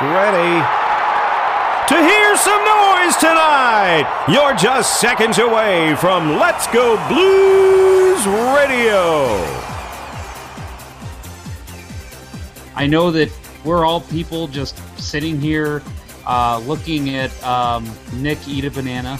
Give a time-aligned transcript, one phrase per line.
[0.00, 0.64] Get ready
[1.88, 4.26] to hear some noise tonight.
[4.28, 8.24] You're just seconds away from Let's Go Blues
[8.54, 9.44] Radio.
[12.76, 13.28] I know that
[13.64, 15.82] we're all people just sitting here
[16.26, 19.18] uh, looking at um, Nick eat a banana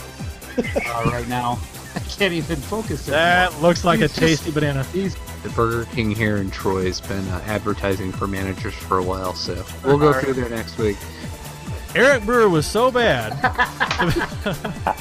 [0.58, 1.58] uh, right now.
[1.94, 3.08] I can't even focus.
[3.08, 3.20] anymore.
[3.24, 4.84] That looks like He's a just- tasty banana.
[4.84, 9.02] He's The Burger King here in Troy has been uh, advertising for managers for a
[9.02, 10.96] while, so we'll go through there next week.
[11.94, 13.32] Eric Brewer was so bad.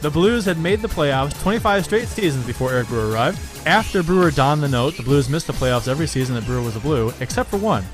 [0.00, 3.38] the Blues had made the playoffs 25 straight seasons before Eric Brewer arrived.
[3.66, 6.76] After Brewer donned the note, the Blues missed the playoffs every season that Brewer was
[6.76, 7.84] a Blue, except for one.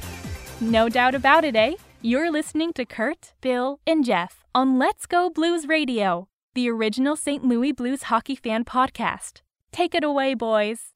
[0.61, 1.75] No doubt about it, eh?
[2.03, 7.45] You're listening to Curt, Bill, and Jeff on Let's Go Blues Radio, the original St.
[7.45, 9.43] Louis Blues hockey fan podcast.
[9.73, 10.91] Take it away, boys.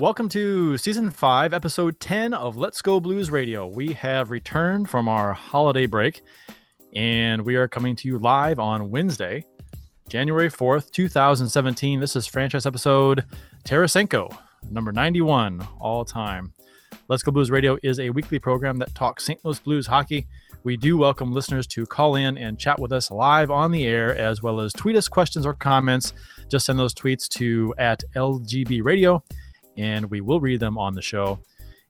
[0.00, 3.68] Welcome to season 5, episode 10 of Let's Go Blues Radio.
[3.68, 6.22] We have returned from our holiday break
[6.94, 9.44] and we are coming to you live on Wednesday,
[10.10, 12.00] January 4th, 2017.
[12.00, 13.24] This is franchise episode
[13.62, 14.36] Tarasenko,
[14.68, 16.52] number 91 all time.
[17.06, 19.38] Let's Go Blues Radio is a weekly program that talks St.
[19.44, 20.26] Louis Blues hockey.
[20.64, 24.18] We do welcome listeners to call in and chat with us live on the air,
[24.18, 26.12] as well as tweet us questions or comments.
[26.48, 29.22] Just send those tweets to at LGB Radio,
[29.76, 31.38] and we will read them on the show.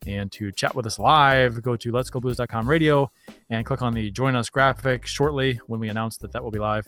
[0.06, 3.10] And to chat with us live, go to Let's Go Blues.com radio
[3.48, 6.58] and click on the Join Us graphic shortly when we announce that that will be
[6.58, 6.86] live.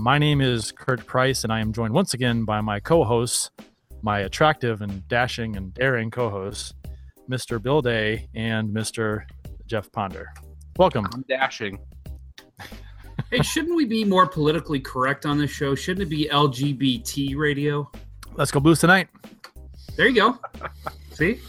[0.00, 3.50] My name is Curt Price, and I am joined once again by my co-hosts,
[4.00, 6.72] my attractive and dashing and daring co-hosts,
[7.28, 7.60] Mr.
[7.60, 9.24] Bill Day and Mr.
[9.66, 10.32] Jeff Ponder.
[10.76, 11.08] Welcome.
[11.12, 11.80] I'm dashing.
[13.32, 15.74] hey, shouldn't we be more politically correct on this show?
[15.74, 17.90] Shouldn't it be LGBT radio?
[18.34, 19.08] Let's go Blues tonight.
[19.96, 20.38] There you go.
[21.10, 21.40] See,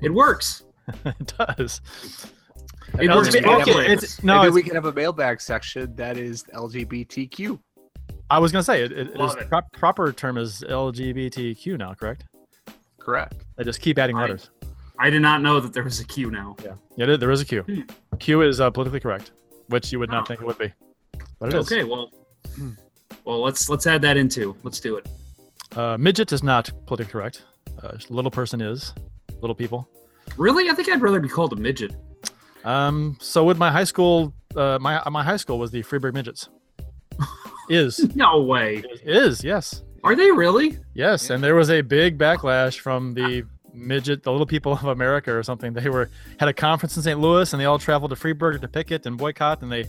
[0.00, 0.62] it works.
[1.04, 1.82] it does.
[2.98, 6.16] It No, works okay, it's- no, Maybe it's- we can have a mailbag section that
[6.16, 7.60] is LGBTQ.
[8.30, 9.48] I was gonna say it, it is it.
[9.48, 12.24] pro- proper term is LGBTQ now, correct?
[12.98, 13.34] Correct.
[13.56, 14.50] They just keep adding I- letters.
[14.98, 16.56] I did not know that there was a Q now.
[16.64, 17.62] Yeah, yeah, there- is a Q.
[17.62, 17.80] Hmm.
[18.18, 19.30] Q is uh, politically correct,
[19.68, 20.26] which you would not Oh.
[20.26, 20.72] think it would be,
[21.38, 21.70] but it is.
[21.70, 22.10] Okay, well,
[23.24, 24.56] well, let's let's add that into.
[24.62, 25.06] Let's do it.
[25.76, 27.42] Uh, midget is not politically correct.
[27.82, 28.94] Uh, little person is.
[29.42, 29.86] Little people.
[30.38, 31.94] Really, I think I'd rather be called a midget.
[32.64, 34.32] Um, so would my high school.
[34.56, 36.48] Uh, my my high school was the Freeburg Midgets.
[37.68, 38.82] Is No way.
[39.04, 40.78] is yes Are they really?
[40.94, 43.44] yes, and there was a big backlash from the
[43.74, 45.72] midget, the little people of America or something.
[45.74, 47.18] They were had a conference in St.
[47.20, 49.84] Louis, and they all traveled to Freeburg to picket and boycott, and they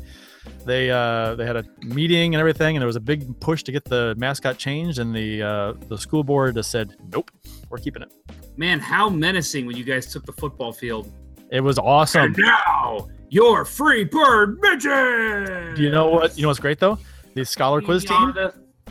[0.65, 3.71] they uh, they had a meeting and everything, and there was a big push to
[3.71, 7.31] get the mascot changed, and the uh, the school board just said nope,
[7.69, 8.11] we're keeping it.
[8.57, 11.11] Man, how menacing when you guys took the football field.
[11.49, 12.23] It was awesome.
[12.23, 15.75] And now, your Freeburg midget.
[15.77, 16.35] Do you know what?
[16.37, 16.97] You know what's great though?
[17.37, 18.33] The scholar quiz team,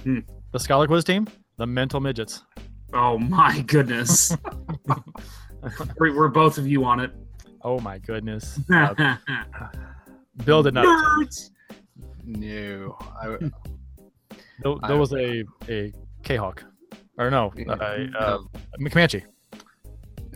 [0.05, 0.19] Hmm.
[0.53, 1.27] the scholar quiz team,
[1.57, 2.45] the mental midgets.
[2.95, 4.37] Oh my goodness.
[5.99, 7.11] we're, we're both of you on it.
[7.62, 8.61] Oh my goodness.
[8.71, 9.17] Uh,
[10.45, 10.85] Bill did not.
[10.87, 11.51] Nerds.
[12.25, 12.97] No.
[13.21, 13.37] I,
[14.62, 15.93] Bill, I- was a a
[16.23, 16.62] Kahok,
[17.19, 17.73] or no, a,
[18.17, 18.39] uh,
[18.79, 18.89] no.
[18.89, 19.25] Comanche.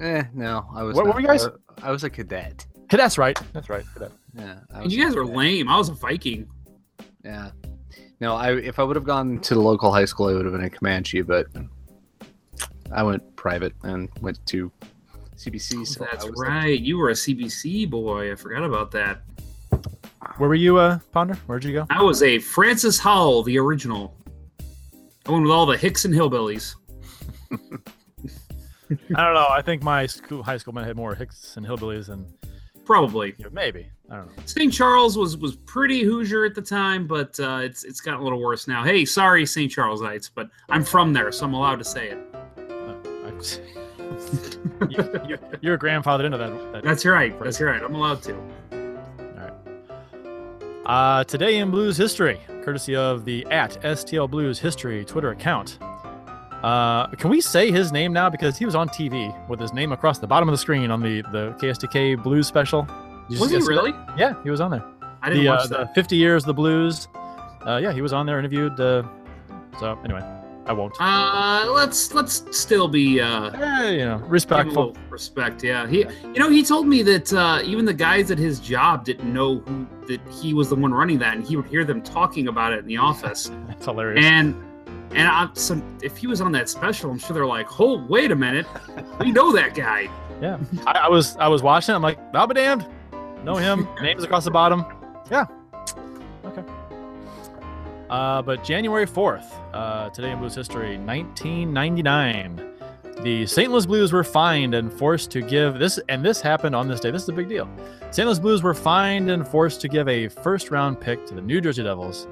[0.00, 0.66] eh, no.
[0.74, 0.96] I was.
[0.96, 1.14] What- what not.
[1.14, 1.44] were you guys?
[1.46, 1.50] I,
[1.88, 2.66] I was a cadet.
[2.90, 3.38] That's right.
[3.52, 3.84] That's right.
[3.94, 4.10] Cadet.
[4.34, 4.56] Yeah.
[4.72, 5.68] I And was you guys are lame.
[5.68, 6.48] I was a Viking.
[7.24, 7.50] Yeah.
[8.20, 10.52] No, I if I would have gone to the local high school, I would have
[10.52, 11.46] been a Comanche, but
[12.92, 14.70] I went private and went to
[15.36, 15.86] CBC.
[15.86, 16.80] So That's I was like- right.
[16.80, 18.30] You were a CBC boy.
[18.32, 19.22] I forgot about that.
[20.36, 21.34] Where were you, uh, Ponder?
[21.46, 21.86] Where'd you go?
[21.90, 24.14] I was a Francis Howell, the original.
[25.26, 26.74] I went with all the Hicks and Hillbillies.
[27.52, 27.56] I
[29.24, 29.46] don't know.
[29.50, 32.26] I think my school, high school might have had more Hicks and hillbillies than
[32.84, 33.34] Probably.
[33.38, 33.88] know, maybe.
[34.10, 34.42] I don't know.
[34.44, 34.72] St.
[34.72, 38.40] Charles was was pretty Hoosier at the time, but uh, it's it's gotten a little
[38.40, 38.82] worse now.
[38.82, 39.70] Hey, sorry, St.
[39.70, 42.18] Charlesites, but I'm from there, so I'm allowed to say it.
[42.34, 42.94] Uh,
[44.88, 46.72] you, you, you're grandfathered into that.
[46.72, 47.38] that That's right.
[47.40, 47.82] That's right.
[47.82, 48.60] I'm allowed to.
[50.90, 55.78] Uh, today in Blues history, courtesy of the at STL Blues History Twitter account.
[56.62, 59.92] Uh, can we say his name now because he was on TV with his name
[59.92, 62.82] across the bottom of the screen on the the KSDK Blues special?
[63.28, 63.68] Did Was he see that?
[63.68, 63.94] really?
[64.16, 64.84] Yeah, he was on there.
[65.22, 65.94] I didn't the, watch uh, the that.
[65.94, 67.08] 50 years of the blues.
[67.66, 68.78] Uh, yeah, he was on there interviewed.
[68.80, 69.02] Uh,
[69.78, 70.20] so anyway,
[70.66, 70.94] I won't.
[71.00, 74.96] Uh, let's let's still be uh, Eh, you know, respectful.
[75.08, 75.62] respect.
[75.62, 79.04] Yeah, he, you know, he told me that uh, even the guys at his job
[79.04, 82.02] didn't know who that he was the one running that, and he would hear them
[82.02, 83.50] talking about it in the office.
[83.70, 84.24] It's hilarious.
[84.24, 84.54] And
[85.10, 88.30] and I, so if he was on that special, I'm sure they're like, "Oh, wait
[88.30, 88.66] a minute,
[89.18, 90.08] we know that guy."
[90.40, 91.92] Yeah, I, I was I was watching.
[91.92, 92.86] it, I'm like, I'll be damned.
[93.44, 93.86] Know him.
[94.00, 94.86] Names across the bottom.
[95.30, 95.44] Yeah.
[96.46, 96.62] Okay.
[98.08, 102.70] Uh, but January 4th, uh, today in Blues history, 1999,
[103.22, 103.70] the St.
[103.70, 107.10] Louis Blues were fined and forced to give this, and this happened on this day.
[107.10, 107.68] This is a big deal.
[108.10, 108.26] St.
[108.26, 111.60] Louis Blues were fined and forced to give a first round pick to the New
[111.60, 112.26] Jersey Devils.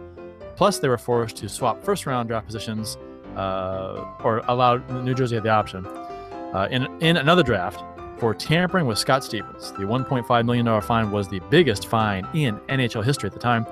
[0.58, 2.99] Plus, they were forced to swap first round draft positions,
[3.37, 7.81] uh, or allowed New Jersey had the option uh, in in another draft
[8.19, 9.70] for tampering with Scott Stevens.
[9.70, 13.66] The 1.5 million dollar fine was the biggest fine in NHL history at the time.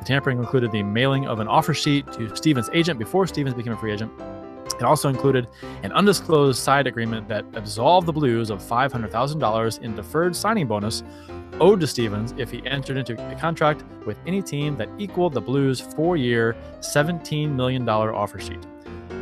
[0.00, 3.74] The tampering included the mailing of an offer sheet to Stevens' agent before Stevens became
[3.74, 4.10] a free agent.
[4.74, 5.48] It also included
[5.82, 11.02] an undisclosed side agreement that absolved the Blues of $500,000 in deferred signing bonus
[11.60, 15.40] owed to Stevens if he entered into a contract with any team that equaled the
[15.40, 18.66] Blues' four-year, $17 million offer sheet.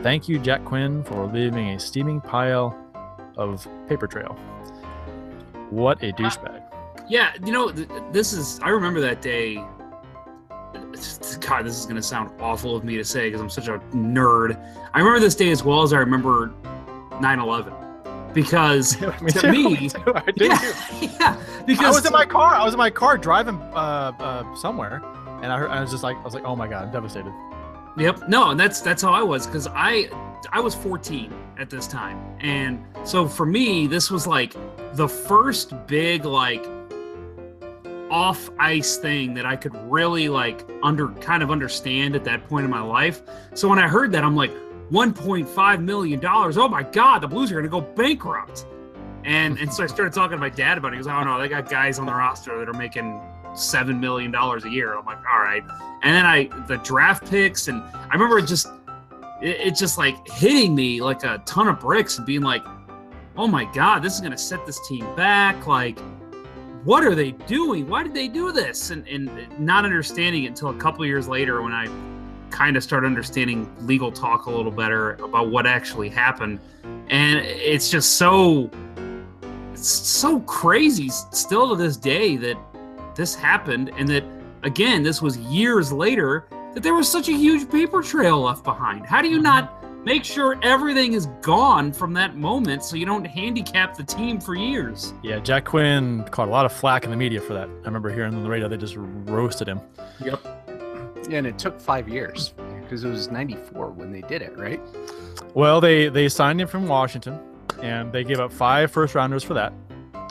[0.03, 2.77] Thank you, Jack Quinn, for leaving a steaming pile
[3.37, 4.39] of paper trail.
[5.71, 6.63] What a douchebag.
[7.09, 8.61] Yeah, you know, th- this is.
[8.63, 9.63] I remember that day.
[11.41, 13.79] God, this is going to sound awful of me to say because I'm such a
[13.95, 14.59] nerd.
[14.95, 16.53] I remember this day as well as I remember
[17.21, 17.73] 9 11.
[18.33, 20.13] Because to me, too.
[20.15, 22.55] I did yeah, yeah, because I was in my car.
[22.55, 25.03] I was in my car driving uh, uh, somewhere,
[25.43, 27.33] and I, heard, I was just like, I was like, oh my god, I'm devastated.
[27.99, 28.29] Yep.
[28.29, 30.09] No, and that's that's how I was because I
[30.53, 34.55] I was 14 at this time, and so for me, this was like
[34.95, 36.65] the first big like
[38.11, 42.65] off ice thing that I could really like under kind of understand at that point
[42.65, 43.23] in my life.
[43.55, 44.53] So when I heard that, I'm like,
[44.91, 46.59] 1.5 million dollars.
[46.59, 48.67] Oh my God, the Blues are going to go bankrupt.
[49.25, 50.97] And and so I started talking to my dad about it.
[50.97, 53.21] He goes, "Oh no, they got guys on the roster that are making
[53.55, 55.63] seven million dollars a year." I'm like, "All right."
[56.03, 58.69] And then I the draft picks, and I remember it just
[59.43, 62.65] it, it just like hitting me like a ton of bricks and being like,
[63.37, 65.99] "Oh my God, this is going to set this team back." Like,
[66.85, 67.89] what are they doing?
[67.89, 68.91] Why did they do this?
[68.91, 71.89] And and not understanding it until a couple years later when I
[72.51, 76.59] kind of started understanding legal talk a little better about what actually happened.
[77.09, 78.71] And it's just so
[79.73, 82.57] it's so crazy still to this day that
[83.15, 84.25] this happened and that
[84.63, 89.07] again this was years later that there was such a huge paper trail left behind.
[89.07, 89.45] How do you mm-hmm.
[89.45, 94.41] not make sure everything is gone from that moment so you don't handicap the team
[94.41, 95.15] for years?
[95.23, 97.69] Yeah, Jack Quinn caught a lot of flack in the media for that.
[97.69, 99.81] I remember hearing on the radio they just roasted him.
[100.25, 100.41] Yep.
[101.29, 104.81] Yeah, and it took five years because it was 94 when they did it, right?
[105.55, 107.39] Well, they they signed him from Washington,
[107.83, 109.73] and they gave up five first rounders for that,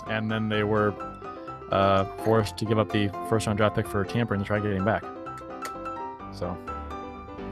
[0.07, 0.93] and then they were
[1.71, 4.77] uh, forced to give up the first round draft pick for tampering to try getting
[4.77, 5.03] him back.
[6.33, 6.57] So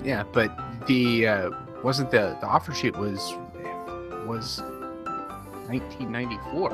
[0.04, 0.52] Yeah, but
[0.88, 1.50] the uh,
[1.88, 3.34] wasn't the the offer sheet was
[4.28, 4.62] was
[5.70, 6.74] 1994,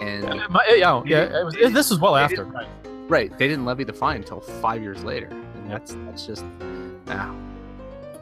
[0.00, 2.44] and yeah, my- yeah, yeah, it was, it- this was well after.
[2.44, 6.44] didn't- right, they didn't levy the fine until five years later, and that's that's just
[7.08, 7.34] ah,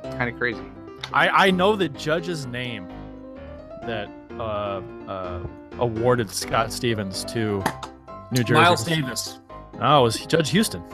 [0.04, 0.62] kind of crazy.
[1.12, 2.86] I I know the judge's name
[3.82, 4.08] that
[4.38, 5.40] uh, uh,
[5.80, 7.64] awarded Scott Stevens to
[8.30, 8.52] New Jersey.
[8.60, 9.40] Miles Davis.
[9.80, 10.84] Oh, it was Judge Houston.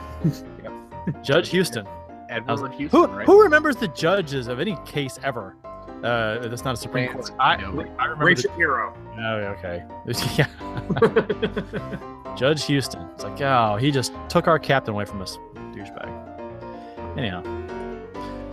[1.23, 1.87] Judge Houston.
[2.29, 3.27] Edward like, Houston, Who right?
[3.27, 5.57] who remembers the judges of any case ever?
[6.05, 7.41] Uh, that's not a Supreme Lance, Court.
[7.41, 7.91] I, nobody.
[7.99, 8.25] I remember.
[8.27, 8.95] Ray The, Shapiro.
[9.19, 9.85] oh, okay.
[10.37, 12.35] yeah.
[12.37, 13.03] Judge Houston.
[13.15, 15.37] It's like, oh, he just took our captain away from us,
[15.73, 17.19] douchebag.
[17.19, 17.43] Anyhow,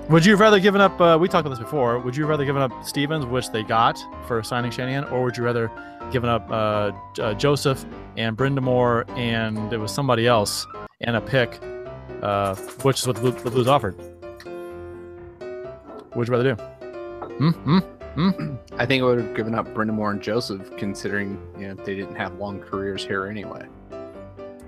[0.09, 0.99] would you have rather given up?
[0.99, 1.99] Uh, we talked about this before.
[1.99, 5.37] Would you have rather given up Stevens, which they got for signing Shanahan, or would
[5.37, 5.69] you rather
[6.11, 6.91] given up uh,
[7.21, 7.85] uh, Joseph
[8.17, 10.65] and Brind'Amour and it was somebody else
[11.01, 11.59] and a pick,
[12.25, 13.95] uh, which is what the Blues offered?
[16.15, 16.61] Would you rather do?
[17.35, 17.49] Hmm?
[17.49, 17.77] Hmm?
[18.29, 18.55] Hmm?
[18.79, 21.95] I think I would have given up Brendan Moore and Joseph, considering you know they
[21.95, 23.67] didn't have long careers here anyway.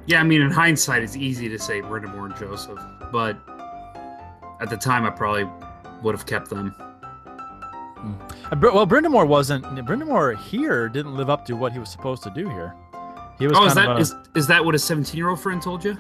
[0.06, 2.80] Yeah, I mean, in hindsight, it's easy to say Brind'Amour and Joseph,
[3.12, 3.38] but
[4.62, 5.46] at the time, I probably
[6.02, 6.74] would have kept them.
[6.80, 9.66] Uh, Br- Well, Brind'Amour wasn't.
[9.66, 12.74] Brind'Amour here didn't live up to what he was supposed to do here.
[13.40, 15.62] He was Oh, is that a, is, is that what a 17 year old friend
[15.62, 15.98] told you?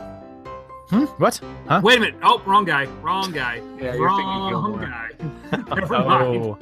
[0.89, 1.03] Hmm?
[1.17, 1.39] What?
[1.67, 1.82] Huh?
[1.84, 2.15] Wait a minute.
[2.24, 2.86] Oh, wrong guy.
[3.01, 3.62] Wrong guy.
[3.79, 4.79] Yeah, you're thinking wrong Gilmore.
[4.79, 5.10] guy.
[5.75, 6.44] Never mind.
[6.46, 6.58] Oh,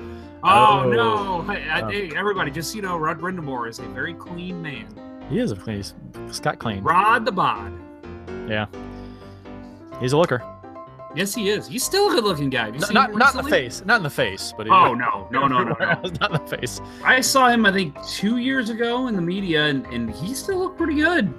[0.47, 0.89] Oh, Oh.
[0.91, 1.53] no.
[1.53, 1.89] Hey, Oh.
[1.89, 4.85] hey, everybody, just so you know, Rod Brind'Amour is a very clean man.
[5.29, 5.77] he is a clean.
[5.77, 5.93] He's
[6.31, 6.83] Scott Clean.
[6.83, 7.71] Rod the Bod.
[8.47, 8.65] Yeah,
[9.99, 10.43] he's a looker.
[11.15, 11.65] Yes, he is.
[11.67, 12.65] He's still a good-looking guy.
[12.65, 14.93] Have you N- seen not not in the face, not in the face, but Oh
[14.93, 15.75] no, no, no, no, no.
[16.19, 16.79] not in the face.
[17.03, 20.59] I saw him, I think, two years ago in the media, and, and he still
[20.59, 21.33] looked pretty good.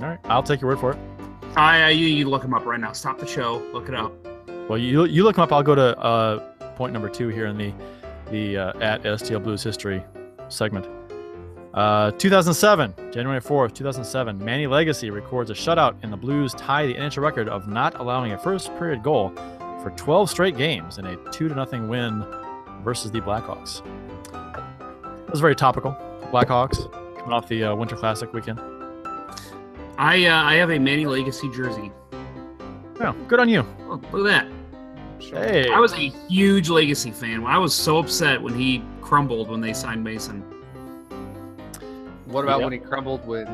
[0.00, 0.98] All right, I'll take your word for it.
[1.56, 2.92] I, I you, you look him up right now.
[2.92, 3.58] Stop the show.
[3.72, 4.12] Look it up.
[4.68, 5.52] Well, you you look him up.
[5.52, 6.38] I'll go to uh,
[6.76, 7.72] point number two here in the
[8.30, 10.02] the uh, at STL Blues history
[10.48, 10.86] segment.
[11.74, 16.94] Uh, 2007, January 4th, 2007, Manny Legace records a shutout, and the Blues tie the
[16.94, 19.32] NHL record of not allowing a first period goal
[19.80, 22.24] for 12 straight games in a two to nothing win
[22.82, 23.86] versus the Blackhawks.
[25.26, 25.92] It was very topical.
[26.32, 28.60] Blackhawks coming off the uh, Winter Classic weekend.
[30.00, 31.92] I uh, I have a Manny Legace jersey.
[33.02, 33.66] Oh, good on you.
[33.82, 35.50] Oh, look at that.
[35.52, 37.44] Hey, I was a huge Legace fan.
[37.44, 40.40] I was so upset when he crumbled when they signed Mason.
[42.24, 42.64] What about Yeah.
[42.64, 43.46] when he crumbled when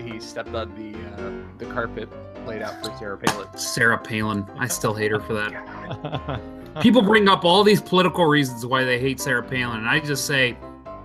[0.00, 2.08] he stepped on the uh, the carpet
[2.46, 3.48] laid out for Sarah Palin?
[3.58, 4.46] Sarah Palin.
[4.58, 6.40] I still hate her for that.
[6.80, 10.24] People bring up all these political reasons why they hate Sarah Palin, and I just
[10.24, 10.56] say,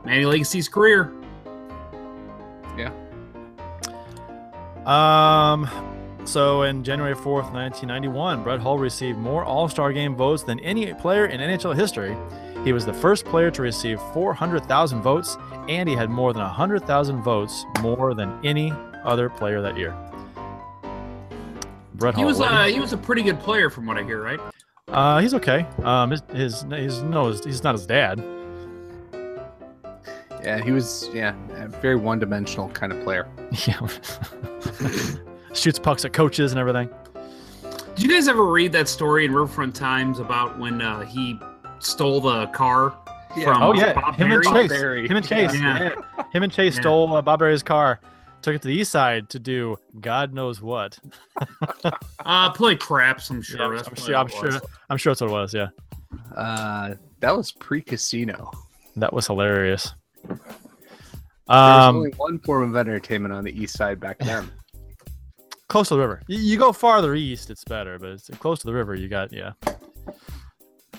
[0.05, 1.11] Manny Legace's career.
[4.87, 5.67] Um,
[6.25, 10.93] so in January 4th, 1991, Brett Hull received more All Star game votes than any
[10.93, 12.15] player in NHL history.
[12.63, 15.37] He was the first player to receive 400,000 votes,
[15.67, 18.71] and he had more than 100,000 votes more than any
[19.03, 19.93] other player that year.
[21.95, 22.29] Brett He Hull.
[22.29, 24.39] was what- uh, he was a pretty good player from what I hear, right?
[24.89, 25.65] uh, he's okay.
[25.83, 28.23] Um, his, his, his no, his- he's not his dad.
[30.43, 33.27] Yeah, he was yeah a very one dimensional kind of player.
[33.67, 33.87] Yeah.
[35.53, 36.89] Shoots pucks at coaches and everything.
[37.95, 41.39] Did you guys ever read that story in Riverfront Times about when uh, he
[41.79, 42.95] stole the car
[43.43, 44.67] from Oh uh, yeah, Bob him and Berry?
[44.67, 44.69] Chase.
[44.71, 45.07] Barry.
[45.07, 45.53] Him and Chase.
[45.53, 45.83] Yeah.
[46.17, 46.23] yeah.
[46.31, 46.81] Him and Chase Yeah.
[46.81, 47.99] stole uh, Bob Berry's car,
[48.41, 50.97] took it to the east side to do God knows what.
[52.25, 53.59] Uh, play craps, I'm sure.
[53.59, 54.15] Yeah, That's I'm sure.
[54.15, 54.53] I'm what it was.
[54.53, 54.61] sure.
[54.89, 55.53] I'm sure that's what it was.
[55.53, 55.67] Yeah,
[56.35, 58.49] Uh, that was pre-casino.
[58.95, 59.93] that was hilarious.
[61.47, 64.49] Um, only one form of entertainment on the east side back then.
[65.73, 66.21] close to the river.
[66.27, 68.95] You, you go farther east, it's better, but it's close to the river.
[68.95, 69.53] You got yeah.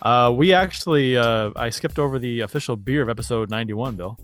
[0.03, 4.19] Uh, we actually, uh, I skipped over the official beer of episode 91, Bill.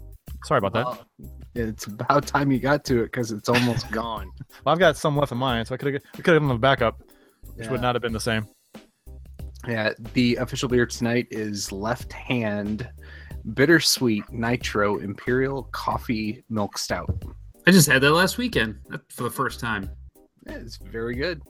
[0.45, 1.31] Sorry about that.
[1.55, 4.31] It's about time you got to it because it's almost gone.
[4.65, 6.49] Well, I've got some left in mine, so I could have, we could have given
[6.49, 7.03] them a backup,
[7.55, 8.47] which would not have been the same.
[9.69, 12.89] Yeah, the official beer tonight is Left Hand
[13.55, 17.11] Bittersweet Nitro Imperial Coffee Milk Stout.
[17.67, 18.77] I just had that last weekend
[19.11, 19.91] for the first time.
[20.47, 21.43] Yeah, It's very good.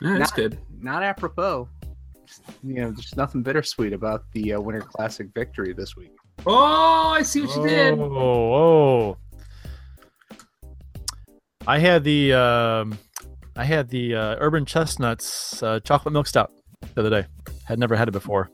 [0.00, 0.58] Yeah, that's Not- good.
[0.80, 1.68] Not apropos.
[2.62, 6.10] You know, there's nothing bittersweet about the uh, Winter Classic victory this week.
[6.46, 7.98] Oh, I see what you did.
[7.98, 9.16] Oh, oh.
[11.66, 12.98] I had the um,
[13.56, 16.52] I had the uh, Urban Chestnuts uh, chocolate milk stout
[16.94, 17.26] the other day.
[17.64, 18.50] Had never had it before,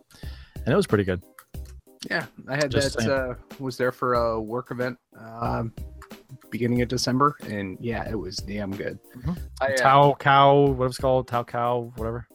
[0.57, 1.23] and it was pretty good.
[2.11, 3.11] Yeah, I had Just that.
[3.11, 5.73] Uh, was there for a work event um,
[6.51, 8.99] beginning of December, and yeah, it was damn good.
[9.17, 9.39] Mhm.
[9.61, 12.27] I, uh, Tau cow, what it's called, Tau cow, whatever.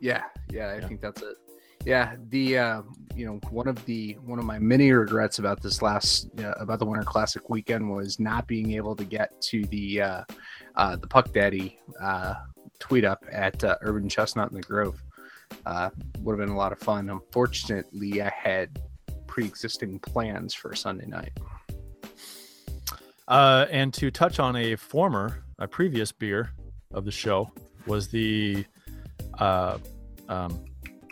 [0.00, 0.88] Yeah, yeah, I Yeah.
[0.88, 1.36] think that's it.
[1.84, 2.82] Yeah, the uh,
[3.14, 6.78] you know one of the one of my many regrets about this last uh, about
[6.80, 10.24] the Winter Classic weekend was not being able to get to the uh,
[10.74, 12.34] uh, the Puck Daddy uh,
[12.80, 15.00] tweet up at uh, Urban Chestnut in the Grove.
[15.64, 15.90] Uh,
[16.20, 17.08] would have been a lot of fun.
[17.08, 18.80] Unfortunately, I had
[19.36, 21.30] pre-existing plans for Sunday night.
[23.28, 26.52] Uh, and to touch on a former, a previous beer
[26.94, 27.50] of the show
[27.86, 28.64] was the
[29.38, 29.76] uh,
[30.30, 30.64] um,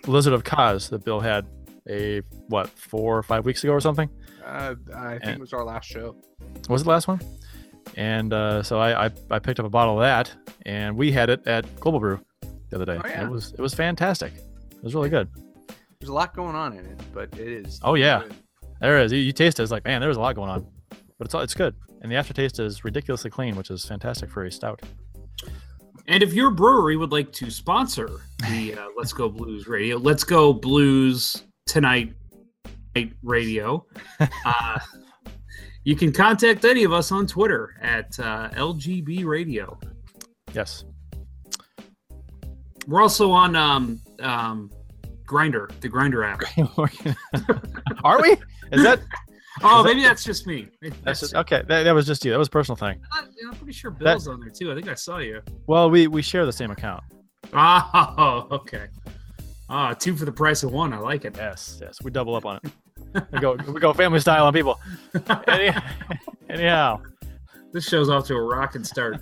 [0.06, 1.44] Lizard of Koz that Bill had
[1.86, 4.08] a what four or five weeks ago or something.
[4.42, 6.16] Uh, I think And- it was our last show.
[6.70, 7.20] was it the last one?
[7.94, 10.32] And uh, so I, I I picked up a bottle of that,
[10.64, 12.18] and we had it at Global Brew
[12.70, 12.98] the other day.
[13.04, 13.24] Oh, yeah.
[13.26, 14.32] It was it was fantastic.
[14.32, 15.28] It was really good.
[16.04, 17.80] There's a lot going on in it, but it is.
[17.82, 18.24] Oh, yeah.
[18.24, 18.34] good.
[18.78, 19.10] There is.
[19.10, 19.62] You, you taste it.
[19.62, 21.74] It's like man, there's a lot going on, but it's all- it's good.
[22.02, 24.82] And the aftertaste is ridiculously clean, which is fantastic for a stout.
[26.06, 28.20] And if your brewery would like to sponsor
[28.50, 32.12] the uh, Let's Go Blues Radio, Let's Go Blues Tonight
[32.94, 33.86] Night Radio,
[34.44, 34.78] uh,
[35.84, 39.78] you can contact any of us on Twitter at uh, LGB Radio.
[40.52, 40.84] Yes.
[42.86, 44.70] We're also on um, um,
[45.26, 46.42] Grindr, the Grindr app.
[48.04, 48.32] Are we?
[48.72, 49.00] Is that?
[49.62, 50.66] Oh, Is that- maybe that's just me.
[50.82, 51.62] That's That's just, okay.
[51.68, 52.32] That, that was just you.
[52.32, 53.00] That was a personal thing.
[53.12, 54.72] I'm pretty sure Bill's on there too.
[54.72, 55.42] I think I saw you.
[55.68, 57.04] Well, we we share the same account.
[57.52, 58.86] Oh, okay.
[59.70, 60.92] Ah, two for the price of one.
[60.92, 61.36] I like it.
[61.36, 61.98] Yes, yes.
[62.02, 63.24] We double up on it.
[63.30, 64.80] We go we go family style on people.
[65.46, 65.70] Any,
[66.50, 67.00] anyhow.
[67.72, 69.20] This show's off to a rocking start.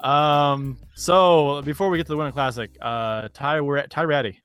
[0.00, 0.78] Um.
[0.94, 4.40] So before we get to the Winter Classic, uh, Ty Ty Rattie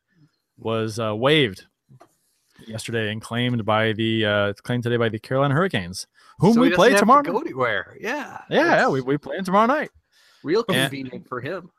[0.58, 1.66] was uh, waived
[2.68, 6.08] yesterday and claimed by the uh, claimed today by the Carolina Hurricanes,
[6.40, 7.24] whom So we play have to tomorrow.
[7.24, 7.98] Go anywhere?
[8.00, 8.42] Yeah.
[8.50, 9.90] yeah, yeah, we we play tomorrow night.
[10.44, 10.88] real Yeah.
[10.88, 11.70] convenient for him.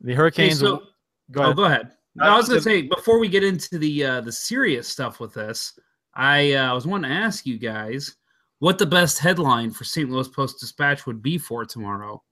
[0.00, 0.58] The Hey, Hurricanes.
[0.60, 0.82] so,
[1.30, 1.56] go oh, ahead.
[1.56, 1.92] go ahead.
[2.16, 5.20] No, I was going to say before we get into the uh, the serious stuff
[5.20, 5.78] with this,
[6.14, 8.16] I uh, I was wanting to ask you guys
[8.58, 10.08] what the best headline for St.
[10.10, 12.22] Louis Post Dispatch would be for tomorrow.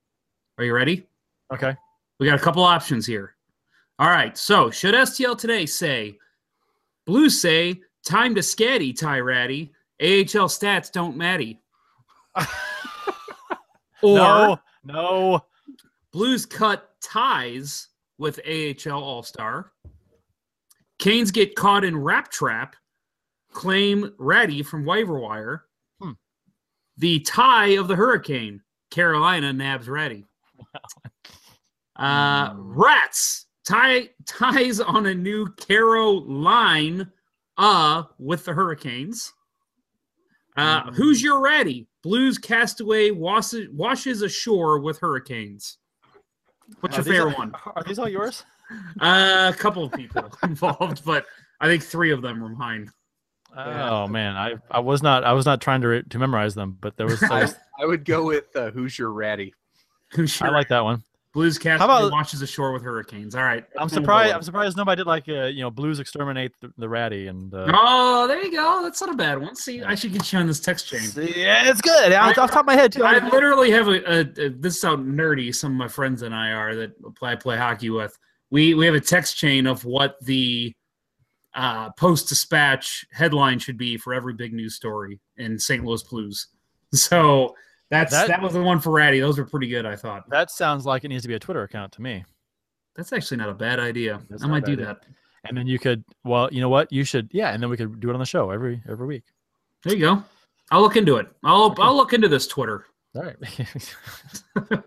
[0.58, 1.06] Are you ready?
[1.52, 1.76] Okay.
[2.18, 3.34] We got a couple options here.
[3.98, 4.36] All right.
[4.38, 6.18] So, should STL today say,
[7.06, 9.72] Blues say, time to scatty, Ty Rattie.
[10.00, 11.60] AHL stats don't matty.
[12.36, 12.46] or
[14.02, 15.40] no, no.
[16.12, 19.72] Blues cut ties with AHL All Star.
[20.98, 22.76] Canes get caught in rap trap.
[23.52, 25.64] Claim Rattie from waiver wire.
[26.00, 26.12] Hmm.
[26.96, 28.62] The tie of the Hurricane.
[28.90, 30.26] Carolina nabs Rattie.
[31.96, 37.08] Uh, rats tie ties on a new Caro line.
[37.56, 39.32] Uh, with the Hurricanes.
[40.56, 41.86] Uh, who's your Rattie?
[42.02, 45.78] Blues castaway washes, washes ashore with Hurricanes.
[46.80, 47.54] What's Are your favorite all- one?
[47.76, 48.44] Are these all yours?
[49.00, 51.26] Uh, a couple of people involved, but
[51.60, 52.90] I think three of them were mine.
[53.56, 56.76] Oh man, I I was not I was not trying to re- to memorize them,
[56.80, 57.48] but there was, there I,
[57.80, 59.54] I would go with uh, who's your ratty.
[60.16, 61.02] Who's I like that one.
[61.32, 63.34] Blues cast How about- watches ashore with hurricanes?
[63.34, 63.64] All right.
[63.76, 64.32] I'm surprised.
[64.32, 67.52] I'm surprised nobody did like uh, you know blues exterminate the, the ratty and.
[67.52, 68.82] Uh, Oh, there you go.
[68.84, 69.56] That's not a bad one.
[69.56, 71.00] See, I should get you on this text chain.
[71.16, 72.12] Yeah, it's good.
[72.12, 73.02] Off, off top of my head too.
[73.04, 76.32] I literally have a, a, a this is how nerdy some of my friends and
[76.32, 78.16] I are that I play hockey with.
[78.50, 80.72] We we have a text chain of what the
[81.56, 85.84] uh, post dispatch headline should be for every big news story in St.
[85.84, 86.46] Louis Blues.
[86.94, 87.56] So
[87.90, 89.20] that's That- that, was the one for Rattie.
[89.20, 90.28] Those were pretty good, I thought.
[90.30, 92.24] that sounds like it needs to be a Twitter account to me.
[92.96, 94.20] That's actually not a bad idea.
[94.30, 95.06] That's I might do bad that.
[95.46, 96.90] And then you could, well, you know what?
[96.92, 97.52] You should, yeah.
[97.52, 99.24] And then we could do it on the show every every week.
[99.82, 100.22] There you go.
[100.70, 101.26] I'll look into it.
[101.44, 101.82] I'll Okay.
[101.82, 102.86] I'll look into this Twitter.
[103.16, 103.36] All right.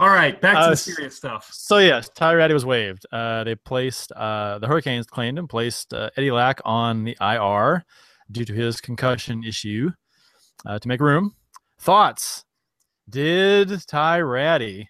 [0.00, 1.50] All right, back to Uh, the serious stuff.
[1.52, 3.04] so yes, Ty Rattie was waived.
[3.12, 7.84] Uh, they placed uh, the Hurricanes claimed and placed uh, Eddie Lack on the IR
[8.30, 9.90] due to his concussion issue
[10.66, 11.34] uh, to make room.
[11.80, 12.44] Thoughts?
[13.08, 14.88] Did Ty Rattie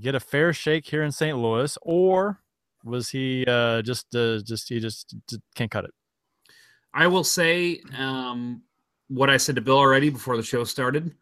[0.00, 1.36] get a fair shake here in St.
[1.36, 2.40] Louis, or
[2.84, 5.92] was he uh, just uh, just he just, just can't cut it?
[6.92, 8.62] I will say um,
[9.08, 11.14] what I said to Bill already before the show started.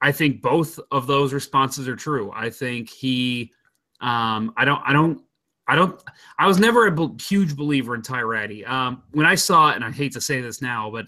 [0.00, 2.30] I think both of those responses are true.
[2.34, 3.52] I think he,
[4.00, 5.22] um, I don't, I don't,
[5.68, 6.00] I don't,
[6.38, 8.64] I was never a huge believer in Ty Rattie.
[8.64, 11.06] Um, when I saw, and I hate to say this now, but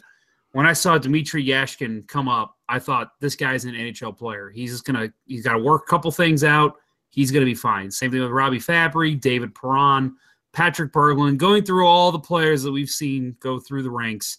[0.53, 4.51] when I saw Dmitrij Jaskin come up, I thought this guy's an NHL player.
[4.51, 6.75] He's just gonna, he's got to work a couple things out.
[7.11, 7.91] He's gonna be fine.
[7.91, 10.15] Same thing with Robby Fabbri, David Perron.
[10.53, 14.39] Patrick Berglund, going through all the players that we've seen go through the ranks,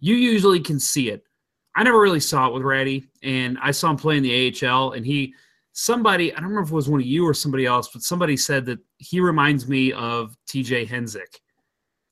[0.00, 1.24] you usually can see it.
[1.74, 4.92] I never really saw it with Rattie, and I saw him play in the AHL,
[4.92, 5.34] and he,
[5.72, 8.36] somebody, I don't remember if it was one of you or somebody else, but somebody
[8.36, 11.38] said that he reminds me of TJ Hensick,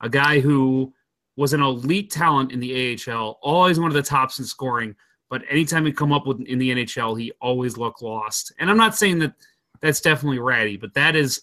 [0.01, 0.93] a guy who
[1.37, 4.95] was an elite talent in the AHL, always one of the tops in scoring,
[5.29, 8.51] but anytime he come up with in the NHL, he always looked lost.
[8.59, 9.33] And I'm not saying that
[9.79, 11.41] that's definitely Rattie, but that is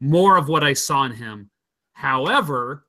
[0.00, 1.50] more of what I saw in him.
[1.92, 2.86] However,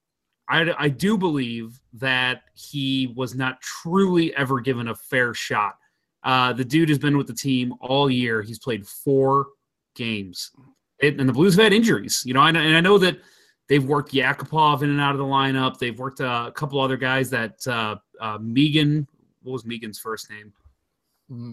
[0.49, 5.75] I, I do believe that he was not truly ever given a fair shot.
[6.23, 8.41] Uh, the dude has been with the team all year.
[8.41, 9.47] He's played four
[9.95, 10.51] games,
[10.99, 12.23] it, and the Blues have had injuries.
[12.25, 13.17] You know, and, and I know that
[13.67, 15.77] they've worked Yakupov in and out of the lineup.
[15.77, 19.07] They've worked uh, a couple other guys that uh, uh, Megan.
[19.43, 20.53] What was Megan's first name?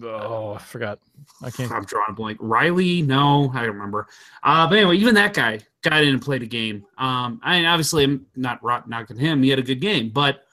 [0.03, 0.99] Oh, I forgot.
[1.43, 1.71] I can't.
[1.71, 2.37] I'm drawing a blank.
[2.39, 3.01] Riley?
[3.01, 4.07] No, I don't remember.
[4.41, 6.85] Uh, but anyway, even that guy got in and played a game.
[6.97, 9.43] Um, I mean, obviously, I'm not rot- knocking him.
[9.43, 10.45] He had a good game, but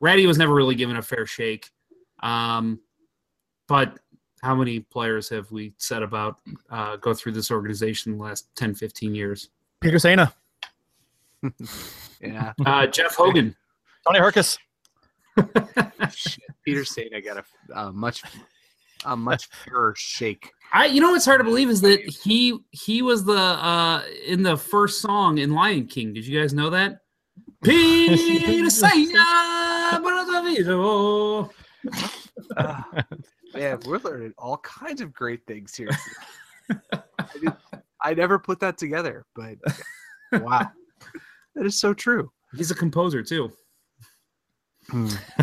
[0.00, 1.70] Rattie was never really given a fair shake.
[2.20, 2.80] Um,
[3.68, 3.98] but
[4.42, 6.38] how many players have we said about
[6.70, 9.50] uh, go through this organization in the last 10, 15 years?
[9.82, 10.32] Peter Sejna,
[12.18, 12.54] Yeah.
[12.64, 13.54] Uh, Jeff Hogan.
[14.06, 14.56] Tony Herkus.
[16.10, 16.44] Shit.
[16.64, 18.22] Peter Sejna got a uh, much
[19.04, 20.50] a much fairer shake.
[20.72, 24.42] I, you know, what's hard to believe is that he he was the uh, in
[24.42, 26.12] the first song in Lion King.
[26.12, 27.00] Did you guys know that?
[27.62, 28.14] Peter
[28.66, 31.50] Sejna, Barazavizo.
[32.56, 32.82] Uh,
[33.54, 35.90] man, we're learning all kinds of great things here.
[36.70, 37.52] I, did,
[38.02, 39.56] I never put that together, but
[40.32, 40.68] wow,
[41.56, 42.30] that is so true.
[42.56, 43.50] He's a composer too.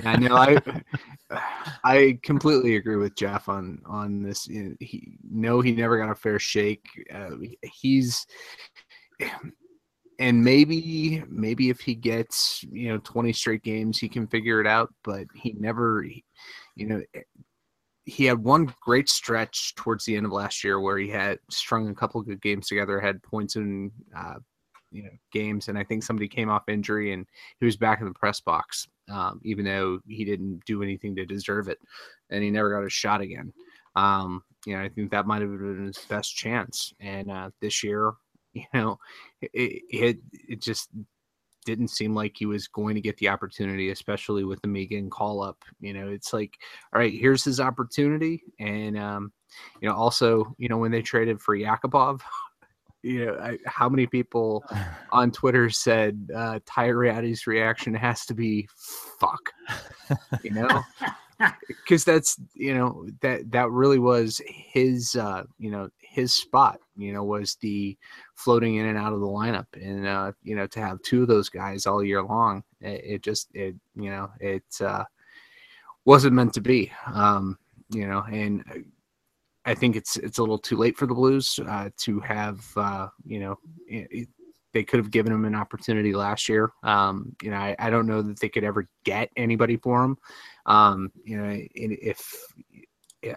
[0.05, 0.35] I know.
[0.35, 0.57] I
[1.83, 4.45] I completely agree with Jeff on on this.
[4.45, 6.87] He no, he never got a fair shake.
[7.13, 7.31] Uh,
[7.63, 8.25] he's
[10.19, 14.67] and maybe maybe if he gets you know 20 straight games, he can figure it
[14.67, 14.93] out.
[15.03, 16.05] But he never,
[16.75, 17.01] you know,
[18.05, 21.89] he had one great stretch towards the end of last year where he had strung
[21.89, 24.35] a couple good games together, had points in uh,
[24.93, 27.25] you know games, and I think somebody came off injury and
[27.59, 31.25] he was back in the press box, um, even though he didn't do anything to
[31.25, 31.79] deserve it,
[32.29, 33.51] and he never got a shot again.
[33.95, 37.83] Um, you know, I think that might have been his best chance, and uh, this
[37.83, 38.13] year,
[38.53, 38.99] you know,
[39.41, 40.89] it, it it just
[41.65, 45.41] didn't seem like he was going to get the opportunity, especially with the Megan call
[45.41, 45.63] up.
[45.79, 46.57] You know, it's like,
[46.93, 48.43] all right, here's his opportunity.
[48.59, 49.31] And, um,
[49.81, 52.21] you know, also, you know, when they traded for Yakupov,
[53.03, 54.63] you know, I, how many people
[55.11, 58.67] on Twitter said uh, Ty Rattie's reaction has to be
[59.19, 59.51] fuck,
[60.41, 60.81] you know,
[61.67, 67.11] because that's, you know, that, that really was his, uh, you know, his spot, you
[67.11, 67.97] know, was the
[68.35, 69.67] floating in and out of the lineup.
[69.73, 73.21] And, uh, you know, to have two of those guys all year long, it, it
[73.21, 75.03] just, it, you know, it uh,
[76.05, 77.57] wasn't meant to be, um,
[77.89, 78.63] you know, and
[79.65, 83.07] I think it's, it's a little too late for the Blues uh, to have, uh,
[83.25, 84.27] you know, it,
[84.73, 86.71] they could have given him an opportunity last year.
[86.81, 90.17] Um, you know, I, I, don't know that they could ever get anybody for him.
[90.65, 92.35] Um, you know, if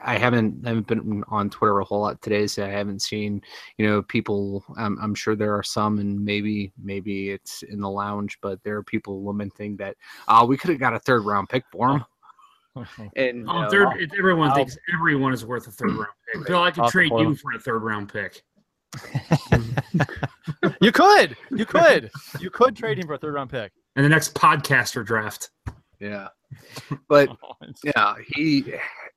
[0.03, 3.41] I haven't I haven't been on Twitter a whole lot today, so I haven't seen
[3.79, 4.65] you know people.
[4.77, 8.77] I'm, I'm sure there are some, and maybe maybe it's in the lounge, but there
[8.77, 12.05] are people lamenting that uh, we could have got a third round pick for him.
[13.17, 16.47] and oh, third, everyone I'll, thinks everyone is worth a third round pick.
[16.47, 18.43] Bill, I could trade you for a third round pick.
[20.81, 22.11] you could, you could,
[22.41, 23.73] you could trade him for a third round pick.
[23.95, 25.51] And the next podcaster draft.
[25.99, 26.29] Yeah,
[27.09, 27.31] but
[27.83, 28.75] yeah, he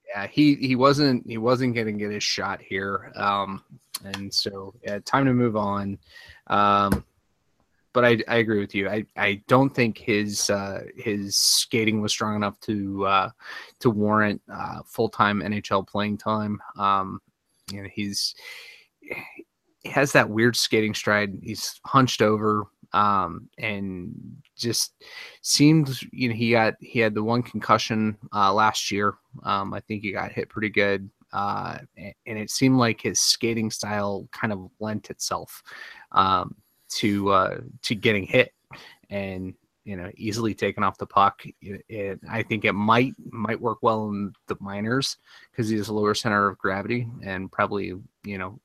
[0.08, 3.63] yeah, he he wasn't he wasn't going to get his shot here, um,
[4.06, 5.98] and so yeah, time to move on.
[6.48, 7.04] Um,
[7.93, 8.89] but I, I agree with you.
[8.89, 13.30] I, I don't think his uh, his skating was strong enough to uh,
[13.80, 16.62] to warrant uh, full time NHL playing time.
[16.78, 17.19] Um,
[17.71, 18.36] you know, he's
[19.02, 21.38] he has that weird skating stride.
[21.41, 24.13] He's hunched over um, and
[24.56, 24.93] just
[25.41, 29.15] seemed you know he got he had the one concussion uh, last year.
[29.43, 33.71] Um, I think he got hit pretty good, uh, and it seemed like his skating
[33.71, 35.62] style kind of lent itself
[36.12, 36.56] um,
[36.95, 38.54] to uh, to getting hit
[39.10, 39.54] and
[39.86, 41.41] you know easily taken off the puck.
[41.62, 45.17] It, it, I think it might might work well in the minors
[45.52, 48.60] because he has a lower center of gravity and probably you know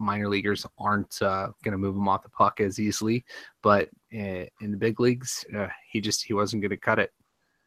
[0.00, 3.24] minor leaguers aren't uh, going to move him off the puck as easily.
[3.62, 7.12] But uh, in the big leagues, uh, he just he wasn't going to cut it.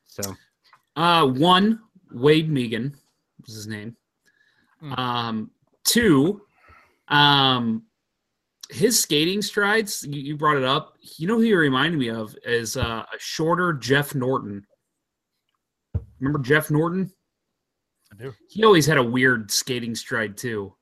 [0.05, 0.35] So,
[0.95, 1.79] uh, one
[2.11, 2.95] Wade Megan
[3.45, 3.95] was his name.
[4.81, 4.97] Mm.
[4.97, 5.51] Um,
[5.85, 6.41] two,
[7.07, 7.83] um,
[8.73, 10.03] his skating strides.
[10.03, 10.95] You, you, brought it up.
[11.01, 14.65] You know who he reminded me of is uh, a shorter Jeff Norton.
[16.19, 17.11] Remember Jeff Norton?
[18.11, 18.33] I do.
[18.49, 20.73] He always had a weird skating stride too,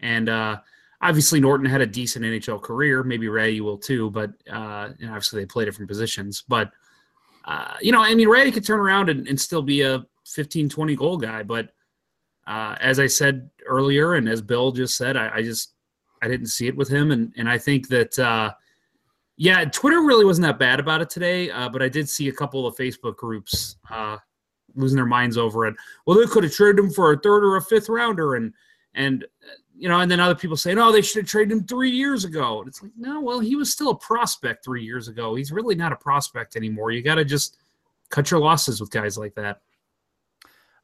[0.00, 0.58] and uh,
[1.00, 3.02] obviously Norton had a decent NHL career.
[3.02, 6.44] Maybe Ray will too, but uh, and obviously they play different positions.
[6.48, 6.72] But
[7.44, 10.68] uh, you know, I mean, Ray could turn around and, and still be a 15,
[10.68, 11.42] 20 goal guy.
[11.42, 11.70] But
[12.46, 15.74] uh, as I said earlier, and as Bill just said, I, I, just
[16.22, 18.18] I didn't see it with him, and and I think that.
[18.18, 18.52] Uh,
[19.40, 22.32] yeah, Twitter really wasn't that bad about it today, uh, but I did see a
[22.32, 24.16] couple of Facebook groups uh,
[24.74, 25.76] losing their minds over it.
[26.06, 28.52] Well, they could have traded him for a third or a fifth rounder, and
[28.94, 29.24] and
[29.78, 32.24] you know, and then other people saying, no, they should have traded him three years
[32.24, 32.58] ago.
[32.58, 35.36] And it's like, no, well, he was still a prospect three years ago.
[35.36, 36.90] He's really not a prospect anymore.
[36.90, 37.58] You got to just
[38.10, 39.60] cut your losses with guys like that.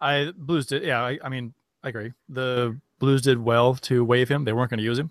[0.01, 1.03] I Blues did, yeah.
[1.03, 2.12] I, I mean, I agree.
[2.29, 4.44] The Blues did well to waive him.
[4.44, 5.11] They weren't going to use him,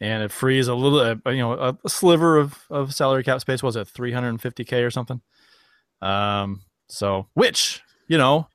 [0.00, 3.40] and it frees a little, uh, you know, a, a, sliver of of salary cap
[3.40, 3.62] space.
[3.62, 5.20] Was it 350k or something?
[6.02, 8.48] Um, so which you know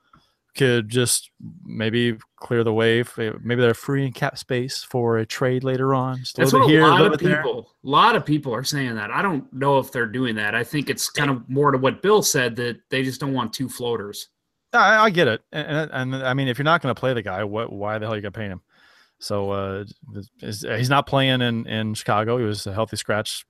[0.56, 1.32] could just
[1.64, 3.04] maybe clear the way.
[3.18, 6.18] Maybe they're freeing cap space for a trade later on.
[6.20, 8.96] Just a That's what here, a lot of people, a lot of people are saying
[8.96, 9.12] that.
[9.12, 10.54] I don't know if they're doing that.
[10.56, 13.54] I think it's kind of more to what Bill said that they just don't want
[13.54, 14.28] two floaters.
[14.74, 17.14] I, I get it, and, and, and, I mean, if you're not going to play
[17.14, 17.74] the guy, what?
[17.74, 18.62] Why the hell are you got to pay him?
[19.22, 19.84] So uh,
[20.40, 22.38] he's not playing in in Chicago.
[22.38, 23.46] He was a healthy scratch,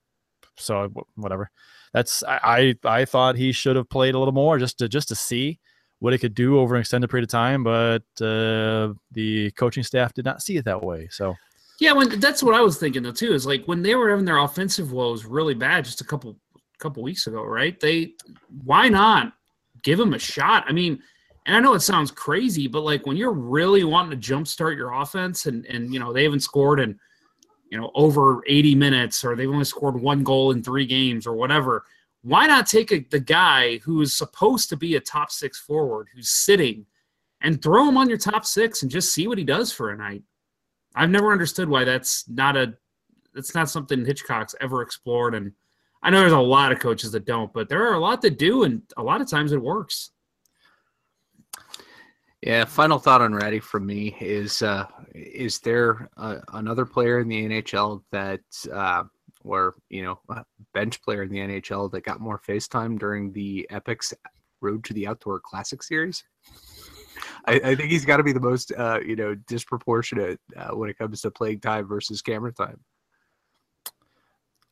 [0.57, 1.49] so whatever.
[1.93, 5.15] That's I I, thought he should have played a little more just to just to
[5.15, 5.59] see
[5.99, 10.13] what it could do over an extended period of time, but uh, the coaching staff
[10.13, 11.07] did not see it that way.
[11.11, 11.35] So,
[11.79, 13.33] yeah, when that's what I was thinking though too.
[13.33, 16.37] Is like when they were having their offensive woes really bad just a couple
[16.79, 17.79] couple weeks ago, right?
[17.79, 18.13] They
[18.65, 19.33] why not
[19.83, 20.65] give him a shot?
[20.67, 21.01] I mean,
[21.45, 24.93] And I know it sounds crazy, but like when you're really wanting to jumpstart your
[24.93, 26.99] offense and and you know they haven't scored in
[27.69, 31.33] you know over 80 minutes or they've only scored one goal in three games or
[31.33, 31.85] whatever,
[32.21, 36.07] why not take a, the guy who is supposed to be a top six forward
[36.13, 36.85] who's sitting
[37.41, 39.97] and throw him on your top six and just see what he does for a
[39.97, 40.21] night?
[40.95, 42.75] I've never understood why that's not a
[43.33, 45.53] that's not something Hitchcock's ever explored and
[46.03, 48.39] I know there's a lot of coaches that don't, but there are a lot that
[48.39, 50.11] do, and a lot of times it works.
[52.41, 57.27] Yeah, final thought on Rattie from me is: uh, is there uh, another player in
[57.27, 58.41] the NHL that,
[58.73, 59.03] uh,
[59.43, 63.31] or you know, a bench player in the NHL that got more face time during
[63.31, 64.13] the Epix
[64.59, 66.23] Road to the Outdoor Classic series?
[67.45, 70.89] I, I think he's got to be the most, uh, you know, disproportionate uh, when
[70.89, 72.79] it comes to playing time versus camera time.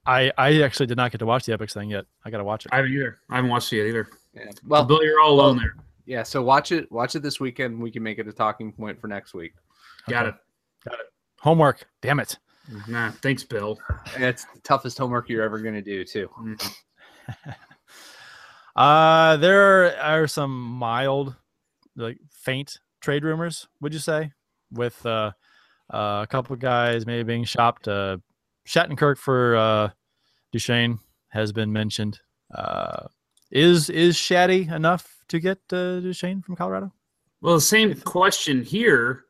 [0.07, 2.05] I I actually did not get to watch the Epix thing yet.
[2.25, 2.71] I got to watch it.
[2.71, 3.19] I haven't either.
[3.29, 4.09] I haven't watched it yet either.
[4.33, 4.45] Yeah.
[4.45, 5.75] Well, Well, Bill, you're all alone well, there.
[6.09, 6.23] Yeah.
[6.23, 6.91] So watch it.
[6.91, 7.79] Watch it this weekend.
[7.79, 9.53] We can make it a talking point for next week.
[10.09, 10.35] Got Okay.
[10.35, 10.89] it.
[10.89, 11.05] Got it.
[11.39, 11.87] Homework.
[12.01, 12.37] Damn it.
[12.87, 13.79] Nah, thanks, Bill.
[14.15, 16.29] And it's the toughest homework you're ever going to do, too.
[18.75, 21.35] Uh, there are some mild,
[21.97, 23.67] like faint trade rumors.
[23.81, 24.31] Would you say,
[24.71, 25.31] with uh,
[25.93, 27.87] uh, a couple of guys maybe being shopped?
[27.89, 28.17] Uh,
[28.65, 29.89] Shattenkirk for uh,
[30.53, 32.19] Duchene has been mentioned.
[32.53, 33.07] Uh,
[33.51, 36.91] is is Shatty enough to get uh, Duchene from Colorado?
[37.41, 39.25] Well, the same question here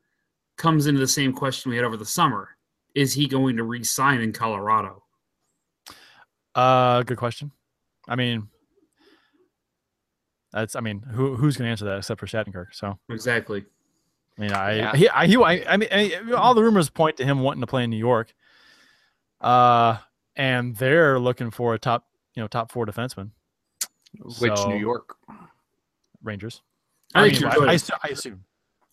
[0.58, 2.50] comes into the same question we had over the summer.
[2.96, 5.04] Is he going to re-sign in Colorado?
[6.56, 7.52] Uh, good question.
[8.08, 8.48] I mean,
[10.52, 12.68] that's I mean, who who's going to answer that except for Shattenkirk?
[12.74, 13.64] So Exactly.
[14.38, 14.96] I mean, I Yeah.
[14.96, 17.68] he, I, he, I, I mean, I, all the rumors point to him wanting to
[17.68, 18.34] play in New York.
[19.40, 19.98] Uh,
[20.36, 23.32] and they're looking for a top, you know, top four defenseman,
[24.40, 25.16] Which So- New York?
[26.24, 26.62] Rangers.
[27.16, 28.44] I, think mean, he'd I, go to- I, I assume.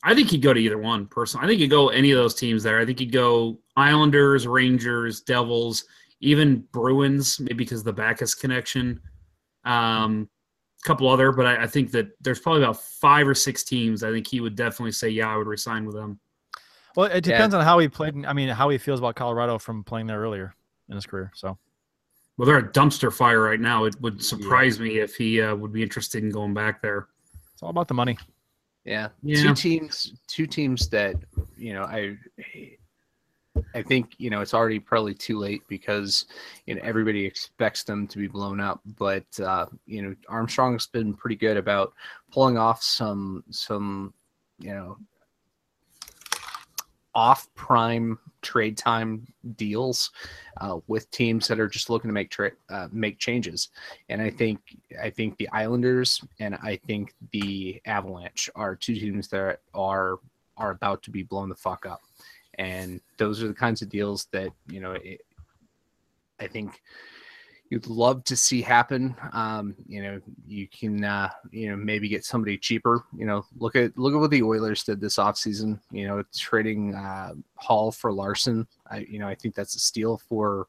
[0.04, 1.06] I think he'd go to either one.
[1.06, 2.78] Personally, I think he'd go any of those teams there.
[2.78, 5.84] I think he'd go Islanders, Rangers, Devils,
[6.20, 9.00] even Bruins, maybe because of the Backes connection.
[9.64, 10.28] Um,
[10.84, 14.04] a couple other, but I, I think that there's probably about five or six teams.
[14.04, 16.20] I think he would definitely say, "Yeah, I would resign with them."
[16.94, 18.24] Well, it depends on how he played.
[18.24, 20.54] I mean, how he feels about Colorado from playing there earlier
[20.88, 21.32] in his career.
[21.34, 21.58] So
[22.36, 23.84] Well, they're a dumpster fire right now.
[23.84, 27.08] It would surprise me if he uh, would be interested in going back there.
[27.56, 28.18] It's all about the money.
[28.84, 29.08] Yeah.
[29.22, 29.42] Yeah.
[29.42, 30.12] Two teams.
[30.26, 31.16] Two teams that
[31.56, 31.84] you know.
[31.84, 32.18] I.
[33.74, 36.26] I think you know it's already probably too late because
[36.66, 38.82] you know everybody expects them to be blown up.
[38.98, 41.94] But uh, you know Armstrong's been pretty good about
[42.30, 44.12] pulling off some some
[44.58, 44.98] you know
[47.16, 49.26] off prime trade time
[49.56, 50.10] deals
[50.60, 53.70] uh, with teams that are just looking to make tra- uh, make changes.
[54.10, 54.60] And I think
[55.02, 60.18] I think the Islanders and I think the Avalanche are two teams that are
[60.58, 62.02] are about to be blown the fuck up.
[62.58, 64.92] And those are the kinds of deals that you know.
[64.92, 65.22] It,
[66.38, 66.82] I think
[67.70, 69.14] you'd love to see happen.
[69.32, 73.04] Um, you know, you can uh, you know maybe get somebody cheaper.
[73.16, 75.80] You know, look at look at what the Oilers did this offseason.
[75.90, 78.66] You know, trading uh, Hall for Larsson.
[78.90, 80.68] I you know I think that's a steal for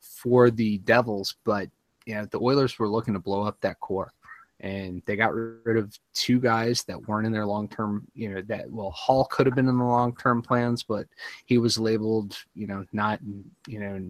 [0.00, 1.68] for the Devils, but
[2.06, 4.12] you know the Oilers were looking to blow up that core.
[4.60, 8.40] And they got rid of two guys that weren't in their long term, you know,
[8.46, 11.06] that well, Hall could have been in the long term plans, but
[11.44, 13.20] he was labeled, you know, not,
[13.66, 14.02] you know,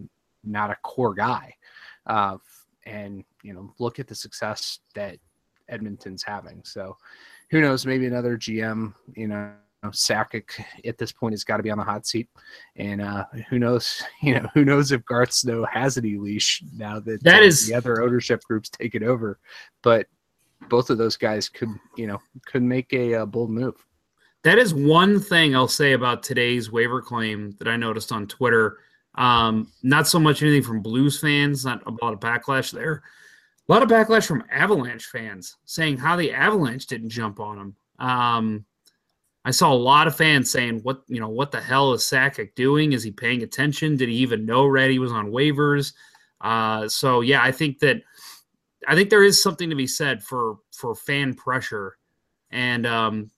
[0.45, 1.53] not a core guy.
[2.07, 2.37] Uh,
[2.85, 5.17] and you know look at the success that
[5.69, 6.61] Edmonton's having.
[6.63, 6.97] So
[7.51, 7.85] who knows?
[7.85, 8.93] Maybe another GM.
[9.15, 9.51] You know,
[9.87, 10.49] Sakic
[10.85, 12.29] at this point has got to be on the hot seat,
[12.75, 14.01] and uh, who knows?
[14.21, 17.67] You know, who knows if Garth Snow has any leash now that That uh, is-
[17.67, 19.39] the other ownership groups take it over.
[19.83, 20.07] But
[20.69, 23.75] both of those guys could, you know, could make a, uh bold move.
[24.43, 28.77] That is one thing I'll say about today's waiver claim that I noticed on Twitter.
[29.17, 33.03] Um, not so much anything from Blues fans, not a lot of backlash there.
[33.67, 37.75] A lot of backlash from Avalanche fans saying how the Avalanche didn't jump on him.
[37.99, 38.65] Um,
[39.43, 41.29] I saw a lot of fans saying, "What you know?
[41.29, 42.93] What the hell is Sakic doing?
[42.93, 43.97] Is he paying attention?
[43.97, 45.93] Did he even know Rattie was on waivers?"
[46.41, 48.01] Uh, so yeah, I think that
[48.87, 51.97] I think there is something to be said for for fan pressure,
[52.51, 53.31] and um,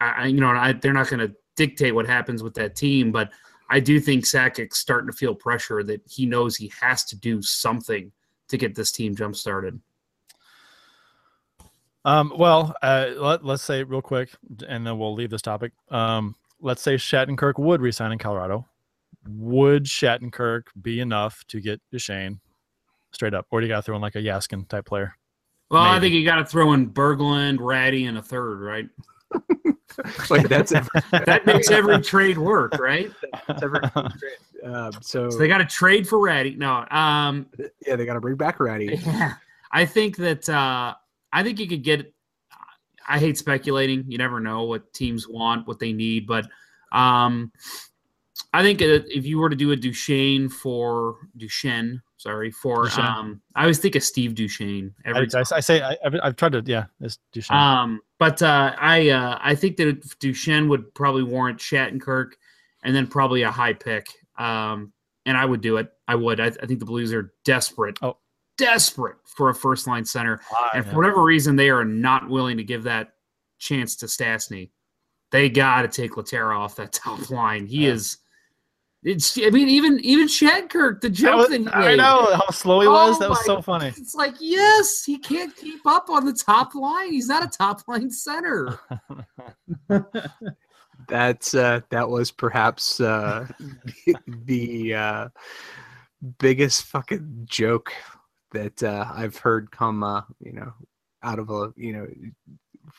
[0.00, 3.30] I, you know, I, they're not going to dictate what happens with that team, but
[3.74, 7.42] I do think Sakic's starting to feel pressure that he knows he has to do
[7.42, 8.12] something
[8.46, 9.80] to get this team jump started.
[12.04, 14.30] Um, well, uh, let, let's say real quick,
[14.68, 15.72] and then we'll leave this topic.
[15.90, 18.64] Um, let's say Shattenkirk would resign in Colorado.
[19.28, 22.38] Would Shattenkirk be enough to get Duchene
[23.10, 25.16] straight up, or do you got to throw in like a Jaskin type player?
[25.72, 28.88] Well, I think you got to throw in Berglund, Rattie, and a third, right?
[30.30, 33.10] Wait, that's every, That makes every trade work, right?
[33.62, 33.80] every
[34.64, 36.56] um, so, So they got to trade for Rattie.
[36.56, 37.46] No, um,
[37.86, 38.98] yeah, they got to bring back Rattie.
[39.04, 39.34] yeah,
[39.72, 40.94] I think that uh,
[41.32, 42.12] I think you could get.
[43.06, 44.04] I hate speculating.
[44.08, 46.46] You never know what teams want, what they need, but
[46.92, 47.52] um,
[48.52, 53.04] I think if you were to do a Duchesne for Duchesne, sorry for Duchesne.
[53.04, 56.36] um, I always think of Steve Duchesne I, every I, I say I, I've, I've
[56.36, 56.86] tried to yeah.
[57.00, 57.56] It's Duchesne.
[57.56, 62.32] Um, but uh, I uh, I think that Duchesne would probably warrant Shattenkirk,
[62.82, 64.08] and then probably a high pick.
[64.38, 64.92] Um,
[65.26, 65.90] and I would do it.
[66.08, 66.40] I would.
[66.40, 68.18] I, I think the Blues are desperate, Oh.
[68.58, 70.40] desperate for a first line center,
[70.74, 70.90] and Yeah.
[70.90, 73.14] for whatever reason, they are not willing to give that
[73.58, 74.70] chance to Stastny.
[75.30, 77.66] They got to take Lehtera off that top line.
[77.66, 77.92] He Yeah.
[77.92, 78.18] is.
[79.04, 79.38] It's.
[79.38, 82.80] I mean, even even Shattenkirk, the That joke was- that he I know how slow
[82.80, 83.18] he Oh was.
[83.18, 83.88] That was so funny.
[83.88, 87.12] It's like, yes, he can't keep up on the top line.
[87.12, 88.78] He's not a top line center.
[91.08, 93.46] That's uh, that was perhaps uh,
[94.26, 95.28] the uh,
[96.38, 97.92] biggest fucking joke
[98.52, 100.72] that uh, I've heard come, uh, you know,
[101.22, 102.06] out of a you know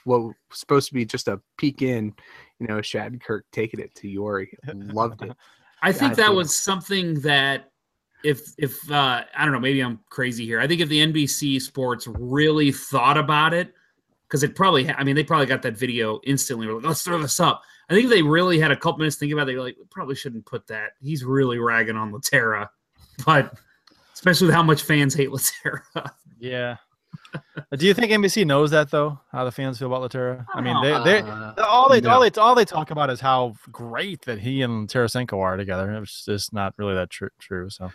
[0.04, 2.14] what was supposed to be just a peek in,
[2.60, 4.50] you know, Shad Kirk taking it to Jori.
[4.94, 5.32] Loved it.
[5.86, 7.72] I think I that think- was something that
[8.24, 10.60] if if uh I don't know, maybe I'm crazy here.
[10.60, 13.74] I think if the NBC Sports really thought about it,
[14.28, 16.66] because it probably ha- I mean they probably got that video instantly.
[16.68, 17.62] We're like, let's throw this up.
[17.90, 19.78] I think if they really had a couple minutes to think about it, they're like,
[19.78, 20.94] we probably shouldn't put that.
[21.00, 22.68] He's really ragging on Lehtera.
[23.26, 23.54] But
[24.14, 25.82] especially with how much fans hate Lehtera.
[26.40, 26.76] Yeah.
[27.78, 29.20] Do you think NBC knows that though?
[29.32, 30.46] How the fans feel about Lehtera?
[30.54, 33.56] I mean, they they Uh, all they all they all they talk about is how
[33.72, 35.94] great that he and Tarasenko are together.
[36.02, 37.70] It's just not really that tr- true.
[37.70, 37.92] So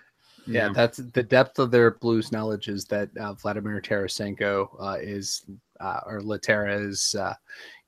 [0.47, 5.45] Yeah, that's the depth of their blues knowledge is that uh, Vladimir Tarasenko uh, is,
[5.81, 7.35] uh, or Lehtera is, uh,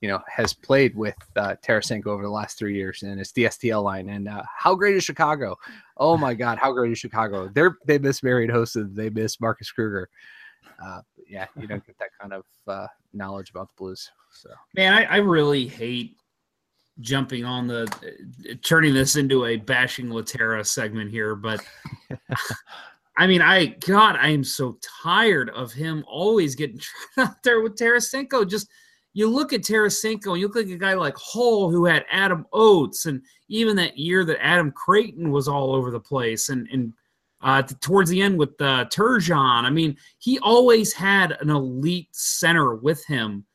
[0.01, 3.45] you know, has played with uh, Tarasenko over the last three years, and it's the
[3.45, 4.09] STL line.
[4.09, 5.57] And uh, how great is Chicago?
[5.97, 7.49] Oh my God, how great is Chicago?
[7.53, 10.09] They're they miss Marion Hosen, they miss Marcus Kruger.
[10.83, 14.09] Uh, yeah, you don't get that kind of uh, knowledge about the Blues.
[14.31, 16.17] So Man, I, I really hate
[16.99, 21.63] jumping on the uh, turning this into a bashing Lehtera segment here, but
[23.17, 26.79] I mean, I God, I am so tired of him always getting
[27.15, 28.49] tried out there with Tarasenko.
[28.49, 28.69] Just
[29.13, 32.45] you look at Tarasenko and you look like a guy like Hull who had Adam
[32.53, 36.93] Oates, and even that year that Adam Creighton was all over the place, and and
[37.43, 39.63] uh, towards the end with uh, Turgeon.
[39.65, 43.45] I mean, he always had an elite center with him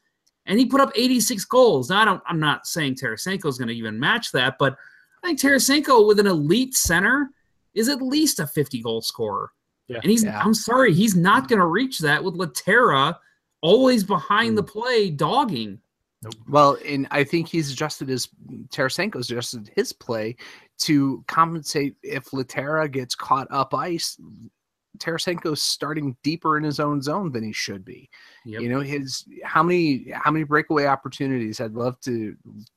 [0.46, 1.90] and he put up 86 goals.
[1.90, 4.76] Now, I don't, I'm not saying Tarasenko is going to even match that, but
[5.22, 7.30] I think Tarasenko with an elite center
[7.74, 9.50] is at least a 50 goal scorer.
[9.88, 9.98] Yeah.
[10.02, 10.38] And he's, Yeah.
[10.40, 13.14] I'm sorry, he's not going to reach that with Lehtera
[13.62, 14.56] always behind Mm.
[14.56, 15.80] the play, dogging.
[16.48, 18.28] Well, and I think he's adjusted his
[18.70, 20.36] Tarasenko's adjusted his play
[20.78, 24.18] to compensate if Lehtera gets caught up ice.
[24.98, 28.08] Tarasenko's starting deeper in his own zone than he should be.
[28.44, 28.62] Yep.
[28.62, 32.34] You know, his how many how many breakaway opportunities I'd love to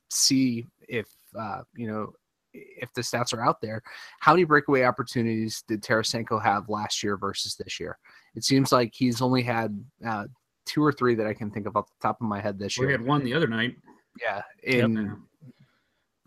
[0.09, 2.13] see if uh, you know
[2.53, 3.81] if the stats are out there.
[4.19, 7.97] How many breakaway opportunities did Tarasenko have last year versus this year?
[8.35, 10.25] It seems like he's only had uh,
[10.65, 12.77] two or three that I can think of off the top of my head this
[12.77, 12.87] we year.
[12.87, 13.75] We had one the other night.
[14.19, 15.17] Yeah, Yep.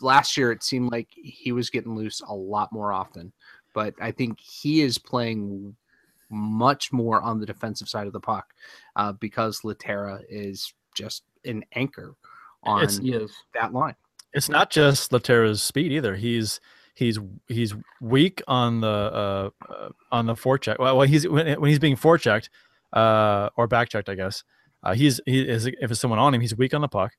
[0.01, 3.33] Last year it seemed like he was getting loose a lot more often,
[3.75, 5.77] but I think he is playing
[6.31, 8.53] much more on the defensive side of the puck
[8.97, 12.17] uh, because Lehtera is just an anchor
[12.65, 12.87] on
[13.55, 13.95] that line.
[14.33, 16.17] it's not just Lehtera's speed either.
[16.17, 16.61] He's
[16.95, 20.79] he's he's weak on the uh, uh on the forecheck.
[20.79, 22.49] Well, well he's when, when he's being forechecked
[22.93, 24.45] uh or backchecked, I guess.
[24.83, 27.13] Uh, he's he is if it's someone on him, he's weak on the puck,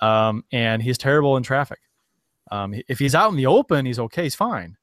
[0.00, 1.78] um, and he's terrible in traffic.
[2.50, 4.24] Um, if he's out in the open, he's okay.
[4.24, 4.76] He's fine.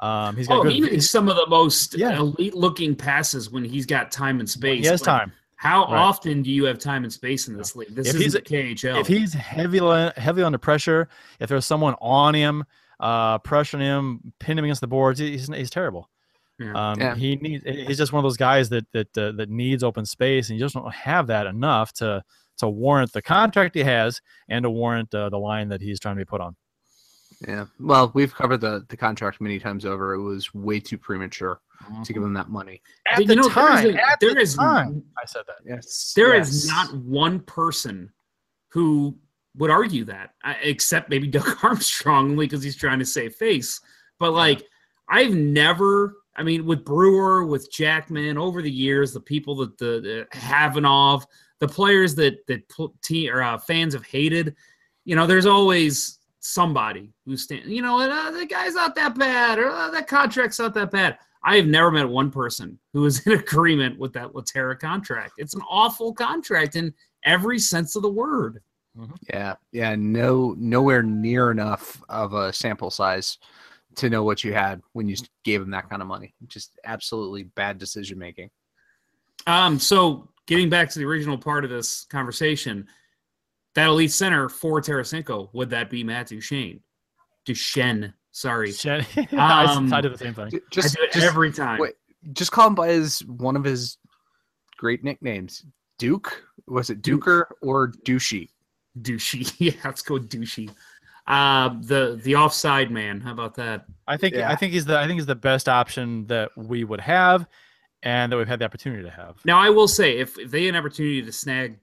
[0.00, 0.72] Um, he's got Oh, good.
[0.72, 2.16] he makes some of the most Yeah.
[2.18, 4.84] elite looking passes when he's got time and space.
[4.84, 5.32] he has but time.
[5.56, 5.94] How Right.
[5.98, 7.92] often do you have time and space in this league?
[7.92, 8.98] This If is he's- the KHL.
[9.00, 11.08] If he's heavily heavily under pressure,
[11.40, 12.64] if there's someone on him,
[13.00, 16.08] uh, pressuring him, pinning him against the boards, he's he's terrible.
[16.60, 16.72] Yeah.
[16.92, 17.14] Um, Yeah.
[17.16, 17.64] He needs.
[17.64, 20.64] He's just one of those guys that that uh, that needs open space, and you
[20.64, 22.22] just don't have that enough to
[22.58, 26.14] to warrant the contract he has and to warrant uh, the line that he's trying
[26.14, 26.54] to be put on.
[27.46, 27.66] Yeah.
[27.78, 30.14] Well, we've covered the the contract many times over.
[30.14, 31.60] It was way too premature
[32.04, 32.82] to give him that money.
[33.10, 35.56] At But the know, time, there is, a- there the is- time, I said that.
[35.64, 36.12] Yes.
[36.16, 36.74] there is yes.
[36.74, 38.10] not one person
[38.70, 39.16] who
[39.56, 43.80] would argue that, except maybe Doug Armstrong, only because he's trying to save face.
[44.18, 44.62] But like,
[45.08, 46.16] I've never.
[46.34, 51.24] I mean, with Brewer, with Jackman, over the years, the people that the, the Khavanov,
[51.60, 54.54] the players that that pl- te- or uh, fans have hated,
[55.04, 59.58] you know, there's always somebody who's standing, you know, uh, the guy's not that bad,
[59.58, 61.18] or uh, that contract's not that bad.
[61.44, 65.32] I have never met one person who is in agreement with that Lehtera contract.
[65.38, 66.92] It's an awful contract in
[67.24, 68.62] every sense of the word.
[69.30, 73.38] Yeah, yeah, no, nowhere near enough of a sample size
[73.94, 76.34] to know what you had when you gave him that kind of money.
[76.48, 78.50] Just absolutely bad decision making.
[79.46, 82.88] Um, so getting back to the original part of this conversation,
[83.74, 86.80] that elite center for Tarasenko, would that be Matt Duchene?
[87.46, 88.72] Duchenne, sorry.
[88.72, 90.50] Shen- Um, I did the same thing.
[90.50, 91.78] J- I Just, do it just every time.
[91.78, 91.94] wait,
[92.32, 93.98] just call him by his one of his
[94.76, 95.64] great nicknames,
[95.98, 96.42] Duke.
[96.66, 97.24] Was it Duke.
[97.24, 98.48] Duker or Douchey?
[99.00, 99.52] Douchey.
[99.58, 100.70] yeah, let's go douchey.
[101.26, 103.20] Uh, the the offside man.
[103.20, 103.84] How about that?
[104.06, 104.50] I think Yeah.
[104.50, 107.46] I think he's the I think he's the best option that we would have,
[108.02, 109.36] and that we've had the opportunity to have.
[109.44, 111.78] Now I will say, if, if they had an opportunity to snag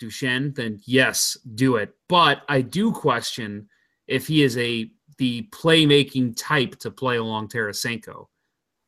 [0.00, 1.94] Duchene, then yes, do it.
[2.08, 3.68] But I do question
[4.08, 8.26] if he is a the playmaking type to play along Tarasenko.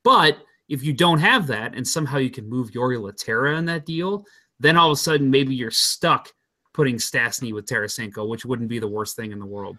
[0.03, 0.39] But
[0.69, 4.25] if you don't have that, and somehow you can move Jori Lehtera in that deal,
[4.59, 6.33] then all of a sudden maybe you're stuck
[6.73, 9.77] putting Stastny with Tarasenko, which wouldn't be the worst thing in the world.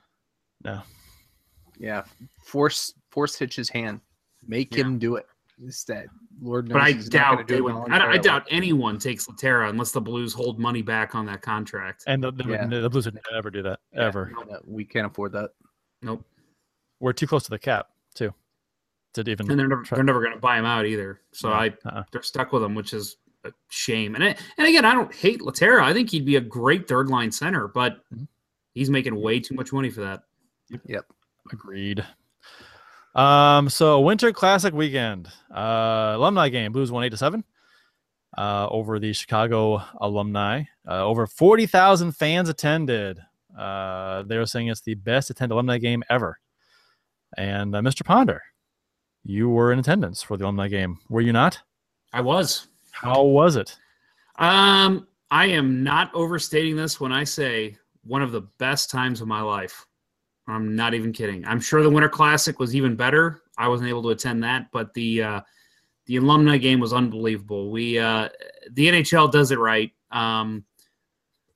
[0.63, 0.83] No,
[1.79, 2.03] Yeah,
[2.45, 3.99] force force hitch his hand,
[4.47, 4.83] make Yeah.
[4.83, 5.25] him do it.
[5.59, 6.07] Instead,
[6.41, 7.73] Lord knows But I he's not doubt do they would.
[7.91, 12.03] I, I doubt anyone takes Lehtera unless the Blues hold money back on that contract.
[12.07, 12.65] and the, the, Yeah.
[12.67, 14.31] the Blues would never do that Yeah, ever.
[14.49, 15.51] no, we can't afford that.
[16.01, 16.25] Nope.
[16.99, 18.33] We're too close to the cap too,
[19.13, 19.49] to even.
[19.49, 21.21] And they're never, try- they're never going to buy him out either.
[21.33, 22.03] So No, I uh-uh.
[22.11, 24.15] they're stuck with him, which is a shame.
[24.15, 25.81] And I, and again, I don't hate Lehtera.
[25.83, 28.27] I think he'd be a great third line center, but Mhm.
[28.73, 30.23] he's making way too much money for that.
[30.85, 31.05] Yep.
[31.51, 32.05] Agreed.
[33.15, 37.43] Um, so Winter Classic weekend, uh, alumni game, Blues won eight to seven,
[38.37, 40.63] uh, over the Chicago alumni.
[40.87, 43.19] Uh, over forty thousand fans attended.
[43.57, 46.39] Uh, they were saying it's the best attended alumni game ever.
[47.37, 48.03] And uh, Mr.
[48.03, 48.41] Ponder,
[49.23, 51.59] you were in attendance for the alumni game, were you not?
[52.11, 52.67] I was.
[52.91, 53.77] How was it?
[54.37, 59.27] Um, I am not overstating this when I say one of the best times of
[59.27, 59.85] my life.
[60.47, 61.45] I'm not even kidding.
[61.45, 63.41] I'm sure the Winter Classic was even better.
[63.57, 65.41] I wasn't able to attend that, but the uh,
[66.05, 67.71] the alumni game was unbelievable.
[67.71, 68.29] We uh,
[68.71, 69.91] the NHL does it right.
[70.11, 70.65] Um,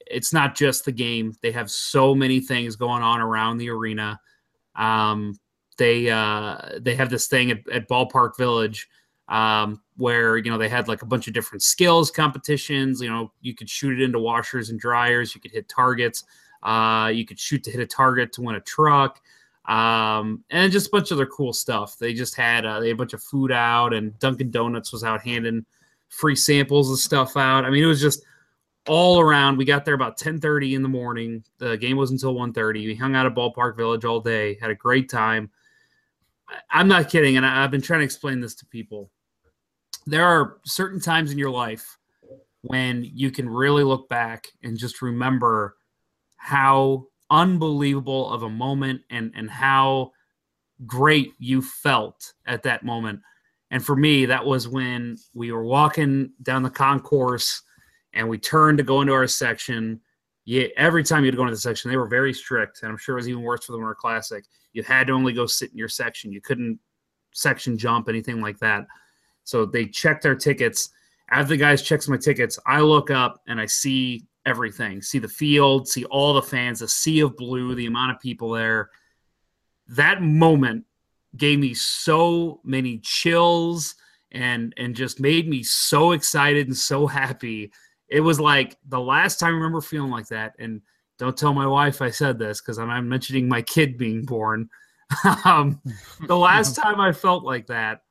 [0.05, 4.19] it's not just the game; they have so many things going on around the arena.
[4.75, 5.37] Um,
[5.77, 8.87] they uh, they have this thing at, at Ballpark Village
[9.27, 13.01] um, where you know they had like a bunch of different skills competitions.
[13.01, 15.35] You know, you could shoot it into washers and dryers.
[15.35, 16.23] You could hit targets.
[16.63, 19.21] Uh, you could shoot to hit a target to win a truck,
[19.65, 21.97] um, and just a bunch of other cool stuff.
[21.97, 25.03] They just had uh, they had a bunch of food out, and Dunkin' Donuts was
[25.03, 25.65] out handing
[26.09, 27.65] free samples of stuff out.
[27.65, 28.23] I mean, it was just
[28.87, 29.57] all around.
[29.57, 31.43] We got there about 10:30 in the morning.
[31.57, 32.87] The game was until 1:30.
[32.87, 34.57] We hung out at Ballpark Village all day.
[34.59, 35.51] Had a great time.
[36.69, 39.11] I'm not kidding, and I've been trying to explain this to people.
[40.05, 41.97] There are certain times in your life
[42.61, 45.77] when you can really look back and just remember
[46.37, 50.11] how unbelievable of a moment and and how
[50.85, 53.19] great you felt at that moment.
[53.71, 57.61] And for me, that was when we were walking down the concourse
[58.13, 59.99] and we turned to go into our section.
[60.45, 63.15] Yeah, every time you'd go into the section, they were very strict, and I'm sure
[63.15, 64.45] it was even worse for the Winter Classic.
[64.71, 66.31] You had to only go sit in your section.
[66.31, 66.79] You couldn't
[67.33, 68.87] section jump, anything like that.
[69.43, 70.89] So they checked our tickets.
[71.29, 75.01] As the guys checks my tickets, I look up and I see everything.
[75.01, 78.51] See the field, see all the fans, the sea of blue, the amount of people
[78.51, 78.89] there.
[79.89, 80.85] That moment
[81.35, 83.95] gave me so many chills
[84.31, 87.71] and and just made me so excited and so happy.
[88.07, 90.53] It was like the last time I remember feeling like that.
[90.57, 90.81] And
[91.19, 94.69] don't tell my wife I said this because I'm, mentioning my kid being born.
[95.45, 95.81] um,
[96.25, 98.01] the last time I felt like that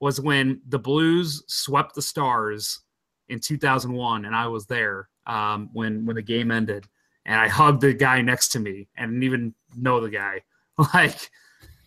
[0.00, 2.80] was when the Blues swept the Stars
[3.28, 6.86] in 2001, and I was there um, when when the game ended,
[7.24, 10.42] and I hugged the guy next to me and didn't even know the guy.
[10.92, 11.30] Like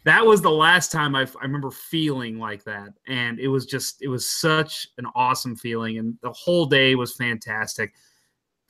[0.05, 4.01] that was the last time I, I remember feeling like that, and it was just
[4.01, 7.93] it was such an awesome feeling, and the whole day was fantastic.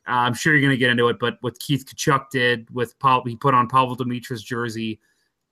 [0.07, 2.97] Uh, I'm sure you're going to get into it, but what Keith Tkachuk did with
[2.99, 4.99] Paul, he put on Pavol Demitra's jersey.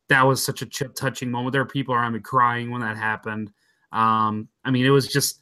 [0.09, 1.51] That was such a ch- touching moment.
[1.51, 3.51] There were people around me crying when that happened.
[3.91, 5.41] Um, I mean, it was just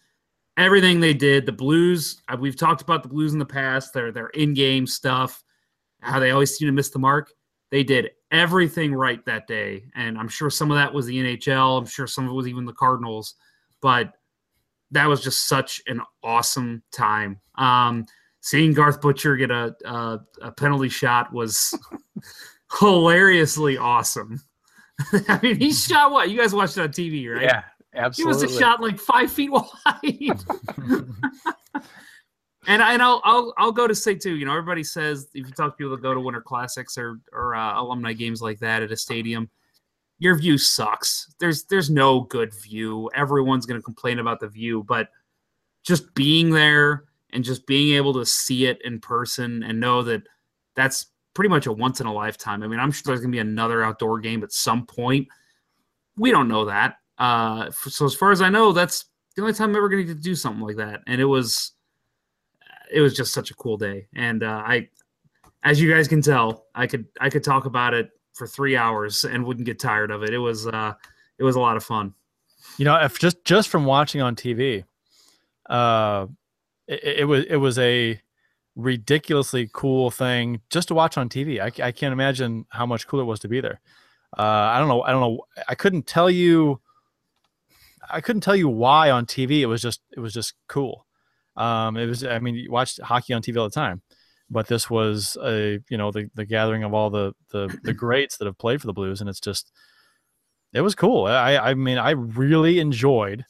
[0.57, 1.45] everything they did.
[1.45, 5.43] The Blues, uh, we've talked about the Blues in the past, their their in-game stuff,
[6.01, 7.31] how they always seem to miss the mark.
[7.71, 11.79] They did everything right that day, and I'm sure some of that was the NHL.
[11.79, 13.35] I'm sure some of it was even the Cardinals,
[13.81, 14.13] but
[14.91, 17.39] that was just such an awesome time.
[17.55, 18.05] Um,
[18.41, 21.77] seeing Garth Butcher get a, a, a penalty shot was
[22.79, 24.41] hilariously awesome.
[25.27, 26.29] I mean, he shot what?
[26.29, 27.43] You guys watched it on TV, right?
[27.43, 27.63] Yeah,
[27.95, 28.45] He absolutely.
[28.45, 29.63] was a shot like five feet wide.
[32.67, 34.35] and I know I'll I'll go to say too.
[34.35, 37.19] You know, everybody says if you talk to people that go to Winter Classics or
[37.31, 39.49] or uh, alumni games like that at a stadium,
[40.19, 41.33] your view sucks.
[41.39, 43.09] There's there's no good view.
[43.15, 45.09] Everyone's going to complain about the view, but
[45.83, 50.23] just being there and just being able to see it in person and know that
[50.75, 52.63] that's pretty much a once in a lifetime.
[52.63, 55.27] I mean, I'm sure there's going to be another outdoor game at some point.
[56.17, 56.95] We don't know that.
[57.17, 59.05] Uh, so as far as I know, that's
[59.35, 61.01] the only time I'm ever going to do something like that.
[61.07, 61.71] And it was,
[62.91, 64.07] it was just such a cool day.
[64.15, 64.89] And uh, I,
[65.63, 69.25] as you guys can tell, I could I could talk about it for three hours
[69.25, 70.33] and wouldn't get tired of it.
[70.33, 70.93] It was uh,
[71.37, 72.13] it was a lot of fun.
[72.77, 74.83] You know, if just just from watching on TV,
[75.69, 76.27] uh,
[76.87, 78.21] it, it was it was a
[78.75, 81.59] ridiculously cool thing just to watch on TV.
[81.59, 83.79] I, I can't imagine how much cooler it was to be there.
[84.37, 85.01] Uh, I don't know.
[85.01, 85.45] I don't know.
[85.67, 86.79] I couldn't tell you.
[88.09, 89.61] I couldn't tell you why on TV.
[89.61, 91.05] It was just it was just cool.
[91.55, 92.23] Um, it was.
[92.23, 94.01] I mean, you watched hockey on TV all the time,
[94.49, 98.37] but this was a you know the the gathering of all the the the greats
[98.37, 99.71] that have played for the Blues, and it's just
[100.73, 101.25] it was cool.
[101.25, 103.45] I I mean, I really enjoyed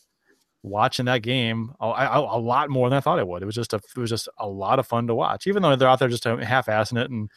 [0.61, 3.43] watching that game a, a, a lot more than I thought I would.
[3.43, 5.75] It was just a it was just a lot of fun to watch, even though
[5.75, 7.29] they're out there just half assing it, and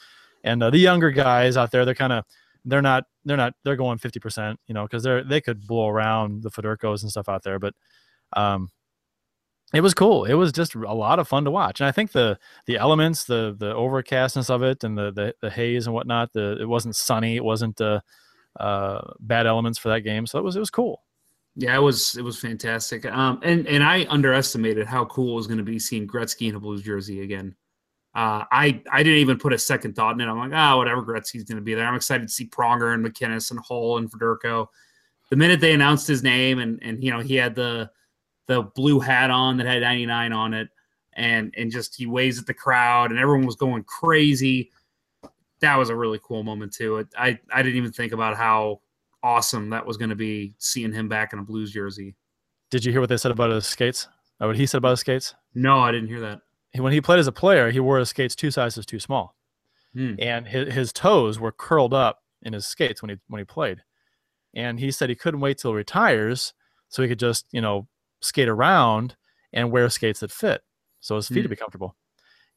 [0.44, 2.24] and uh, the younger guys out there, they're kind of
[2.64, 6.42] they're not they're not they're going 50% you know because they're they could blow around
[6.42, 7.74] the federkos and stuff out there but
[8.34, 8.70] um
[9.74, 12.12] it was cool it was just a lot of fun to watch and i think
[12.12, 16.32] the the elements the the overcastness of it and the the, the haze and whatnot
[16.32, 18.00] the it wasn't sunny it wasn't uh
[18.60, 21.02] uh bad elements for that game so it was it was cool
[21.56, 23.04] Yeah, it was it was fantastic.
[23.06, 26.54] Um, and and I underestimated how cool it was going to be seeing Gretzky in
[26.54, 27.56] a Blues jersey again.
[28.18, 30.28] Uh, I I didn't even put a second thought in it.
[30.28, 31.86] I'm like, ah, whatever, Gretzky's going to be there.
[31.86, 34.66] I'm excited to see Pronger and MacInnis and Hull and Federko.
[35.30, 37.88] The minute they announced his name and and you know he had the
[38.48, 40.68] the blue hat on that had 99 on it,
[41.12, 44.72] and and just he waves at the crowd and everyone was going crazy.
[45.60, 46.96] That was a really cool moment too.
[46.96, 48.80] It, I I didn't even think about how
[49.22, 52.16] awesome that was going to be seeing him back in a Blues jersey.
[52.70, 54.08] did you hear what they said about his skates
[54.40, 56.40] uh, what he said about his skates No, I didn't hear that.
[56.78, 59.34] He- when he played as a player he wore his skates two sizes too small
[59.94, 60.14] Hmm.
[60.18, 63.82] and his, his toes were curled up in his skates when he when he played
[64.54, 66.54] and he said he couldn't wait till he retires
[66.88, 67.88] so he could just you know
[68.20, 69.16] skate around
[69.52, 70.62] and wear skates that fit
[71.00, 71.42] so his feet Hmm.
[71.44, 71.96] would be comfortable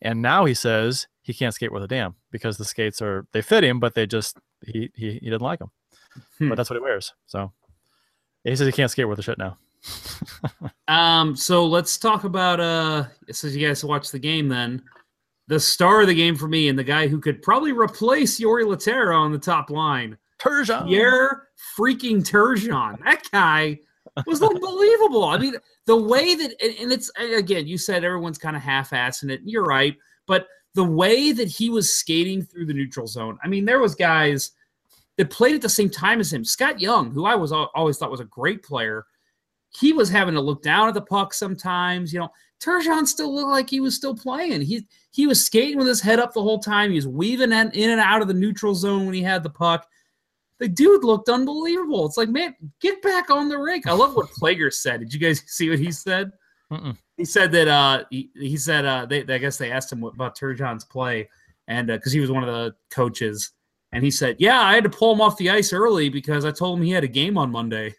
[0.01, 3.41] and now he says he can't skate worth a damn because the skates are they
[3.41, 5.71] fit him but they just he he, he didn't like them
[6.37, 6.49] Hmm.
[6.49, 7.51] but that's what he wears so
[8.43, 9.57] he says he can't skate worth a shit now
[10.87, 14.81] Um, so let's talk about uh since you guys watched the game then.
[15.47, 18.65] The star of the game for me and the guy who could probably replace Jori
[18.65, 20.17] Lehtera on the top line.
[20.39, 20.87] Turgeon.
[20.87, 23.01] Pierre freaking Turgeon.
[23.05, 23.79] That guy
[24.25, 25.23] was unbelievable.
[25.25, 25.55] I mean,
[25.85, 29.39] the way that and it's again, you said everyone's kind of half-assing it.
[29.39, 29.95] and You're right,
[30.27, 33.37] but the way that he was skating through the neutral zone.
[33.43, 34.51] I mean, there was guys
[35.17, 36.43] that played at the same time as him.
[36.43, 39.05] Scott Young, who I was always thought was a great player,
[39.71, 42.11] he was having to look down at the puck sometimes.
[42.13, 42.29] You know,
[42.61, 44.61] Turgeon still looked like he was still playing.
[44.61, 46.89] He he was skating with his head up the whole time.
[46.91, 49.49] He was weaving in in and out of the neutral zone when he had the
[49.49, 49.87] puck.
[50.59, 52.05] The dude looked unbelievable.
[52.05, 53.87] It's like, man, get back on the rink.
[53.87, 54.99] I love what Plager said.
[54.99, 56.31] Did you guys see what he said?
[56.71, 56.95] Mm-mm.
[57.17, 60.13] He said that uh he, he said uh they I guess they asked him what-
[60.13, 61.29] about Turgeon's play
[61.67, 63.51] and because he was one of the coaches
[63.93, 66.51] and he said, "Yeah, I had to pull him off the ice early because I
[66.51, 67.93] told him he had a game on Monday."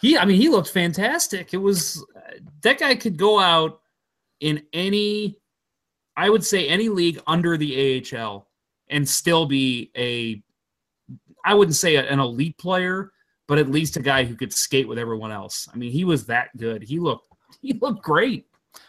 [0.00, 1.52] He, I mean, he looked fantastic.
[1.52, 2.04] It was
[2.62, 3.80] that guy could go out
[4.40, 5.38] in any,
[6.16, 8.46] I would say, any league under the AHL
[8.90, 10.40] and still be a,
[11.44, 13.12] I wouldn't say an elite player,
[13.48, 15.68] but at least a guy who could skate with everyone else.
[15.72, 16.82] I mean, he was that good.
[16.82, 17.26] He looked,
[17.60, 18.46] he looked great.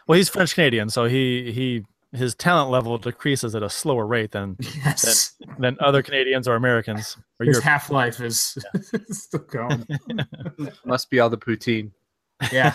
[0.08, 4.32] well, he's French Canadian, so he he his talent level decreases at a slower rate
[4.32, 8.58] than Yes, than other Canadians or Americans or his half life is
[9.12, 9.86] still going.
[10.86, 11.92] Must be all the poutine.
[12.52, 12.74] Yeah.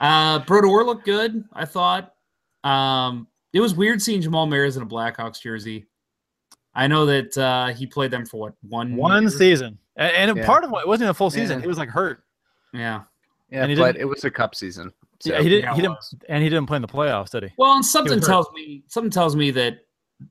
[0.00, 1.44] uh, Brodeur looked good.
[1.52, 2.14] I thought.
[2.62, 5.86] Um, it was weird seeing Jamal Mayers in a Blackhawks jersey.
[6.74, 9.30] I know that uh, he played them for what one One year?
[9.30, 10.46] season, and, and Yeah.
[10.46, 11.58] part of it wasn't even a full season.
[11.58, 11.62] Yeah.
[11.62, 12.24] He was like hurt.
[12.72, 13.02] Yeah.
[13.50, 14.92] Yeah, And but it was a cup season.
[15.24, 15.64] So yeah, he didn't.
[15.64, 15.98] yeah, he didn't,
[16.28, 17.48] and he didn't play in the playoffs, did he?
[17.56, 19.78] Well, and something tells me something tells me that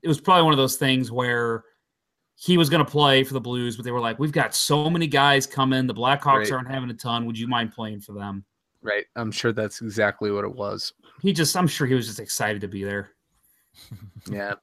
[0.03, 1.63] it was probably one of those things where
[2.35, 4.89] he was going to play for the Blues, but they were like, "We've got so
[4.91, 5.87] many guys coming.
[5.87, 6.51] The Blackhawks Right.
[6.51, 7.25] aren't having a ton.
[7.25, 8.45] Would you mind playing for them?"
[8.83, 9.05] Right.
[9.15, 10.93] I'm sure that's exactly what it was.
[11.21, 13.11] He just, I'm sure he was just excited to be there.
[14.31, 14.53] Yeah.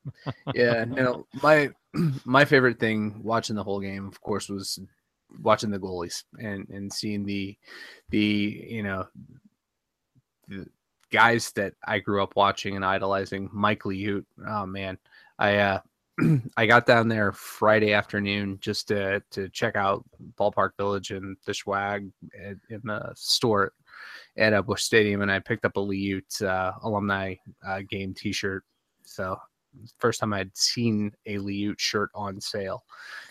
[0.55, 0.85] Yeah.
[0.87, 1.71] No, my
[2.25, 4.79] my favorite thing watching the whole game, of course, was
[5.43, 7.57] watching the goalies and and seeing the
[8.11, 9.39] the you know the
[11.11, 13.49] guys that I grew up watching and idolizing.
[13.53, 14.25] Mike Liut.
[14.47, 14.99] Oh man.
[15.39, 15.81] I uh
[16.57, 20.05] I got down there Friday afternoon just to to check out
[20.39, 23.73] Ballpark Village and the swag in the store
[24.37, 27.35] at Busch Stadium, and I picked up a Liut uh, alumni
[27.67, 28.65] uh, game T-shirt.
[29.05, 29.37] So
[29.99, 32.85] first time I'd seen a Liut shirt on sale,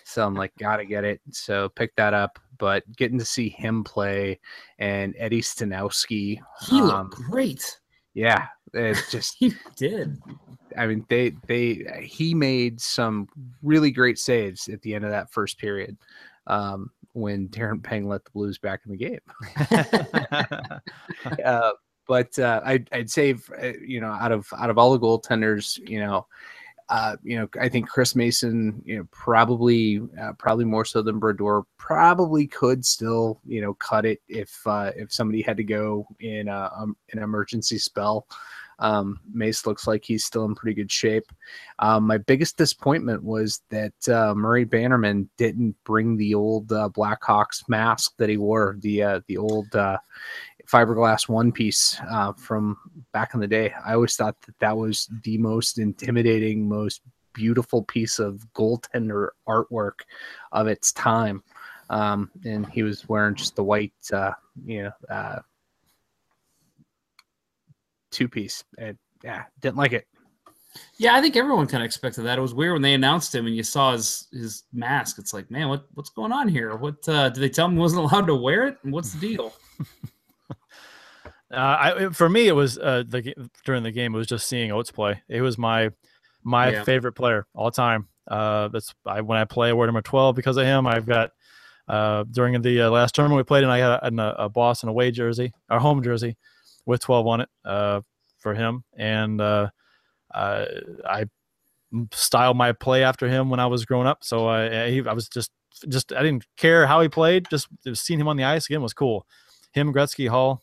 [0.04, 1.22] so I'm like, gotta get it.
[1.32, 2.40] So picked that up.
[2.58, 4.40] But getting to see him play
[4.80, 7.80] and Eddie Staniowski, He um, looked great.
[8.14, 10.22] yeah, it's just He did.
[10.78, 13.28] I mean, they they he made some
[13.64, 15.98] really great saves at the end of that first period
[16.48, 19.20] um, when Darren Pang let the Blues back in the game.
[21.46, 21.72] uh,
[22.10, 25.78] but uh, I'd, I'd say, uh, you know, out of out of all the goaltenders,
[25.88, 26.26] you know,
[26.90, 31.20] uh, you know, I think Chris Mason, you know, probably uh, probably more so than
[31.20, 36.08] Brodeur, probably could still, you know, cut it if uh, if somebody had to go
[36.20, 38.26] in a, um, an emergency spell.
[38.80, 41.26] Um, Mace looks like he's still in pretty good shape.
[41.80, 47.68] Um, my biggest disappointment was that uh, Murray Bannerman didn't bring the old uh, Blackhawks
[47.68, 49.98] mask that he wore, the uh, the old uh,
[50.72, 52.78] fiberglass one piece uh, from
[53.12, 53.74] back in the day.
[53.86, 57.02] I always thought that that was the most intimidating, most
[57.34, 60.02] beautiful piece of goaltender artwork
[60.52, 61.44] of its time.
[61.90, 64.32] Um, and he was wearing just the white, uh,
[64.66, 65.40] you know, uh,
[68.12, 68.64] two piece.
[68.78, 70.06] And yeah, didn't like it.
[70.98, 72.38] Yeah, I think everyone kind of expected that.
[72.38, 75.18] It was weird when they announced him and you saw his his mask.
[75.18, 76.76] It's like, man, what what's going on here?
[76.76, 78.78] What uh, did they tell him he wasn't allowed to wear it?
[78.84, 79.54] And what's the deal?
[81.52, 83.34] Uh, I for me, it was uh, the
[83.66, 84.14] during the game.
[84.14, 85.22] It was just seeing Oates play.
[85.28, 85.92] It was my
[86.44, 86.84] my Yeah.
[86.84, 88.08] favorite player all time.
[88.28, 90.86] Uh, that's I when I play, I wear number twelve because of him.
[90.86, 91.32] I've got
[91.88, 94.90] uh, during the uh, last tournament we played, and I had a, a, a Boston
[94.90, 96.38] away jersey, our home jersey,
[96.86, 98.02] with twelve on it uh,
[98.38, 99.70] for him, and uh,
[100.34, 100.66] uh,
[101.08, 101.26] I
[102.14, 104.24] styled my play after him when I was growing up.
[104.24, 105.50] So I he, I was just
[105.88, 107.48] just I didn't care how he played.
[107.50, 109.26] Just seeing him on the ice again was cool.
[109.72, 110.62] Him, Gretzky, Hull,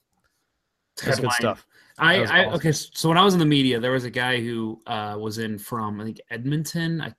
[1.04, 1.66] that's good stuff.
[1.98, 2.54] I, awesome.
[2.54, 2.72] okay.
[2.72, 5.58] So when I was in the media, there was a guy who uh, was in
[5.58, 7.00] from I think Edmonton.
[7.00, 7.14] I,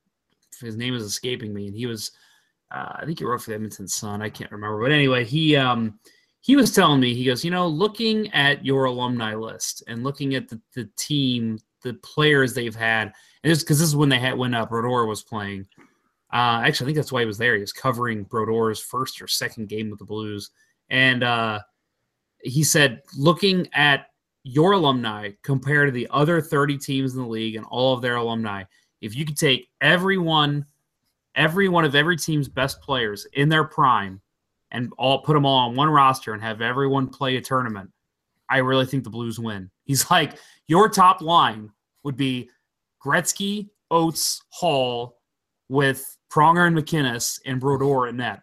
[0.62, 2.12] his name is escaping me, and he was
[2.72, 4.22] uh, I think he wrote for the Edmonton Sun.
[4.22, 6.00] I can't remember, but anyway, he um
[6.42, 10.36] he was telling me he goes, you know, looking at your alumni list and looking
[10.36, 13.14] at the, the team, the players they've had,
[13.44, 15.66] and this because this is when they had when uh, Brodeur was playing.
[16.32, 17.56] Uh, actually, I think that's why he was there.
[17.56, 20.52] He was covering Brodeur's first or second game with the Blues,
[20.90, 21.60] and uh,
[22.42, 24.08] he said, looking at
[24.44, 28.16] your alumni compared to the other 30 teams in the league and all of their
[28.16, 28.64] alumni,
[29.02, 30.66] if you could take everyone,
[31.36, 34.22] every one of every team's best players in their prime
[34.72, 37.90] and all put them all on one roster and have everyone play a tournament,
[38.50, 39.70] I really think the Blues win.
[39.86, 41.72] He's like, your top line
[42.04, 42.50] would be
[43.04, 45.18] Gretzky, Oates, Hull
[45.70, 48.42] with Pronger and MacInnis and Brodeur in net.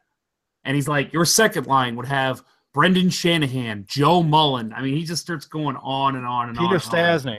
[0.65, 2.43] And he's like, your second line would have
[2.75, 4.73] Brendan Shanahan, Joe Mullen.
[4.73, 6.65] I mean, he just starts going on and on and on.
[6.65, 6.91] Peter and on.
[6.91, 7.39] Stastny.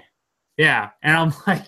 [0.58, 0.90] Yeah.
[1.04, 1.66] And I'm like,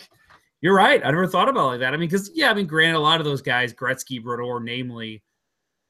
[0.61, 1.01] you're right.
[1.03, 1.93] I never thought about it like that.
[1.93, 5.21] I mean, because, yeah, I mean, granted, a lot of those guys, Gretzky, Brodeur, namely,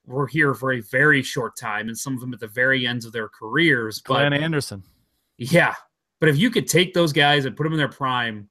[0.07, 3.05] were here for a very short time and some of them at the very ends
[3.05, 4.01] of their careers.
[4.05, 4.84] But Glenn Anderson.
[5.38, 5.75] yeah.
[6.19, 8.49] But if you could take those guys and put them in their prime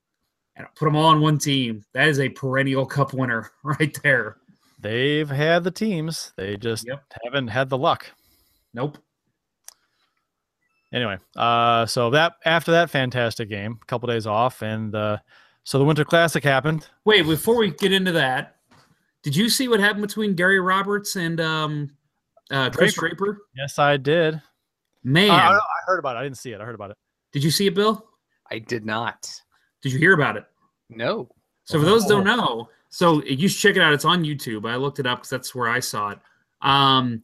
[0.54, 4.36] and put them all on one team, that is a perennial cup winner right there.
[4.78, 6.32] They've had the teams.
[6.36, 7.02] They just Yep.
[7.24, 8.06] haven't had the luck.
[8.72, 8.98] Nope.
[10.92, 15.18] Anyway, uh, so that after that fantastic game, a couple days off, and uh,
[15.64, 16.88] so the Winter Classic happened.
[17.04, 18.56] Wait, before we get into that,
[19.22, 21.90] did you see what happened between Gary Roberts and um,
[22.50, 23.16] uh, Chris Draper.
[23.16, 23.38] Draper?
[23.56, 24.40] Yes, I did.
[25.02, 26.20] Man, I, I heard about it.
[26.20, 26.60] I didn't see it.
[26.60, 26.96] I heard about it.
[27.32, 28.06] did you see it, Bill?
[28.50, 29.28] I did not.
[29.82, 30.44] Did you hear about it?
[30.88, 31.28] No.
[31.64, 33.92] So for those who don't know, so you should check it out.
[33.92, 34.68] It's on YouTube.
[34.68, 36.18] I looked it up because that's where I saw it.
[36.62, 37.22] Um,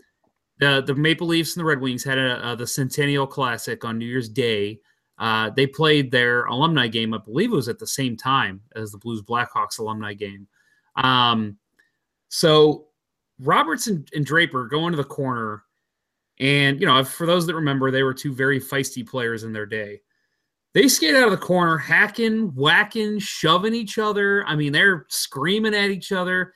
[0.62, 3.98] the the Maple Leafs and the Red Wings had a, uh the Centennial Classic on
[3.98, 4.80] New Year's Day.
[5.18, 7.12] Uh, they played their alumni game.
[7.12, 10.46] I believe it was at the same time as the Blues Blackhawks alumni game.
[10.96, 11.58] Um,
[12.28, 12.86] so
[13.40, 15.64] Robertson and, and Draper go into the corner,
[16.38, 19.66] and you know, for those that remember, they were two very feisty players in their
[19.66, 20.00] day.
[20.74, 24.44] They skate out of the corner, hacking, whacking, shoving each other.
[24.46, 26.54] I mean, they're screaming at each other.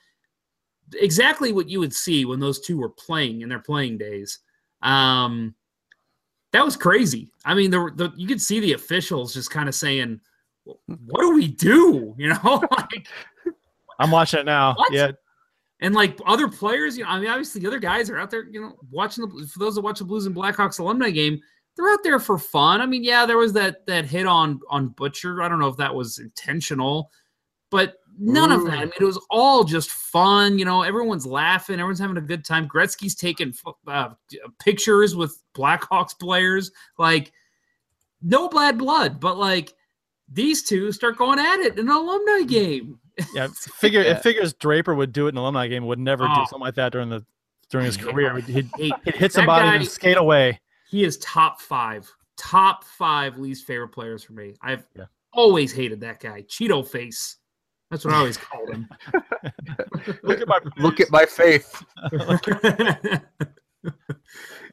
[0.95, 4.39] Exactly what you would see when those two were playing in their playing days.
[4.81, 5.55] Um,
[6.51, 7.31] that was crazy.
[7.45, 10.19] I mean, the, the you could see the officials just kind of saying,
[10.63, 13.07] "What do we do?" You know, like
[13.99, 14.73] I'm watching it now.
[14.75, 14.93] What?
[14.93, 15.11] Yeah,
[15.81, 16.97] and like other players.
[16.97, 18.45] You know, I mean, obviously the other guys are out there.
[18.49, 21.39] You know, watching the for those that watch the Blues and Blackhawks alumni game,
[21.75, 22.81] they're out there for fun.
[22.81, 25.41] I mean, yeah, there was that that hit on on Butcher.
[25.41, 27.11] I don't know if that was intentional,
[27.69, 28.73] but none of that.
[28.73, 30.57] I mean, it was all just fun.
[30.59, 32.67] You know, everyone's laughing, everyone's having a good time.
[32.67, 33.53] Gretzky's taking
[33.87, 34.09] uh,
[34.59, 36.71] pictures with Blackhawks players.
[36.97, 37.31] Like,
[38.21, 39.73] no bad blood, but like
[40.31, 42.99] these two start going at it in an alumni game.
[43.33, 43.47] yeah.
[43.75, 44.11] Figure Yeah.
[44.17, 45.85] it figures Draper would do it in an alumni game.
[45.85, 46.45] Would never do Oh.
[46.45, 47.25] something like that during the
[47.69, 48.35] during his career.
[48.39, 50.59] He'd, Hey, he'd hit somebody guy- and skate away.
[50.89, 54.53] he is top five, top five least favorite players for me.
[54.61, 55.05] I've Yeah.
[55.33, 57.37] always hated that guy, Cheeto Face.
[57.89, 58.87] That's what I always called him.
[60.23, 61.83] Look at my Look at my faith.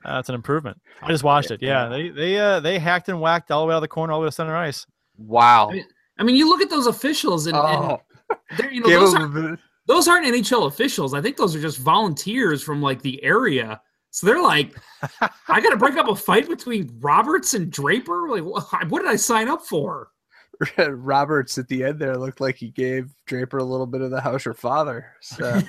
[0.04, 0.80] That's an improvement.
[1.00, 1.62] I just watched it.
[1.62, 4.12] Yeah, they they uh they hacked and whacked all the way out of the corner,
[4.12, 4.86] all the way to center ice.
[5.16, 5.70] Wow.
[5.70, 5.86] I mean,
[6.18, 8.00] I mean, you look at those officials, and, Oh,
[8.30, 11.14] and they're, you know those, aren't, those aren't NHL officials.
[11.14, 13.80] I think those are just volunteers from like the area.
[14.10, 14.76] So they're like,
[15.48, 18.28] I got to break up a fight between Roberts and Draper.
[18.28, 20.08] Like, what, what did I sign up for?
[20.88, 24.20] Roberts at the end there looked like he gave Draper a little bit of the
[24.20, 25.12] house your father.
[25.20, 25.60] So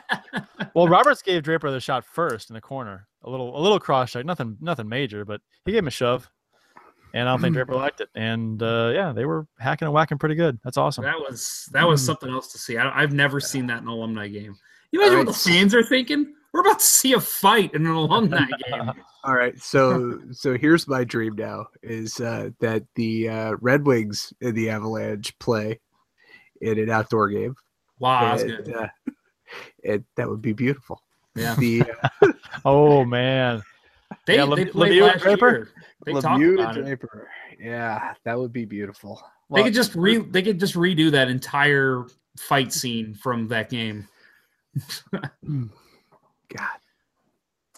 [0.74, 4.12] Well, Roberts gave Draper the shot first in the corner, a little a little cross
[4.12, 6.30] check, nothing nothing major, but he gave him a shove,
[7.14, 8.08] and I don't think Draper liked it.
[8.14, 10.58] And uh, yeah, they were hacking and whacking pretty good.
[10.62, 11.04] That's awesome.
[11.04, 12.76] That was that was something else to see.
[12.76, 14.56] I, I've never seen that in an alumni game.
[14.92, 16.34] You imagine what the fans are thinking?
[16.52, 18.90] We're about to see a fight in an alumni game.
[19.24, 24.32] all right, so so here's my dream now is uh, that the uh, Red Wings
[24.40, 25.80] and the Avalanche play
[26.60, 27.54] in an outdoor game.
[27.98, 28.74] Wow, that's And, good.
[28.74, 28.88] uh,
[29.82, 31.02] it, that would be beautiful.
[31.34, 31.84] Yeah, The
[32.22, 32.32] uh,
[32.64, 33.62] Oh man,
[34.26, 35.50] they, Yeah, they Lem- played Lemieux last Draper?
[35.50, 35.68] year.
[36.06, 36.82] They talked Lemieux about and it.
[36.84, 37.28] Draper.
[37.60, 39.22] Yeah, that would be beautiful.
[39.54, 42.04] They could just re they could just redo that entire
[42.38, 44.06] fight scene from that game.
[46.56, 46.68] God.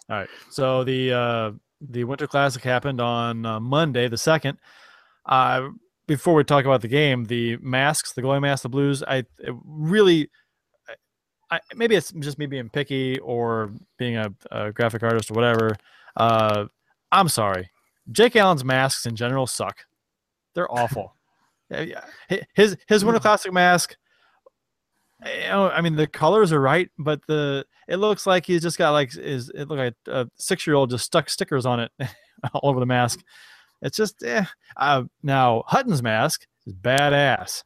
[0.09, 0.29] All right.
[0.49, 1.51] So the uh,
[1.81, 4.57] the Winter Classic happened on uh, Monday, the second.
[5.25, 5.69] Uh,
[6.07, 9.55] before we talk about the game, the masks, the glowing masks, the blues, I it
[9.65, 10.29] really,
[11.49, 15.75] I, maybe it's just me being picky or being a, a graphic artist or whatever.
[16.17, 16.65] Uh,
[17.11, 17.69] I'm sorry,
[18.11, 19.85] Jake Allen's masks in general suck.
[20.55, 21.15] They're awful.
[21.69, 22.03] Yeah, yeah.
[22.29, 23.95] Hi- His his Winter Classic mask.
[25.25, 28.77] You know, I mean, the colors are right, but the it looks like he's just
[28.77, 31.91] got like is it look like a six year old just stuck stickers on it
[32.53, 33.19] all over the mask.
[33.81, 34.45] It's just eh.
[34.77, 37.63] Uh, now Hutton's mask is badass.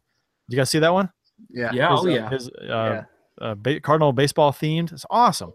[0.50, 1.10] You guys see that one?
[1.50, 1.72] Yeah.
[1.74, 2.30] Yeah, His, oh uh, yeah.
[2.30, 3.04] His uh, Yeah.
[3.42, 4.92] uh, ba- Cardinal baseball themed.
[4.92, 5.54] It's awesome.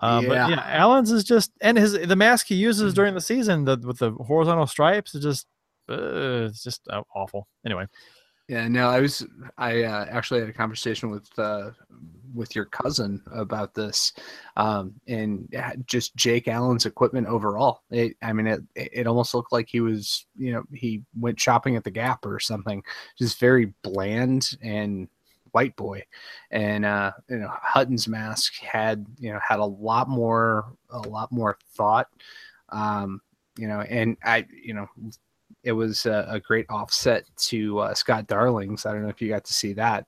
[0.00, 0.48] Uh, But Yeah.
[0.48, 3.98] yeah, Allen's is just and his the mask he uses during the season the, with
[3.98, 5.46] the horizontal stripes is just
[5.88, 7.48] uh, it's just uh, awful.
[7.64, 7.86] Anyway,
[8.48, 9.26] Yeah, no, I was
[9.58, 11.70] I uh, actually had a conversation with uh,
[12.34, 14.14] with your cousin about this,
[14.56, 17.82] um, and just Jake Allen's equipment overall.
[17.90, 21.76] It, I mean, it it almost looked like he was, you know, he went shopping
[21.76, 22.82] at the Gap or something.
[23.18, 25.08] Just very bland and
[25.50, 26.02] white boy,
[26.50, 31.30] and uh, you know, Hutton's mask had you know had a lot more a lot
[31.30, 32.08] more thought,
[32.70, 33.20] um,
[33.58, 34.88] you know, and I you know
[35.64, 38.86] it was a, a great offset to uh, Scott Darling's.
[38.86, 40.06] I don't know if you got to see that.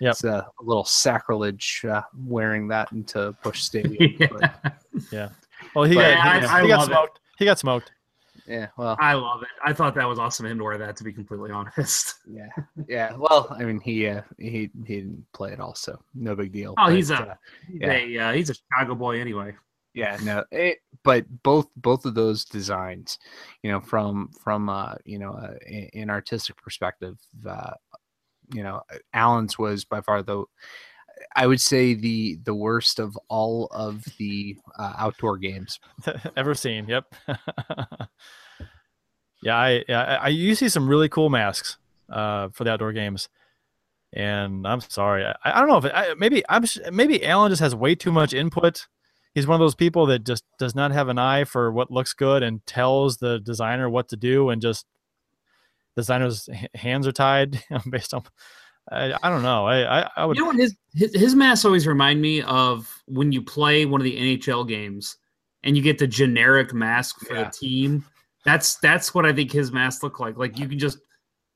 [0.00, 0.10] Yep.
[0.10, 0.28] It's a,
[0.60, 4.16] a little sacrilege uh, wearing that into Busch Stadium.
[4.40, 4.74] but,
[5.12, 5.28] yeah.
[5.74, 6.92] well he But got, I- he, I he got love it.
[6.92, 7.20] smoked.
[7.38, 7.92] He got smoked.
[8.48, 9.48] yeah, well, I love it.
[9.64, 10.96] I thought that was awesome of him to wear that.
[10.96, 12.14] To be completely honest.
[12.30, 12.48] yeah,
[12.88, 13.14] yeah.
[13.16, 16.02] Well, I mean, he uh, he he didn't play it also.
[16.14, 16.74] No big deal.
[16.76, 17.34] Oh, he's a- uh,
[17.70, 17.92] He's Yeah.
[17.92, 19.54] a uh, he's a Chicago boy anyway.
[19.94, 23.18] Yeah no it, but both both of those designs
[23.62, 27.18] you know from from uh you know uh, in, in artistic perspective
[27.48, 27.72] uh
[28.52, 28.82] you know
[29.12, 30.44] allen's was by far the
[31.36, 35.78] i would say the the worst of all of the uh, outdoor games
[36.36, 36.86] ever seen.
[36.88, 37.14] Yep.
[39.42, 41.78] yeah, I, yeah, I, I you see some really cool masks
[42.10, 43.28] uh, for the outdoor games,
[44.12, 47.60] and I'm sorry, I, I don't know if it, I, maybe I'm maybe Allen just
[47.60, 48.86] has way too much input.
[49.34, 52.12] He's one of those people that just does not have an eye for what looks
[52.12, 54.86] good and tells the designer what to do, and just
[55.96, 58.22] designer's hands are tied based on.
[58.90, 59.66] I, I don't know.
[59.66, 60.36] I, I, I would.
[60.36, 64.00] You know what his, his his masks always remind me of when you play one
[64.00, 65.16] of the NHL games
[65.62, 67.44] and you get the generic mask for Yeah.
[67.44, 68.04] the team.
[68.44, 70.36] That's that's what I think his masks look like.
[70.38, 70.98] Like you can just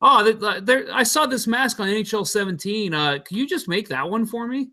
[0.03, 2.93] oh, there, there, I saw this mask on NHL 17.
[2.93, 4.69] Uh, can you just make that one for me?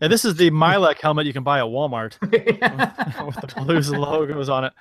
[0.00, 2.20] And this is the Mylec helmet you can buy at Walmart
[3.26, 4.72] with the Blues logos on it.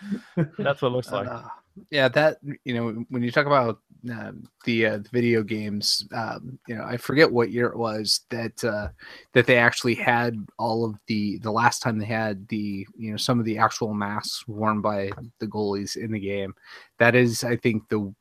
[0.57, 1.27] That's what it looks like.
[1.27, 1.43] Uh,
[1.89, 3.79] yeah, that you know when you talk about
[4.11, 4.31] uh,
[4.65, 8.63] the, uh, the video games, um, you know I forget what year it was that
[8.63, 8.89] uh,
[9.33, 13.17] that they actually had all of the the last time they had the you know
[13.17, 16.53] some of the actual masks worn by the goalies in the game.
[16.99, 18.13] That is, I think, the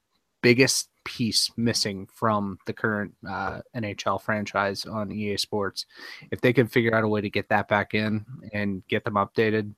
[0.42, 5.86] biggest piece missing from the current uh, NHL franchise on EA Sports.
[6.30, 9.14] If they could figure out a way to get that back in and get them
[9.14, 9.74] updated,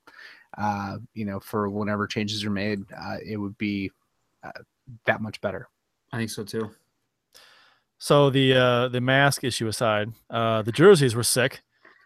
[0.56, 3.90] uh, you know, for whenever changes are made, uh, it would be
[4.42, 4.52] uh,
[5.04, 5.68] that much better.
[6.12, 6.70] I think so too.
[7.98, 11.62] So the uh, the mask issue aside, uh, the jerseys were sick,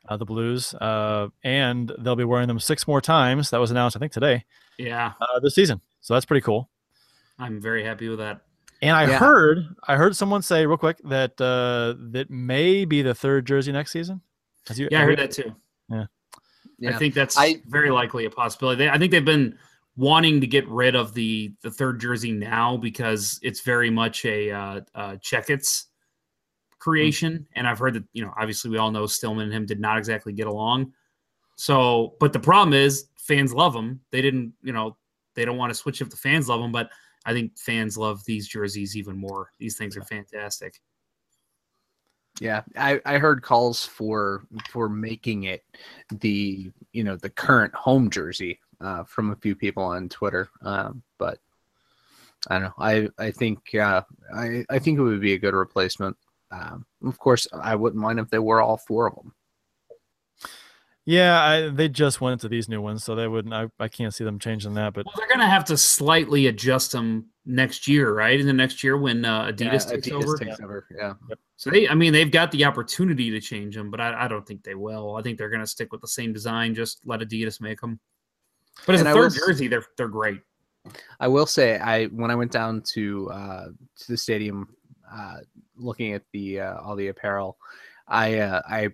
[0.09, 3.51] uh, the Blues, uh, and they'll be wearing them six more times.
[3.51, 4.45] That was announced, I think, today
[4.79, 5.81] Yeah, uh, this season.
[6.01, 6.71] So that's pretty cool.
[7.39, 8.43] I'm very happy with that.
[8.83, 9.19] And I Yeah.
[9.19, 13.73] heard I heard someone say real quick that uh, that may be the third jersey
[13.73, 14.21] next season.
[14.69, 15.55] Has you- Yeah, I have heard you- that too.
[15.89, 16.07] Yeah.
[16.95, 18.79] I think that's I- very likely a possibility.
[18.85, 19.59] They, I think they've been
[19.97, 24.51] wanting to get rid of the the third jersey now because it's very much a
[24.51, 25.87] uh, uh, Checketts
[26.79, 29.81] creation, and I've heard that you know obviously we all know Stillman and him did
[29.81, 30.93] not exactly get along.
[31.57, 34.01] So, but the problem is fans love them.
[34.11, 34.97] They didn't, you know,
[35.35, 36.89] they don't want to switch if the fans love them, but
[37.25, 39.51] I think fans love these jerseys even more.
[39.59, 40.81] These things are fantastic.
[42.41, 45.63] Yeah, I, I heard calls for for making it
[46.11, 51.03] the you know the current home jersey uh, from a few people on Twitter, um,
[51.19, 51.39] but
[52.49, 52.75] I don't know.
[52.79, 54.03] I I think uh,
[54.35, 56.17] I I think it would be a good replacement.
[56.51, 59.35] Um, of course, I wouldn't mind if they were all four of them.
[61.11, 63.53] Yeah, I, they just went into these new ones, so they wouldn't.
[63.53, 64.93] I, I can't see them changing that.
[64.95, 68.39] But Well, they're gonna have to slightly adjust them next year, right?
[68.39, 70.39] In the next year when uh, Adidas Yeah, takes over.
[70.39, 70.87] takes over.
[70.97, 71.15] Yeah,
[71.57, 74.47] So they, I mean, they've got the opportunity to change them, but I, I don't
[74.47, 75.17] think they will.
[75.17, 76.77] I think they're gonna stick with the same design.
[76.77, 77.99] Just let Adidas make them.
[78.87, 80.43] But as And a I third will jersey, they're they're great.
[81.19, 83.65] I will say I when I went down to uh,
[83.97, 84.69] to the stadium,
[85.13, 85.39] uh,
[85.75, 87.59] looking at the uh, all the apparel,
[88.07, 88.91] I uh, I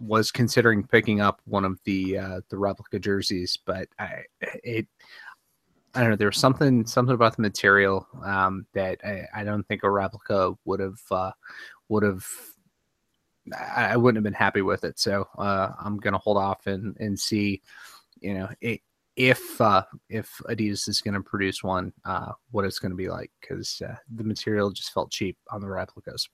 [0.00, 4.86] was considering picking up one of the uh, the replica jerseys, but I it
[5.94, 6.16] I don't know.
[6.16, 10.54] There was something something about the material um, that I, I don't think a replica
[10.64, 11.32] would have uh,
[11.88, 12.24] would have.
[13.58, 17.18] I, wouldn't have been happy with it, so uh, I'm gonna hold off and and
[17.18, 17.62] see,
[18.20, 18.48] you know,
[19.16, 23.82] if uh, if Adidas is to produce one, uh, what it's to be like because
[23.84, 26.28] uh, the material just felt cheap on the replicas.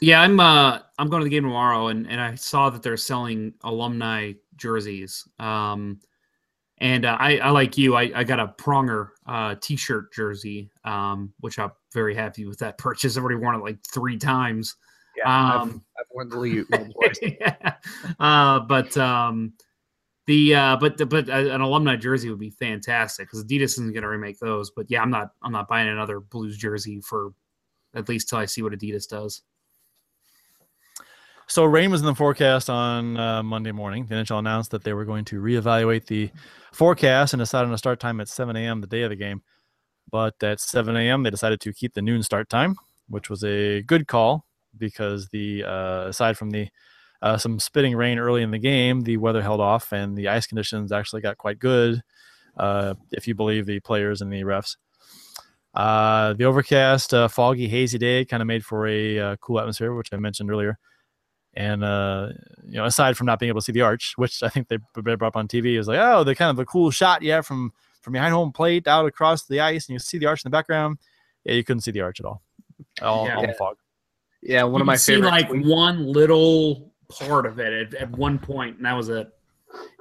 [0.00, 2.96] Yeah, I'm uh I'm going to the game tomorrow, and and I saw that they're
[2.96, 5.26] selling alumni jerseys.
[5.38, 6.00] Um,
[6.78, 7.96] and uh, I I like you.
[7.96, 12.78] I I got a Pronger uh T-shirt jersey, um, which I'm very happy with that
[12.78, 13.16] purchase.
[13.16, 14.76] I've already worn it like three times.
[15.24, 17.18] Um, I've, I've worn the twice.
[17.40, 17.74] yeah.
[18.20, 19.54] Uh, but um,
[20.26, 23.92] the uh, but the, but uh, an alumni jersey would be fantastic because Adidas isn't
[23.92, 24.70] going to remake those.
[24.70, 27.32] But yeah, I'm not I'm not buying another Blues jersey for
[27.94, 29.42] at least till I see what Adidas does.
[31.48, 34.06] So rain was in the forecast on uh, Monday morning.
[34.06, 36.30] The NHL announced that they were going to reevaluate the
[36.72, 38.80] forecast and decide on a start time at 7 a.m.
[38.80, 39.42] the day of the game.
[40.10, 41.22] But at 7 a.m.
[41.22, 42.74] they decided to keep the noon start time,
[43.08, 44.44] which was a good call
[44.76, 46.68] because the uh, aside from the
[47.22, 50.48] uh, some spitting rain early in the game, the weather held off and the ice
[50.48, 52.02] conditions actually got quite good,
[52.56, 54.76] uh, if you believe the players and the refs.
[55.74, 60.08] Uh, the overcast, uh, foggy, hazy day kind of made for a cool atmosphere, which
[60.12, 60.78] I mentioned earlier.
[61.56, 62.28] And uh,
[62.66, 64.76] you know, aside from not being able to see the arch, which I think they
[64.94, 67.40] they brought up on TV, is like, oh, the kind of a cool shot yeah,
[67.40, 70.50] from from behind home plate out across the ice, and you see the arch in
[70.50, 70.98] the background.
[71.44, 72.42] Yeah, you couldn't see the arch at all.
[73.02, 73.36] All, Yeah.
[73.36, 73.76] all in fog.
[74.42, 75.30] Yeah, one you of my could see favorite.
[75.30, 79.28] like tweets- one little part of it at, at one point, and that was it.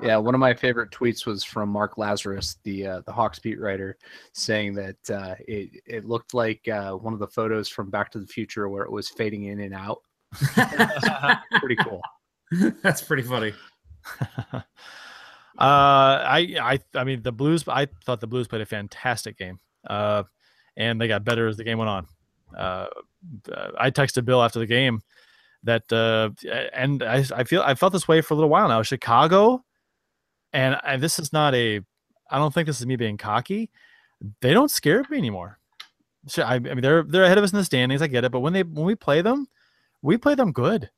[0.02, 3.60] Yeah, one of my favorite tweets was from Mark Lazerus, the uh, the Hawks beat
[3.60, 3.98] writer,
[4.34, 8.20] saying that uh, it it looked like uh, one of the photos from Back to
[8.20, 10.02] the Future where it was fading in and out.
[11.60, 12.02] Pretty cool.
[12.84, 13.54] That's pretty funny.
[14.54, 14.62] uh,
[15.58, 17.64] I, I, I mean, the Blues.
[17.68, 20.24] I thought the Blues played a fantastic game, uh,
[20.78, 22.08] and they got better as the game went on.
[22.56, 22.88] Uh,
[23.52, 25.02] uh, I texted Bill after the game
[25.64, 26.30] that, uh,
[26.74, 28.82] and I, I feel I felt this way for a little while now.
[28.84, 29.64] Chicago,
[30.54, 31.82] and, and this is not a.
[32.30, 33.72] I don't think this is me being cocky.
[34.42, 35.60] They don't scare me anymore.
[36.28, 38.02] So, I, I mean, they're they're ahead of us in the standings.
[38.02, 39.48] I get it, but when they when we play them,
[40.06, 40.90] we play them good.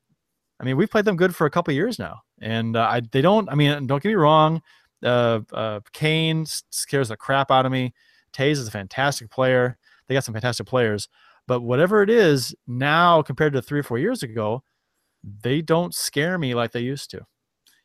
[0.59, 3.21] I mean, we've played them good for a couple years now, and uh, I they
[3.21, 3.49] don't.
[3.49, 4.61] I mean, don't get me wrong.
[5.03, 7.93] Uh, uh, Kane scares the crap out of me.
[8.33, 9.77] Toews is a fantastic player.
[10.07, 11.07] They got some fantastic players,
[11.47, 14.63] but whatever it is now compared to three or four years ago,
[15.41, 17.25] they don't scare me like they used to.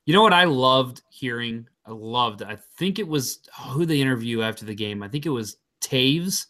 [0.07, 1.69] You know what I loved hearing?
[1.87, 2.43] I loved.
[2.43, 5.03] I think it was who they interview after the game.
[5.03, 6.47] I think it was Toews.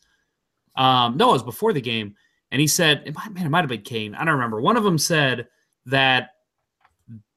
[0.76, 2.14] Um, no, it was before the game,
[2.52, 4.14] and he said, it might, "Man, it might have been Kane.
[4.14, 5.48] I don't remember." One of them said
[5.86, 6.30] that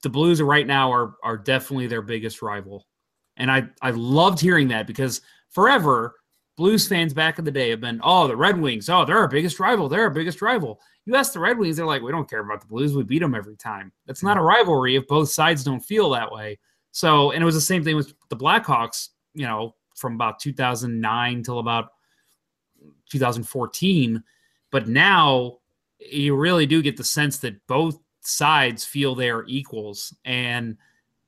[0.03, 2.85] the Blues right now are are definitely their biggest rival,
[3.37, 6.15] and I I loved hearing that because forever
[6.57, 9.27] Blues fans back in the day have been, oh, the Red Wings, oh, they're our
[9.27, 10.79] biggest rival, they're our biggest rival.
[11.05, 13.19] You ask the Red Wings, they're like, we don't care about the Blues, we beat
[13.19, 13.91] them every time.
[14.05, 16.59] That's not a rivalry if both sides don't feel that way.
[16.91, 21.43] So, and it was the same thing with the Blackhawks, you know, from about 2009
[21.43, 21.89] till about
[23.09, 24.23] 2014.
[24.75, 25.59] But now
[25.99, 30.13] you really do get the sense that both sides feel they're equals.
[30.25, 30.75] And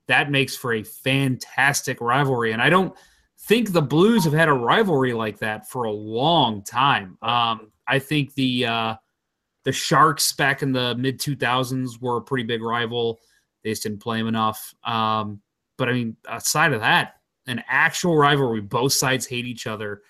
[0.09, 2.51] that makes for a fantastic rivalry.
[2.51, 2.93] And I don't
[3.39, 7.17] think the Blues have had a rivalry like that for a long time.
[7.21, 8.95] Um, I think the uh,
[9.63, 13.17] the Sharks back in the mid 2000s were a pretty big rival.
[13.63, 14.73] They just didn't play them enough.
[14.83, 15.41] Um,
[15.77, 17.13] but I mean, aside of that,
[17.47, 20.01] an actual rivalry, both sides hate each other.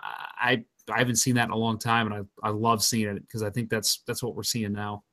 [0.00, 3.22] I I haven't seen that in a long time, and I I love seeing it
[3.22, 5.04] because I think that's that's what we're seeing now.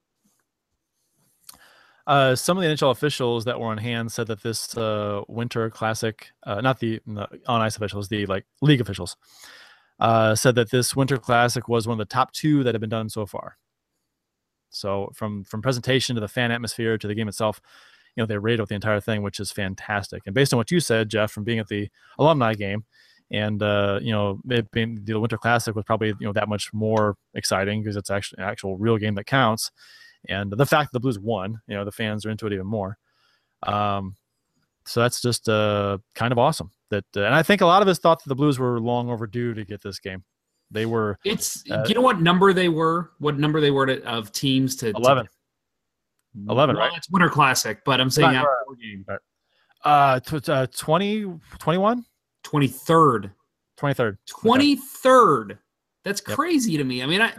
[2.08, 5.70] Uh, some of the NHL officials that were on hand said that this uh, Winter
[5.70, 9.18] Classic, uh, not the, the, on ice officials, the like league officials,
[10.00, 12.90] uh, said that this Winter Classic was one of the top two that have been
[12.90, 13.58] done so far.
[14.70, 17.60] So from from presentation to the fan atmosphere to the game itself,
[18.16, 20.24] you know they rated out the entire thing, which is fantastic.
[20.26, 22.86] And based on what you said, Jeff, from being at the alumni game,
[23.32, 26.74] and uh, you know it being the Winter Classic was probably you know that much
[26.74, 29.72] more exciting because it's actually an actual real game that counts
[30.28, 32.66] and the fact that the Blues won, you know, the fans are into it even
[32.66, 32.98] more.
[33.64, 34.16] Um,
[34.86, 36.72] so that's just uh, kind of awesome.
[36.90, 39.10] That uh, and I think a lot of us thought that the Blues were long
[39.10, 40.24] overdue to get this game.
[40.72, 41.18] They were.
[41.24, 44.76] It's uh, you know what number they were, what number they were to, of teams
[44.78, 45.26] to eleven.
[45.26, 45.32] To,
[46.50, 48.46] 11 well, right it's winter classic but i'm saying out
[48.80, 49.04] game
[49.84, 52.06] uh, t- uh 20 21
[52.48, 53.32] 23rd
[53.80, 55.58] 23rd 23rd
[56.04, 56.80] that's crazy yep.
[56.80, 57.34] to me i mean i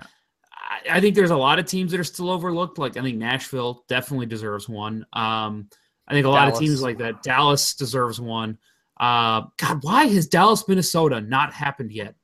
[0.91, 2.79] I think there's a lot of teams that are still overlooked.
[2.79, 5.07] Like I think Nashville definitely deserves one.
[5.13, 5.69] Um,
[6.07, 7.23] I think a lot of teams like that.
[7.23, 8.59] Dallas deserves one.
[8.99, 12.15] Uh, God, why has Dallas, Minnesota not happened yet?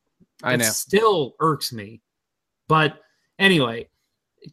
[0.43, 0.64] I know.
[0.64, 2.01] still irks me.
[2.68, 3.01] But
[3.39, 3.89] anyway,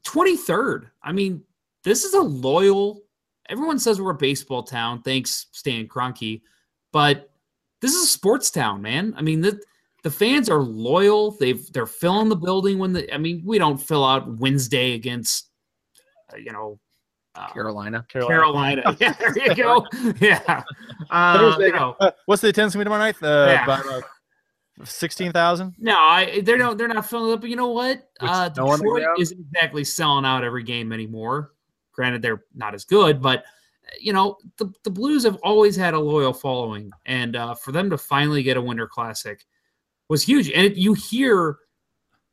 [0.03, 0.89] 23rd.
[1.01, 1.43] I mean,
[1.83, 3.01] this is a loyal.
[3.49, 5.01] Everyone says we're a baseball town.
[5.01, 6.41] Thanks, Stan Kroenke.
[6.91, 7.30] But
[7.81, 9.13] this is a sports town, man.
[9.17, 9.59] I mean, that
[10.03, 11.31] the fans are loyal.
[11.39, 13.13] They've they're filling the building when the.
[13.13, 15.49] I mean, we don't fill out Wednesday against,
[16.33, 16.79] uh, you know,
[17.35, 18.05] uh, Carolina.
[18.09, 18.81] Carolina.
[18.81, 18.97] Carolina.
[18.99, 19.85] yeah, there you go.
[20.19, 20.63] Yeah.
[21.09, 21.95] Uh, you know.
[22.25, 23.15] What's the attendance gonna be tomorrow night?
[23.21, 23.63] Uh, yeah.
[23.63, 24.01] About, uh,
[24.83, 25.75] Sixteen thousand?
[25.77, 27.41] No, I they're not they're not filling up.
[27.41, 28.09] But you know what?
[28.19, 31.51] Uh, no Detroit isn't exactly selling out every game anymore.
[31.93, 33.43] Granted, they're not as good, but
[33.99, 37.89] you know the the Blues have always had a loyal following, and uh, for them
[37.89, 39.45] to finally get a Winter Classic,
[40.09, 40.51] was huge.
[40.51, 41.57] And you hear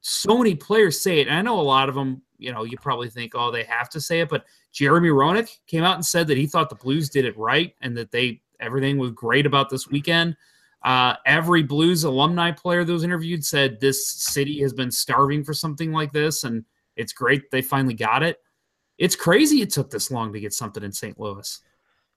[0.01, 1.29] so many players say it.
[1.29, 3.89] And I know a lot of them, you know, you probably think, oh, they have
[3.91, 7.09] to say it, but Jeremy Roenick came out and said that he thought the Blues
[7.09, 10.37] did it right and that they everything was great about this weekend.
[10.85, 15.53] Uh, every Blues alumni player that was interviewed said this city has been starving for
[15.53, 16.65] something like this, and
[16.97, 18.39] it's great they finally got it.
[18.99, 21.19] It's crazy it took this long to get something in St.
[21.19, 21.61] Louis.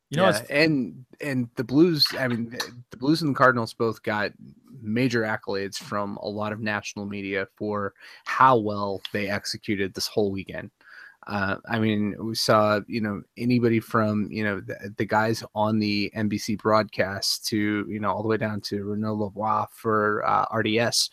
[0.10, 2.06] You know, yeah, and and the Blues.
[2.20, 2.58] I mean,
[2.90, 4.34] the Blues and the Cardinals both got
[4.82, 7.94] major accolades from a lot of national media for
[8.26, 10.70] how well they executed this whole weekend.
[11.28, 15.80] Uh, I mean, we saw you know anybody from you know the, the, guys on
[15.80, 20.46] the NBC broadcast to you know all the way down to Renaud Lavoie for uh,
[20.52, 21.12] RDS,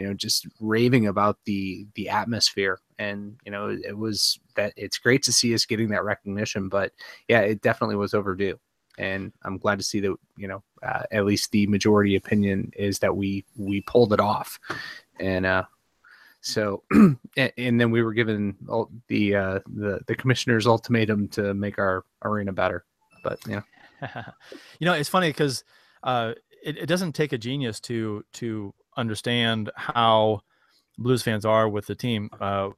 [0.00, 2.80] you know, just raving about the the atmosphere.
[2.98, 6.92] And you know it was that it's great to see us getting that recognition but
[7.28, 8.58] yeah it definitely was overdue.
[8.98, 12.98] And i'm glad to see that you know uh, at least the majority opinion is
[13.00, 14.58] that we we pulled it off.
[15.18, 15.64] And uh
[16.40, 16.82] so
[17.36, 22.04] and then we were given all the uh the the commissioner's ultimatum to make our
[22.24, 22.84] arena better.
[23.22, 23.62] But yeah.
[24.78, 25.62] You know it's funny because
[26.02, 26.32] uh
[26.62, 30.40] it, it doesn't take a genius to to understand how
[30.98, 32.70] blues fans are with the team uh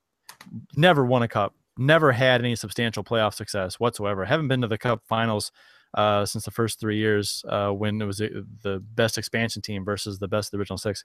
[0.76, 4.24] never won a cup, never had any substantial playoff success whatsoever.
[4.24, 5.52] Haven't been to the cup finals
[5.94, 10.18] uh, since the first three years uh, when it was the best expansion team versus
[10.18, 11.04] the best of the original six.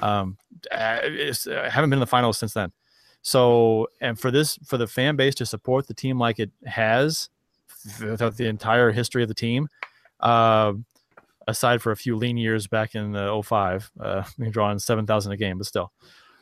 [0.00, 0.36] Um,
[0.70, 2.72] uh, I haven't been in the finals since then.
[3.22, 7.30] So, and for this, for the fan base to support the team like it has
[7.68, 9.68] throughout the entire history of the team,
[10.20, 10.74] uh,
[11.48, 15.58] aside for a few lean years back in the 05, uh, drawing 7,000 a game,
[15.58, 15.90] but still,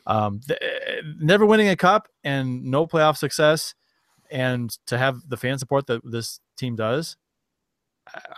[0.05, 0.59] um, th-
[1.19, 3.73] never winning a cup and no playoff success.
[4.29, 7.17] and to have the fan support that this team does,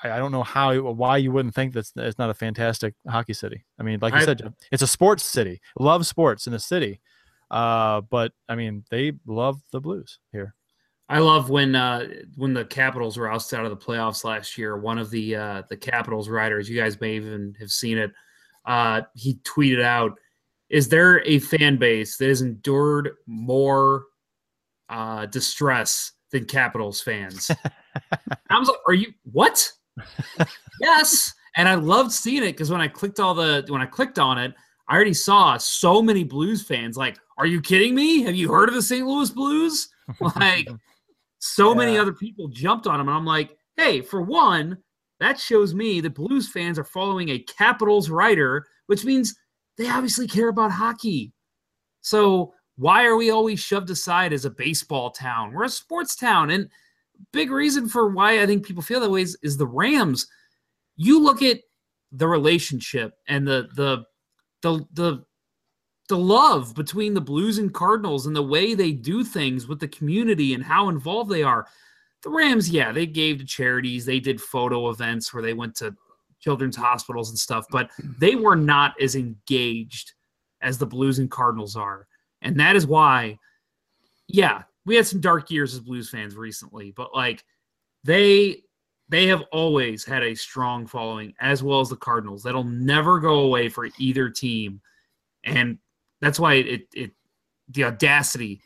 [0.03, 3.33] I, I don't know how why you wouldn't think that it's not a fantastic hockey
[3.33, 3.65] city.
[3.79, 5.61] I mean, like you I- said, it's a sports city.
[5.79, 7.01] Love sports in the city,
[7.51, 10.55] uh, but I mean, they love the Blues here.
[11.09, 14.77] I love when uh, when the Capitals were outside of the playoffs last year.
[14.77, 18.11] One of the uh, the Capitals writers, you guys may even have seen it.
[18.65, 20.19] Uh, he tweeted out,
[20.69, 24.05] "Is there a fan base that has endured more
[24.89, 27.49] uh, distress than Capitals fans?"
[28.51, 29.71] I was like, "Are you what?"
[30.79, 34.19] yes, and I loved seeing it because when I clicked all the when I clicked
[34.19, 34.53] on it,
[34.87, 36.97] I already saw so many Blues fans.
[36.97, 38.21] Like, "Are you kidding me?
[38.21, 39.07] Have you heard of the St.
[39.07, 39.89] Louis Blues?"
[40.19, 40.67] Like
[41.39, 44.77] so many other people jumped on him and i'm like hey for one
[45.19, 49.35] that shows me that blues fans are following a capitals writer which means
[49.79, 51.31] they obviously care about hockey.
[52.01, 55.53] So why are we always shoved aside as a baseball town?
[55.53, 56.69] We're a sports town and
[57.31, 60.27] big reason for why i think people feel that way is, is the rams.
[60.95, 61.59] You look at
[62.11, 64.03] the relationship and the the
[64.63, 65.23] the the
[66.09, 69.87] the love between the Blues and Cardinals and the way they do things with the
[69.87, 71.67] community and how involved they are.
[72.23, 75.95] The Rams, yeah, they gave to charities, they did photo events where they went to
[76.39, 80.13] children's hospitals and stuff, but they were not as engaged
[80.61, 82.07] as the Blues and Cardinals are.
[82.41, 83.37] And that is why,
[84.27, 87.43] yeah, we had some dark years as Blues fans recently, but like
[88.03, 88.63] they
[89.09, 92.43] they have always had a strong following as well as the Cardinals.
[92.43, 94.81] That'll never go away for either team.
[95.43, 95.79] And
[96.21, 97.11] that's why it it
[97.69, 98.61] the audacity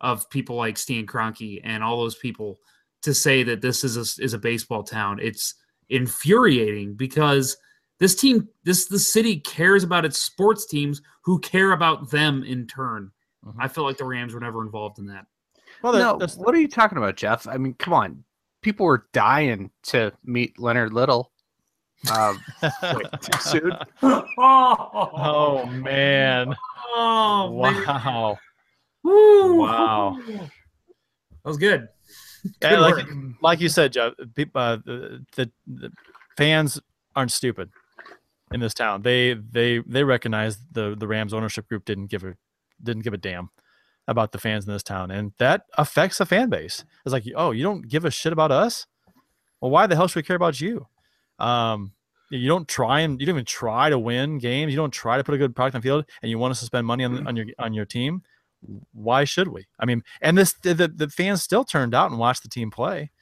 [0.00, 2.58] of people like Stan Kroenke and all those people
[3.02, 5.18] to say that this is a, is a baseball town.
[5.20, 5.54] It's
[5.88, 7.56] infuriating because
[8.00, 12.66] this team, this the city cares about its sports teams who care about them in
[12.66, 13.10] turn.
[13.44, 13.54] Mhm.
[13.58, 15.26] I feel like the Rams were never involved in that.
[15.82, 17.46] Well, there- no, there's- what are you talking about, Jeff?
[17.46, 18.24] I mean, come on.
[18.62, 21.32] People were dying to meet Leonard Little.
[22.12, 22.40] Um,
[23.20, 23.72] too soon.
[24.02, 26.54] oh man,
[26.94, 28.38] Oh, wow.
[29.02, 29.54] Woo.
[29.60, 30.18] Wow.
[30.26, 30.50] That
[31.44, 31.88] was good.
[32.62, 33.06] Yeah, like,
[33.42, 35.92] like you said, Jeff, peop- uh, the, the, the
[36.36, 36.80] fans
[37.14, 37.70] aren't stupid
[38.52, 39.02] in this town.
[39.02, 42.34] They they they recognize the the Rams ownership group didn't give a
[42.82, 43.50] didn't give a damn
[44.06, 46.84] about the fans in this town, and that affects the fan base.
[47.04, 48.86] It's like, oh, you don't give a shit about us.
[49.60, 50.86] Well, why the hell should we care about you?
[51.38, 51.92] Um,
[52.30, 54.72] you don't try and you don't even try to win games.
[54.72, 56.60] You don't try to put a good product on the field, and you want us
[56.60, 58.22] to spend money on, on your on your team.
[58.92, 59.66] Why should we?
[59.78, 63.12] I mean, and this the, the, fans still turned out and watched the team play,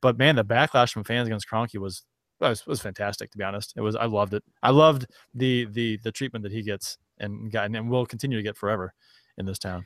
[0.00, 2.04] but man, the backlash from fans against Kroenke was
[2.40, 3.30] was, was fantastic.
[3.32, 4.44] To be honest, it was I loved it.
[4.62, 8.42] I loved the the the treatment that he gets and got and will continue to
[8.42, 8.94] get forever
[9.36, 9.84] in this town.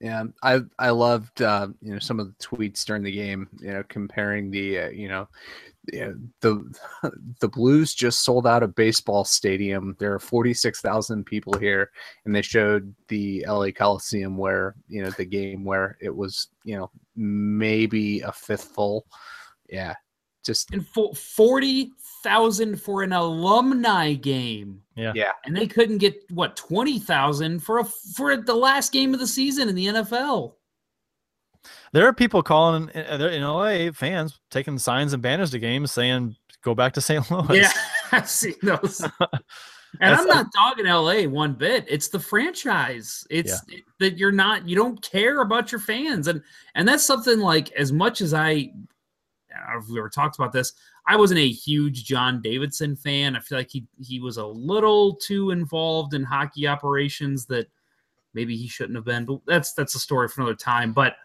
[0.00, 3.48] Yeah, I I loved uh, you know some of the tweets during the game.
[3.60, 5.28] You know, comparing the uh, you know
[6.40, 6.78] the
[7.40, 9.96] the Blues just sold out a baseball stadium.
[9.98, 11.90] There are forty six thousand people here,
[12.24, 16.76] and they showed the LA Coliseum where you know the game where it was you
[16.76, 19.06] know maybe a fifth full.
[19.68, 19.94] Yeah,
[20.44, 21.90] just and 40
[22.22, 24.82] thousand for an alumni game.
[24.94, 25.12] Yeah.
[25.14, 25.32] yeah.
[25.44, 29.26] And they couldn't get what twenty thousand for a for the last game of the
[29.26, 30.54] season in the NFL.
[31.92, 36.36] There are people calling uh, in LA fans taking signs and banners to games saying
[36.62, 37.30] go back to St.
[37.30, 37.58] Louis.
[37.58, 37.72] Yeah,
[38.12, 39.00] I've seen those.
[39.20, 39.20] and
[40.00, 41.84] That's, I'm not dogging LA one bit.
[41.88, 43.26] It's the franchise.
[43.30, 43.78] It's yeah.
[44.00, 46.42] that you're not you don't care about your fans and
[46.74, 48.70] and that's something like as much as I
[49.68, 50.72] I've, we were talked about this.
[51.08, 53.34] I wasn't a huge John Davidson fan.
[53.34, 57.66] I feel like he he was a little too involved in hockey operations that
[58.34, 59.24] maybe he shouldn't have been.
[59.24, 60.92] But that's that's a story for another time.
[60.92, 61.16] But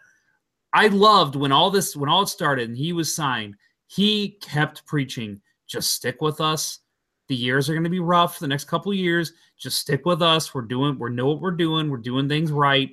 [0.72, 3.56] I loved when all this when all it started and he was signed,
[3.86, 6.80] he kept preaching, just stick with us.
[7.28, 9.34] The years are going to be rough the next couple years.
[9.58, 10.54] Just stick with us.
[10.54, 11.90] We're doing we know what we're doing.
[11.90, 12.90] We're doing things right.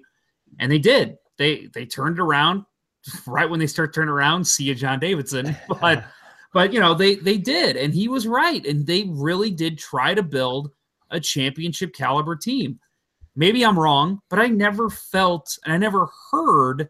[0.60, 1.18] And they did.
[1.38, 2.66] They they turned around
[3.26, 5.56] right when they start turning around, see you John Davidson.
[5.80, 6.04] But
[6.54, 10.14] but you know, they they did and he was right and they really did try
[10.14, 10.72] to build
[11.10, 12.80] a championship caliber team.
[13.36, 16.90] Maybe I'm wrong, but I never felt and I never heard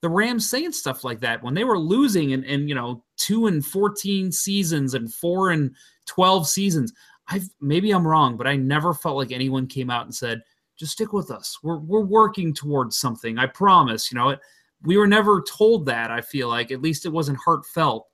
[0.00, 3.46] the Rams saying stuff like that when they were losing and, and you know, two
[3.46, 5.74] and 14 seasons and four and
[6.06, 6.92] 12 seasons.
[7.28, 10.42] I've maybe I'm wrong, but I never felt like anyone came out and said,
[10.76, 11.56] just stick with us.
[11.62, 13.38] We're, we're working towards something.
[13.38, 14.40] I promise, you know, it,
[14.82, 16.10] we were never told that.
[16.10, 18.08] I feel like at least it wasn't heartfelt.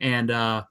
[0.00, 0.64] And, uh,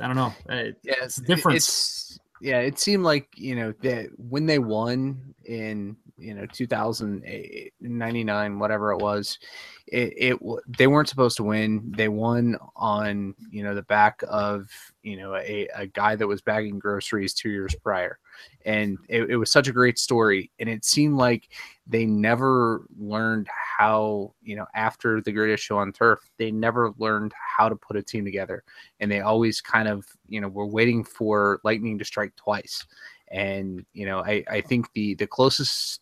[0.00, 0.32] I don't know.
[0.48, 1.56] Uh, Yeah, It's a difference.
[1.56, 8.58] It's yeah, it seemed like you know that when they won in you know 2099
[8.58, 9.38] whatever it was
[9.86, 10.38] it, it
[10.78, 14.66] they weren't supposed to win they won on you know the back of
[15.02, 18.18] you know a, a guy that was bagging groceries two years prior
[18.64, 21.48] and it, it was such a great story and it seemed like
[21.86, 23.48] they never learned
[23.78, 27.96] how you know after the greatest show on turf they never learned how to put
[27.96, 28.62] a team together
[29.00, 32.84] and they always kind of you know were waiting for lightning to strike twice
[33.28, 36.00] and you know i i think the the closest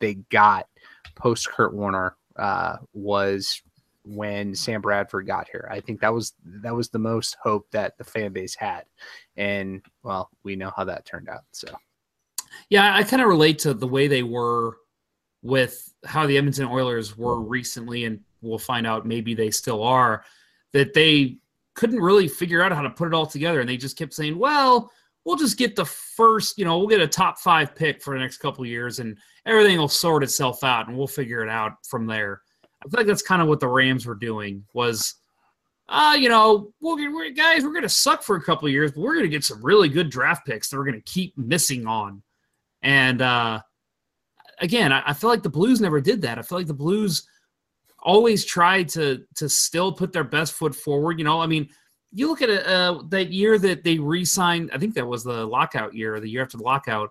[0.00, 0.66] they got
[1.14, 3.62] post Kurt Warner uh, was
[4.04, 5.68] when Sam Bradford got here.
[5.70, 8.84] I think that was that was the most hope that the fan base had,
[9.36, 11.44] and well, we know how that turned out.
[11.52, 11.68] So,
[12.68, 14.76] yeah, I kind of relate to the way they were
[15.42, 20.24] with how the Edmonton Oilers were recently, and we'll find out maybe they still are.
[20.72, 21.38] That they
[21.74, 24.38] couldn't really figure out how to put it all together, and they just kept saying,
[24.38, 24.90] "Well,
[25.24, 28.20] we'll just get the first, you know, we'll get a top five pick for the
[28.20, 29.16] next couple years, and
[29.46, 32.42] everything will sort itself out, and we'll figure it out from there.
[32.84, 34.64] I feel like that's kind of what the Rams were doing.
[34.72, 35.14] Was,
[35.88, 39.00] uh, you know, we'll, we're, guys, we're going to suck for a couple years, but
[39.00, 41.86] we're going to get some really good draft picks that we're going to keep missing
[41.86, 42.22] on.
[42.82, 43.60] And uh,
[44.60, 46.38] again, I, I feel like the Blues never did that.
[46.38, 47.26] I feel like the Blues
[48.00, 51.18] always tried to to still put their best foot forward.
[51.18, 51.70] You know, I mean
[52.14, 54.70] you look at uh, that year that they re-signed.
[54.72, 57.10] I think that was the lockout year, the year after the lockout,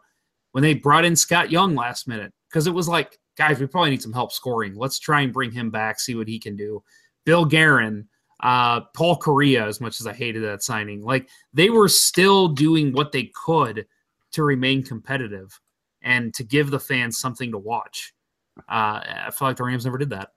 [0.53, 3.91] when they brought in Scott Young last minute because it was like, guys, we probably
[3.91, 4.75] need some help scoring.
[4.75, 6.83] Let's try and bring him back, see what he can do.
[7.25, 8.07] Bill Guerin,
[8.41, 12.91] uh, Paul Kariya, as much as I hated that signing, like they were still doing
[12.91, 13.85] what they could
[14.33, 15.59] to remain competitive
[16.01, 18.13] and to give the fans something to watch.
[18.57, 20.29] Uh, I feel like the Rams never did that.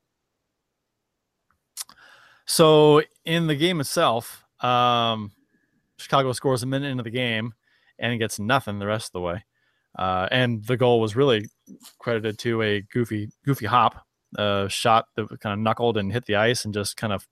[2.46, 5.32] So in the game itself, um,
[5.98, 7.54] Chicago scores a minute into the game
[7.98, 9.44] and gets nothing the rest of the way.
[9.96, 11.46] Uh, and the goal was really
[11.98, 14.04] credited to a goofy, goofy hop,
[14.38, 17.26] uh, shot that kind of knuckled and hit the ice and just kind of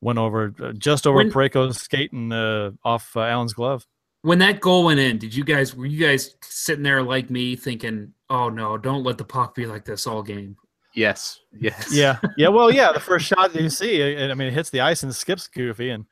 [0.00, 3.86] went over uh, just over when, Parayko's skate and uh, off uh, Allen's glove.
[4.22, 7.56] When that goal went in, did you guys were you guys sitting there like me
[7.56, 10.56] thinking, "Oh no, don't let the puck be like this all game"?
[10.94, 11.38] Yes.
[11.58, 11.90] Yes.
[11.94, 12.18] Yeah.
[12.36, 12.48] Yeah.
[12.48, 12.92] Well, yeah.
[12.92, 15.90] The first shot that you see, I mean, it hits the ice and skips goofy,
[15.90, 16.04] and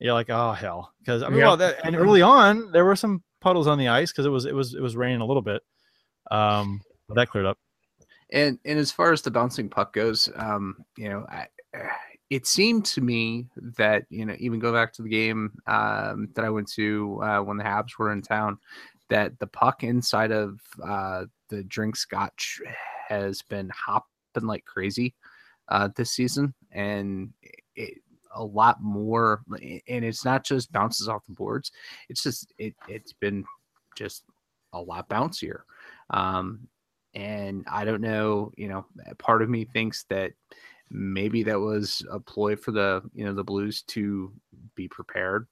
[0.00, 3.22] you're like, oh hell, because I mean, well, that, and early on there were some
[3.42, 5.62] puddles on the ice because it was it was it was raining a little bit.
[6.30, 7.58] Um, but that cleared up.
[8.32, 11.46] And and as far as the bouncing puck goes, um, you know, I,
[12.30, 13.46] it seemed to me
[13.76, 17.40] that you know even go back to the game um, that I went to uh,
[17.40, 18.58] when the Habs were in town,
[19.10, 22.60] that the puck inside of uh, the drink scotch
[23.08, 24.06] has been hopping
[24.44, 25.14] like crazy
[25.68, 27.34] uh, this season, and
[27.76, 27.98] it,
[28.34, 31.72] a lot more and it's not just bounces off the boards
[32.08, 33.44] it's just it it's been
[33.96, 34.24] just
[34.72, 35.60] a lot bouncier.
[36.10, 36.68] Um
[37.14, 38.86] and i don't know you know
[39.18, 40.32] part of me thinks that
[40.90, 44.32] maybe that was a ploy for the you know the blues to
[44.74, 45.46] be prepared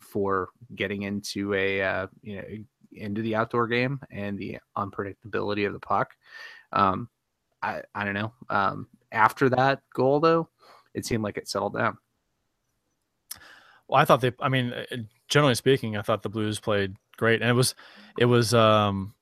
[0.00, 2.44] for getting into a uh, you know
[2.92, 6.14] into the outdoor game and the unpredictability of the puck.
[6.72, 7.08] Um
[7.62, 8.32] i i don't know.
[8.50, 10.48] Um after that goal though
[10.94, 11.98] it seemed like it settled down
[13.88, 14.32] well, I thought they.
[14.40, 14.96] I mean, uh,
[15.28, 17.74] generally speaking, I thought the Blues played great, and it was,
[18.18, 19.14] it was um,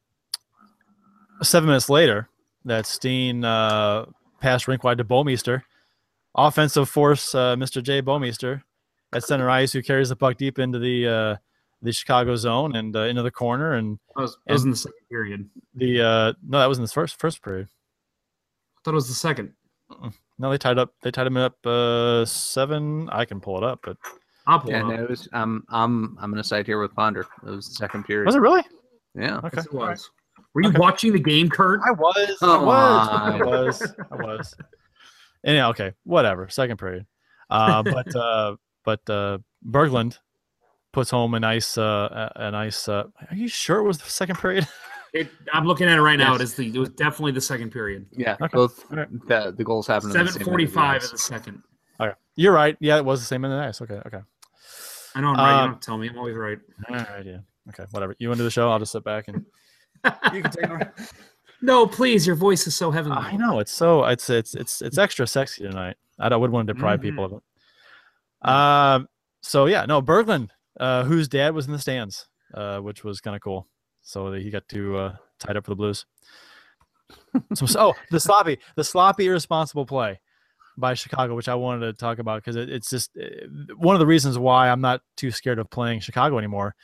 [1.43, 2.29] seven minutes later
[2.65, 4.07] that Steen uh,
[4.41, 5.63] passed rink wide to Bouwmeester,
[6.35, 7.83] offensive force, uh, Mr.
[7.83, 8.03] J.
[8.03, 8.63] Bouwmeester
[9.13, 11.37] at center ice, who carries the puck deep into the uh,
[11.83, 14.77] the Chicago zone and uh, into the corner, and that was, that was in the
[14.77, 15.51] second period.
[15.75, 17.69] The uh, no, that was in the first first period.
[18.79, 19.53] I thought it was the 2nd
[20.39, 20.93] No, they tied up.
[21.03, 23.09] They tied him up uh, seven.
[23.11, 23.97] I can pull it up, but
[24.47, 27.27] I'll pull yeah, it no, it was, um, I'm I'm gonna side here with Ponder.
[27.47, 28.27] It was the second period.
[28.27, 28.63] Was it really?
[29.15, 29.39] Yeah.
[29.39, 29.51] Okay.
[29.55, 30.11] Yes, it was.
[30.55, 30.79] Were you Okay.
[30.79, 31.81] watching the game, Curt?
[31.87, 32.37] I was.
[32.43, 33.09] I was.
[33.09, 33.95] I was.
[34.11, 34.55] I was.
[35.45, 36.49] And yeah, okay, whatever.
[36.49, 37.07] Second period.
[37.51, 39.39] Uh, but uh, but uh,
[39.69, 40.19] Berglund
[40.93, 42.89] puts home a nice uh, a a nice.
[42.89, 44.67] Uh, are you sure it was the second period?
[45.15, 46.35] It, I'm looking at it right now.
[46.37, 46.69] It is the.
[46.75, 48.07] It was definitely the second period.
[48.13, 48.49] Yeah, Okay.
[48.55, 49.09] both All right.
[49.29, 50.17] the the goals happened.
[50.17, 51.63] in the Seven forty-five minute, in the second.
[52.01, 52.79] okay, you're right.
[52.81, 53.83] Yeah, it was the same in the ice.
[53.83, 54.21] Okay, okay.
[55.15, 55.51] I know I'm right.
[55.51, 56.09] you Um, don't tell me.
[56.09, 56.59] I'm always right.
[56.89, 57.39] All right, yeah.
[57.69, 58.15] Okay, whatever.
[58.19, 58.71] You want to do the show?
[58.71, 59.45] I'll just sit back and.
[60.33, 60.93] You can take over.
[61.63, 62.27] no, please.
[62.27, 63.19] Your voice is so heavenly.
[63.19, 65.97] I know it's so it's it's it's it's extra sexy tonight.
[66.19, 68.49] I don't would want to deprive people of it.
[68.49, 69.09] Um.
[69.43, 73.37] So yeah, no Berglund, uh, whose dad was in the stands, uh, which was kind
[73.37, 73.69] of cool.
[74.03, 76.05] So he got to uh, tied up for the Blues.
[77.55, 80.21] so, oh, the sloppy, the sloppy irresponsible play
[80.77, 83.47] by Chicago, which I wanted to talk about because it, it's just uh,
[83.77, 86.75] one of the reasons why I'm not too scared of playing Chicago anymore.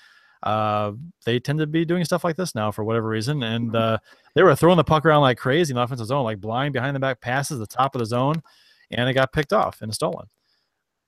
[0.43, 0.93] uh,
[1.25, 3.43] they tend to be doing stuff like this now for whatever reason.
[3.43, 3.99] And uh,
[4.35, 6.95] they were throwing the puck around like crazy in the offensive zone, like blind behind
[6.95, 8.43] the back passes, the top of the zone,
[8.91, 10.27] and it got picked off and stolen.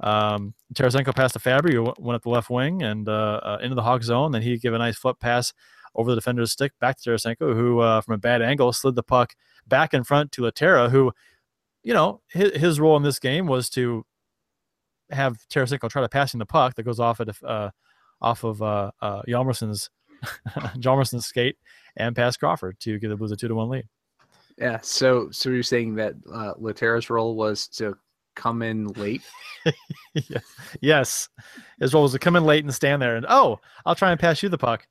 [0.01, 3.74] Um, Tarasenko passed to Fabbri, who went up the left wing and uh, uh, into
[3.74, 4.32] the Hawk zone.
[4.32, 5.52] Then he gave a nice flip pass
[5.94, 9.02] over the defender's stick back to Tarasenko, who uh, from a bad angle slid the
[9.02, 9.35] puck
[9.66, 11.12] back in front to Lehtera, who,
[11.82, 14.05] you know, his, his role in this game was to
[15.11, 17.70] have Tarasenko try to pass him the puck that goes off at uh,
[18.20, 19.90] off of uh, uh, Hjalmarsson's
[20.48, 21.57] Hjalmarsson's skate
[21.97, 23.89] and pass Crawford to give the Blues a two to one lead.
[24.59, 24.78] Yeah.
[24.82, 27.97] So, so you're saying that uh, Lehtera's role was to
[28.36, 29.23] come in late?
[30.15, 30.43] yes.
[30.81, 31.28] yes.
[31.81, 34.20] His role was to come in late and stand there and oh, I'll try and
[34.20, 34.86] pass you the puck.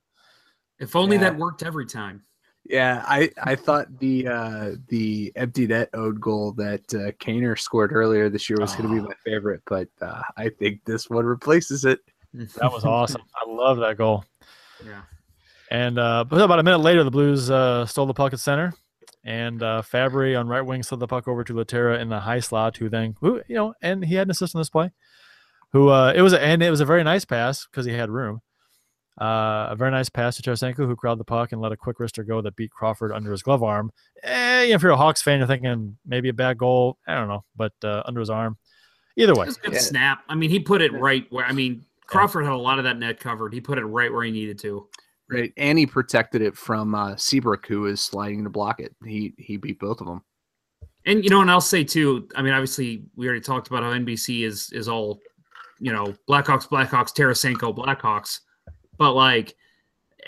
[0.80, 1.24] If only Yeah.
[1.24, 2.24] that worked every time.
[2.65, 7.91] Yeah, I I thought the uh the empty net owed goal that uh, Kaner scored
[7.94, 9.07] earlier this year was going to be Oh.
[9.07, 11.99] my favorite, but uh, I think this one replaces it.
[12.34, 13.23] That was awesome.
[13.36, 14.23] I love that goal.
[14.86, 15.02] Yeah.
[15.72, 18.73] And uh, but about a minute later, the Blues uh, stole the puck at center,
[19.23, 22.40] and uh, Fabbri on right wing slid the puck over to Lehtera in the high
[22.40, 24.91] slot, who then, who you know, and he had an assist on this play.
[25.72, 28.10] Who uh, it was, a, and it was a very nice pass because he had
[28.10, 28.41] room.
[29.20, 31.98] Uh, a very nice pass to Tarasenko, who crowded the puck and let a quick
[31.98, 33.91] wrister go that beat Crawford under his glove arm.
[34.24, 36.98] Eh, if you're a Hawks fan, you're thinking maybe a bad goal.
[37.08, 38.58] I don't know, but uh, under his arm.
[39.18, 39.80] Either way, It was a good Yeah.
[39.80, 40.24] snap.
[40.30, 41.46] I mean, he put it right where.
[41.46, 43.54] I mean, Crawford had a lot of that net covered.
[43.54, 44.88] He put it right where he needed to.
[45.30, 48.96] Right, and he protected it from uh, Seabrook, who was sliding to block it.
[49.06, 50.22] He he beat both of them.
[51.06, 52.28] And you know, and I'll say too.
[52.36, 55.20] I mean, obviously, we already talked about how NBC is is all,
[55.80, 58.40] you know, Blackhawks, Blackhawks, Tarasenko, Blackhawks.
[58.99, 59.55] But like,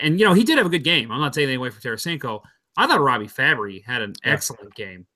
[0.00, 1.12] and you know, he did have a good game.
[1.12, 2.40] I'm not taking anything away from Tarasenko.
[2.76, 4.32] I thought Robby Fabbri had an Yeah.
[4.32, 5.06] excellent game,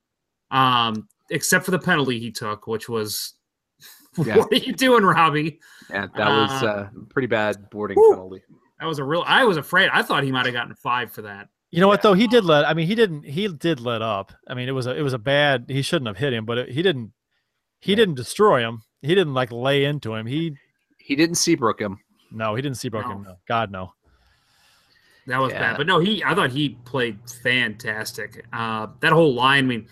[0.51, 3.33] um, except for the penalty he took, which was,
[4.17, 4.37] Yeah.
[4.37, 5.59] what are you doing, Robbie?
[5.89, 8.11] Yeah, that was Uh, uh, pretty bad boarding whew.
[8.13, 8.41] penalty.
[8.79, 9.23] That was a real.
[9.25, 9.89] I was afraid.
[9.91, 11.49] I thought he might have gotten five for that.
[11.71, 12.13] You know what though?
[12.13, 12.63] He did let.
[12.65, 13.23] I mean, he didn't.
[13.23, 14.31] He did let up.
[14.47, 14.95] I mean, it was a.
[14.95, 15.65] It was a bad.
[15.67, 17.11] He shouldn't have hit him, but it, he didn't.
[17.79, 18.83] He didn't destroy him.
[19.01, 20.27] He didn't like lay into him.
[20.27, 20.55] He
[20.99, 21.97] He didn't Seabrook him.
[22.31, 22.55] No.
[22.55, 23.23] He didn't see broken.
[23.23, 23.29] No.
[23.29, 23.37] No.
[23.47, 23.93] God no.
[25.27, 25.59] That was Yeah.
[25.59, 25.77] bad.
[25.77, 28.45] But no, he I thought he played fantastic.
[28.53, 29.87] Uh that whole line, I mean,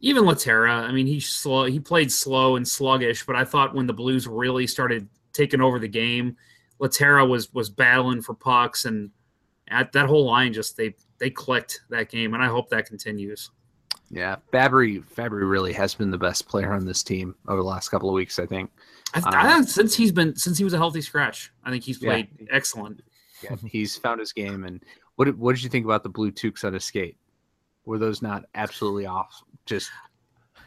[0.00, 3.86] even Lehtera, I mean, he slow he played slow and sluggish, but I thought when
[3.86, 6.36] the Blues really started taking over the game,
[6.80, 9.10] Lehtera was was battling for pucks and
[9.70, 13.50] at that whole line just they they clicked that game and I hope that continues.
[14.10, 17.90] Yeah, Fabbri Fabbri really has been the best player on this team over the last
[17.90, 18.38] couple of weeks.
[18.38, 18.70] I think.
[19.14, 21.84] I, Um, I think since he's been since he was a healthy scratch, I think
[21.84, 22.10] he's Yeah.
[22.10, 23.02] played excellent.
[23.42, 24.64] Yeah, he's found his game.
[24.64, 24.82] And
[25.16, 27.16] what did, what did you think about the blue toques on his skate?
[27.84, 29.42] Were those not absolutely off?
[29.64, 29.90] Just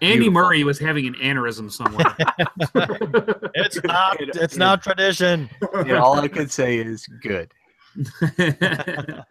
[0.02, 0.34] Andy Beautiful.
[0.34, 2.16] Murray was having an aneurysm somewhere.
[3.54, 4.18] It's not.
[4.20, 5.50] It's not tradition.
[5.86, 7.52] you all I could say is good.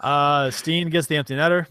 [0.00, 1.66] Uh, Steen gets the empty netter.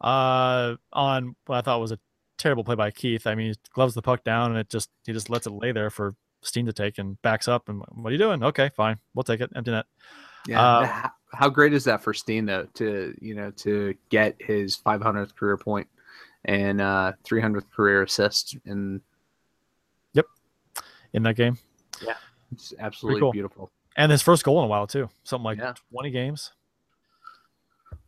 [0.00, 1.98] Uh, on what I thought was a
[2.42, 3.26] terrible play by Keith.
[3.26, 5.72] I mean, he gloves the puck down and it just he just lets it lay
[5.72, 7.68] there for Steen to take and backs up.
[7.68, 8.42] And what are you doing?
[8.42, 9.50] Okay, fine, we'll take it.
[9.54, 9.86] Empty net.
[10.48, 10.60] Yeah.
[10.60, 14.76] Uh, how, how great is that for Steen though to you know to get his
[14.76, 15.86] 500th career point
[16.44, 19.00] and uh 300th career assist in.
[20.14, 20.26] Yep.
[21.12, 21.56] in that game.
[22.04, 22.14] Yeah.
[22.52, 23.32] It's absolutely cool.
[23.32, 23.70] beautiful.
[23.96, 25.08] and his first goal in a while too.
[25.24, 25.74] Something like Yeah.
[25.92, 26.52] 20 games.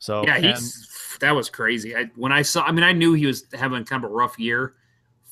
[0.04, 1.96] So yeah, and- he's that was crazy.
[1.96, 4.38] I when I saw, I mean, I knew he was having kind of a rough
[4.38, 4.74] year.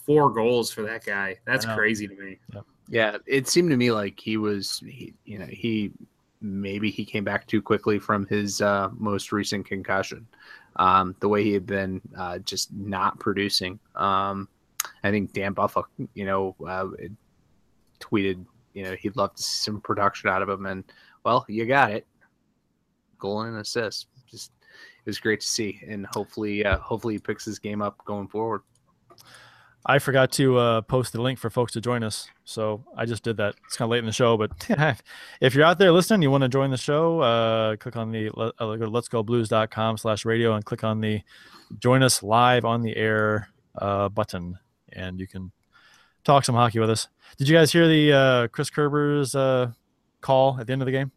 [0.07, 1.37] Four goals for that guy.
[1.45, 2.39] That's crazy to me.
[2.89, 5.93] Yeah, it seemed to me like he was, he, you know, he
[6.41, 10.27] maybe he came back too quickly from his uh, most recent concussion.
[10.77, 13.79] Um, the way he had been uh, just not producing.
[13.95, 14.49] Um,
[15.05, 15.85] I think Dan Buffa,
[16.15, 16.87] you know, uh,
[18.01, 20.83] tweeted, you know, he'd love to see some production out of him, and
[21.25, 22.07] well, you got it,
[23.19, 24.07] goal and an assist.
[25.05, 28.29] It was great to see, and hopefully, uh, hopefully he picks his game up going
[28.29, 28.63] forward.
[29.85, 32.29] I forgot to uh, post the link for folks to join us.
[32.45, 33.57] So I just did that.
[33.67, 34.53] It's kind of late in the show, but
[35.41, 38.31] if you're out there listening, you want to join the show, uh, click on the
[38.31, 38.77] uh,
[39.11, 41.21] go blues.com slash radio and click on the
[41.79, 44.59] join us live on the air uh, button
[44.93, 45.51] and you can
[46.23, 47.09] talk some hockey with us.
[47.37, 49.73] Did you guys hear the uh, Chris Kerber's uh,
[50.21, 51.11] call at the end of the game?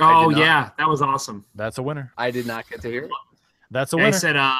[0.00, 0.40] I Oh not.
[0.40, 1.44] yeah, that was awesome.
[1.54, 2.12] That's a winner.
[2.16, 3.10] I did not get to hear it.
[3.70, 4.16] That's a Yeah, winner.
[4.16, 4.56] he said, uh,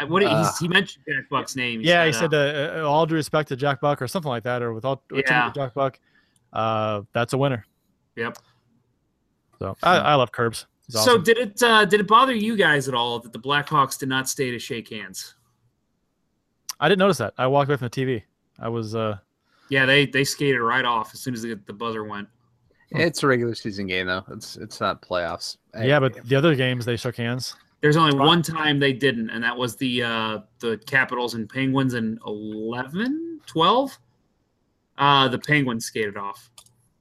[0.00, 1.80] I, what Uh, he's, he mentioned Jack Buck's name.
[1.82, 4.42] yeah, he said, uh, uh, uh, all due respect to Jack Buck or something like
[4.44, 5.52] that, or with all with Yeah.
[5.54, 5.98] Jack Buck,
[6.52, 7.64] uh, that's a winner.
[8.16, 8.38] Yep.
[9.60, 10.66] So I, I love Curbs.
[10.86, 13.98] He's So did it uh, did it bother you guys at all that the Blackhawks
[13.98, 15.34] did not stay to shake hands?
[16.80, 17.34] I didn't notice that.
[17.38, 18.22] I walked away from the TV.
[18.58, 19.18] I was uh
[19.70, 22.28] Yeah, they they skated right off as soon as the, the buzzer went.
[22.94, 24.24] It's a regular season game though.
[24.30, 25.56] It's it's not playoffs.
[25.80, 27.54] Yeah, but the other games they shook hands.
[27.80, 31.92] There's only one time they didn't, and that was the uh, the Capitals and Penguins
[31.94, 33.98] in 11, 12.
[34.96, 36.50] Uh, the Penguins skated off.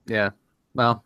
[0.08, 0.32] Yeah.
[0.74, 1.04] Well,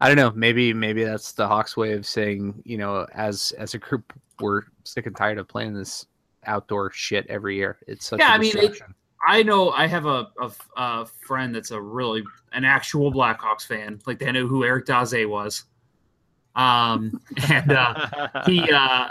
[0.00, 0.32] I don't know.
[0.34, 4.62] Maybe maybe that's the Hawks way of saying, you know, as as a group, we're
[4.84, 6.06] sick and tired of playing this
[6.44, 7.78] outdoor shit every year.
[7.86, 8.94] It's such Yeah, a I mean, it- distraction.
[9.26, 12.22] I know I have a, a, a friend that's a really
[12.52, 14.00] an actual Blackhawks fan.
[14.06, 15.64] Like they know who Eric Daze was.
[16.54, 19.10] Um, and uh, he uh,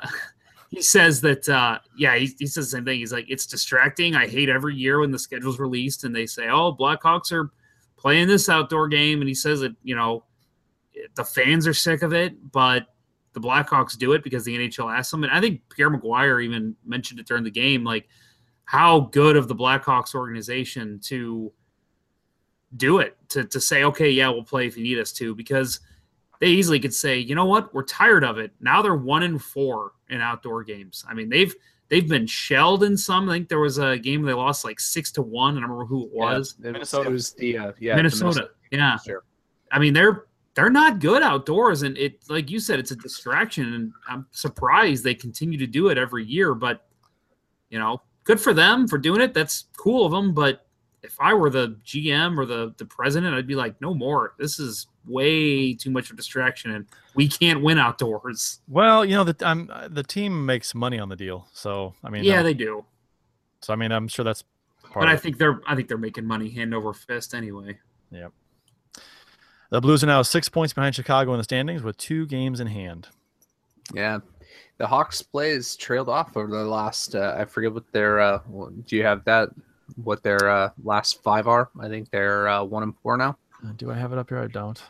[0.69, 2.99] he says that uh, yeah, he, he says the same thing.
[2.99, 4.15] He's like, it's distracting.
[4.15, 7.51] I hate every year when the schedule's released and they say, oh, Blackhawks are
[7.97, 10.23] playing this outdoor game, and he says that you know
[11.15, 12.87] the fans are sick of it, but
[13.33, 15.23] the Blackhawks do it because the NHL asks them.
[15.23, 18.07] And I think Pierre McGuire even mentioned it during the game, like
[18.67, 21.51] how good of the Blackhawks organization to
[22.75, 25.79] do it to to say, okay, yeah, we'll play if you need us to, because
[26.39, 28.51] they easily could say, you know what, we're tired of it.
[28.59, 31.05] Now they're one in four in outdoor games.
[31.07, 31.55] I mean, they've
[31.87, 33.29] they've been shelled in some.
[33.29, 35.57] I think there was a game they lost like six to one.
[35.57, 36.55] I don't remember who it was.
[36.61, 37.09] Yeah, Minnesota.
[37.09, 38.49] It was the uh, yeah the Minnesota.
[38.71, 38.97] Yeah.
[38.97, 39.23] Sure.
[39.71, 40.25] I mean, they're
[40.55, 43.73] they're not good outdoors, and it like you said, it's a distraction.
[43.73, 46.53] And I'm surprised they continue to do it every year.
[46.53, 46.85] But
[47.69, 49.33] you know, good for them for doing it.
[49.33, 50.33] That's cool of them.
[50.33, 50.67] But
[51.01, 54.35] if I were the GM or the the president, I'd be like, no more.
[54.37, 56.85] This is way too much of a distraction, and
[57.15, 58.59] we can't win outdoors.
[58.67, 62.25] Well, you know the um, the team makes money on the deal, so I mean,
[62.25, 62.85] yeah, uh, they do.
[63.61, 64.43] so I mean, I'm sure that's
[64.83, 64.95] part.
[64.95, 65.21] But of I it.
[65.21, 67.79] think they're I think they're making money hand over fist anyway.
[68.11, 68.33] Yep.
[69.69, 72.67] The Blues are now six points behind Chicago in the standings with two games in
[72.67, 73.09] hand.
[73.93, 74.19] Yeah.
[74.77, 78.39] The Hawks play has trailed off over the last uh, I forget what their uh
[78.85, 79.49] do you have that
[80.03, 81.69] what their uh last five are?
[81.79, 83.37] I think they're uh, one and four now.
[83.65, 84.39] Uh, do I have it up here?
[84.39, 84.81] I don't.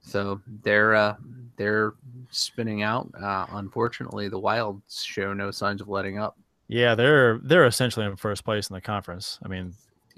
[0.00, 1.16] So they're uh
[1.56, 1.94] they're
[2.30, 3.10] spinning out.
[3.20, 6.38] Uh unfortunately the Wilds show no signs of letting up.
[6.68, 9.38] Yeah, they're they're essentially in first place in the conference.
[9.42, 9.74] I mean,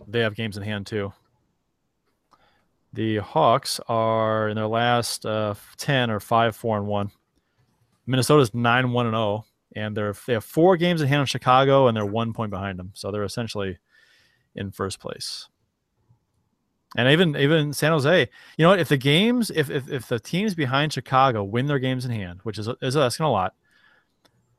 [0.06, 1.12] they have games in hand too.
[2.92, 7.10] The Hawks are in their last uh, ten or five, four and one.
[8.12, 11.88] Minnesota's nine, one and zero, and they're they have four games in hand on Chicago,
[11.88, 12.92] and they're one point behind them.
[12.94, 13.78] So they're essentially
[14.54, 15.48] in first place.
[16.94, 18.28] And even even San Jose,
[18.58, 18.80] you know what?
[18.80, 22.40] If the games, if if, if the teams behind Chicago win their games in hand,
[22.42, 23.54] which is is asking a lot,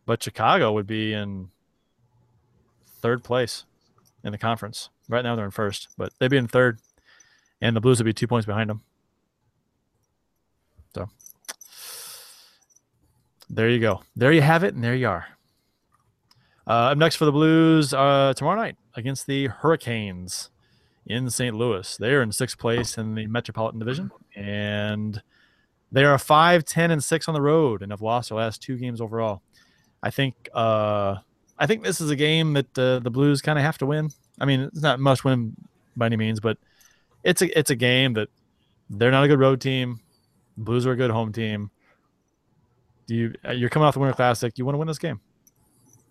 [0.07, 1.49] but Chicago would be in
[3.01, 3.65] third place
[4.23, 4.89] in the conference.
[5.07, 6.79] Right now they're in first, but they'd be in third,
[7.61, 8.81] and the Blues would be two points behind them.
[10.95, 11.07] So
[13.55, 14.01] there you go.
[14.15, 15.27] There you have it, and there you are.
[16.65, 20.49] Uh, up next for the Blues uh, tomorrow night against the Hurricanes
[21.05, 21.55] in St.
[21.55, 21.97] Louis.
[21.97, 25.21] They are in sixth place in the Metropolitan Division, and
[25.91, 28.77] they are 5, 10, and 6 on the road and have lost their last two
[28.77, 29.41] games overall.
[30.01, 31.17] I think uh,
[31.57, 34.09] I think this is a game that uh, the Blues kind of have to win.
[34.39, 35.55] I mean, it's not must win
[35.95, 36.57] by any means, but
[37.23, 38.29] it's a it's a game that
[38.89, 40.01] they're not a good road team.
[40.57, 41.71] Blues are a good home team.
[43.07, 44.57] You uh, you're coming off the Winter Classic.
[44.57, 45.19] You want to win this game.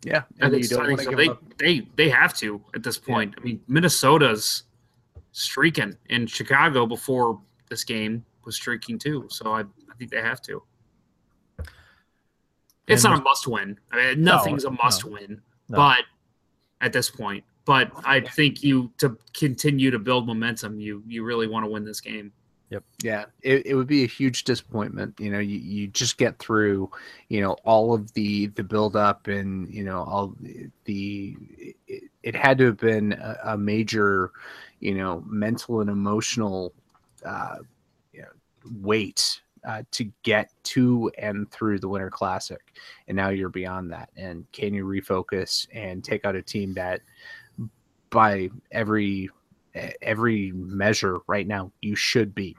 [0.04, 0.22] Yeah.
[0.40, 0.76] I And think, you so.
[0.76, 1.38] don't I think wanna so.
[1.58, 3.34] They, they they have to at this point.
[3.38, 4.64] I mean, Minnesota's
[5.32, 7.40] streaking, and Chicago before
[7.70, 9.26] this game was streaking too.
[9.30, 10.62] So I, I think they have to.
[12.88, 13.78] It's And- not a must win.
[13.92, 15.76] I mean, nothing's a must win, No.
[15.76, 16.00] but
[16.80, 21.46] at this point, but I think you to continue to build momentum, you you really
[21.46, 22.32] want to win this game.
[23.02, 25.18] Yeah, it, it would be a huge disappointment.
[25.18, 26.90] You know, you, you just get through,
[27.28, 30.34] you know, all of the the build up and you know all
[30.84, 31.36] the
[31.86, 34.30] it, it had to have been a, a major,
[34.80, 36.72] you know, mental and emotional,
[37.26, 37.56] uh,
[38.12, 38.28] you know,
[38.80, 42.60] weight uh, to get to and through the Winter Classic,
[43.08, 44.10] and now you're beyond that.
[44.16, 47.00] And can you refocus and take out a team that,
[48.10, 49.30] by every
[50.02, 52.56] every measure right now, you should be.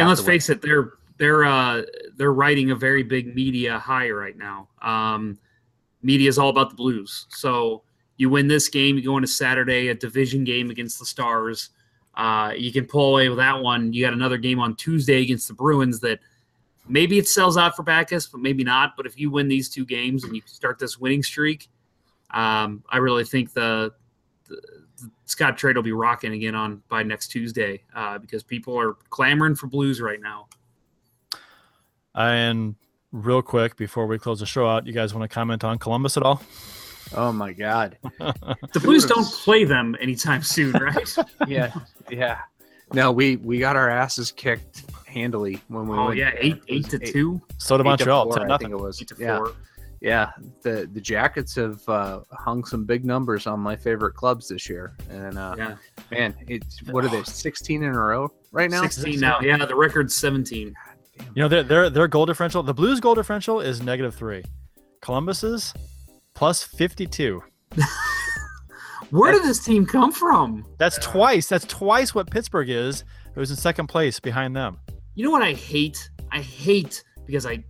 [0.00, 1.82] And let's face it, they're they're uh
[2.16, 4.68] they're riding a very big media high right now.
[4.82, 5.38] Um
[6.02, 7.26] media is all about the blues.
[7.30, 7.82] So
[8.16, 11.70] you win this game, you go into Saturday, a division game against the Stars.
[12.14, 13.92] Uh, you can pull away with that one.
[13.92, 16.18] You got another game on Tuesday against the Bruins that
[16.86, 18.96] maybe it sells out for Backes, but maybe not.
[18.96, 21.70] But if you win these two games and you start this winning streak,
[22.32, 23.92] um, I really think the
[25.30, 29.66] Scottrade will be rocking again on by next Tuesday uh, because people are clamoring for
[29.68, 30.48] Blues right now.
[32.14, 32.74] And
[33.12, 36.16] real quick before we close the show out, you guys want to comment on Columbus
[36.16, 36.42] at all?
[37.16, 37.96] Oh my God.
[38.72, 41.16] The Blues don't play them anytime soon, right?
[41.48, 41.72] yeah,
[42.10, 42.38] yeah.
[42.92, 46.18] No, we we got our asses kicked handily when we Oh went.
[46.18, 48.24] yeah, eight eight to eight- two, So did eight to Montreal.
[48.24, 48.68] four, 10 I nothing.
[48.70, 49.00] think it was.
[49.02, 49.52] eight to yeah, four.
[50.00, 50.30] Yeah.
[50.62, 54.96] The the Jackets have uh, hung some big numbers on my favorite clubs this year,
[55.10, 55.76] and uh, Yeah,
[56.10, 57.22] man, it's what are they?
[57.24, 58.82] Sixteen in a row right now.
[58.82, 59.40] sixteen now.
[59.40, 60.74] Yeah, the record's seventeen.
[61.34, 64.42] You know, their their their goal differential, the Blues goal differential is negative three.
[65.02, 65.74] Columbus's
[66.34, 67.42] plus fifty two.
[69.10, 70.64] Where did this team come from?
[70.78, 71.48] That's twice.
[71.48, 73.04] That's twice what Pittsburgh is.
[73.34, 74.78] It was in second place behind them.
[75.14, 76.08] You know what I hate?
[76.30, 77.64] I hate because I, well,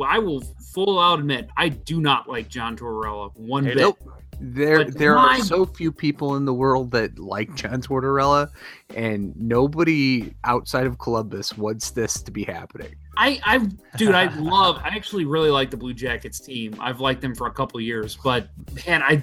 [0.00, 0.40] I will
[0.72, 3.80] full out admit I do not like John Tortorella one Hate bit.
[3.82, 3.98] Nope.
[4.44, 8.48] There, But there my- are so few people in the world that like John Tortorella,
[8.96, 12.94] and nobody outside of Columbus wants this to be happening.
[13.16, 13.58] I, I,
[13.96, 14.78] dude, I love.
[14.78, 16.74] I actually really like the Blue Jackets team.
[16.80, 18.48] I've liked them for a couple years, but
[18.86, 19.22] man, I,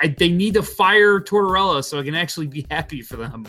[0.00, 3.46] I they need to fire Tortorella so I can actually be happy for them.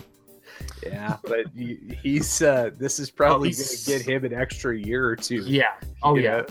[0.86, 4.78] Yeah, but he- he's uh, this is probably Oh, going to get him an extra
[4.78, 5.42] year or two.
[5.46, 5.74] Yeah.
[6.02, 6.38] Oh yeah.
[6.42, 6.46] know?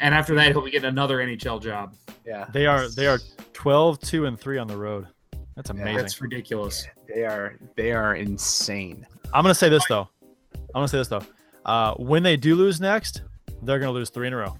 [0.00, 1.94] And after that, he'll be getting another NHL job.
[2.26, 2.46] yeah.
[2.52, 3.18] They are they are
[3.52, 5.06] 12, 2, and 3 on the road.
[5.54, 5.96] That's Yeah, amazing.
[5.98, 6.86] That's ridiculous.
[7.14, 9.06] They are they are insane.
[9.34, 10.08] I'm gonna say this though.
[10.54, 11.22] I'm gonna say this though.
[11.66, 13.22] Uh, when they do lose next,
[13.62, 14.56] they're gonna lose three in a row.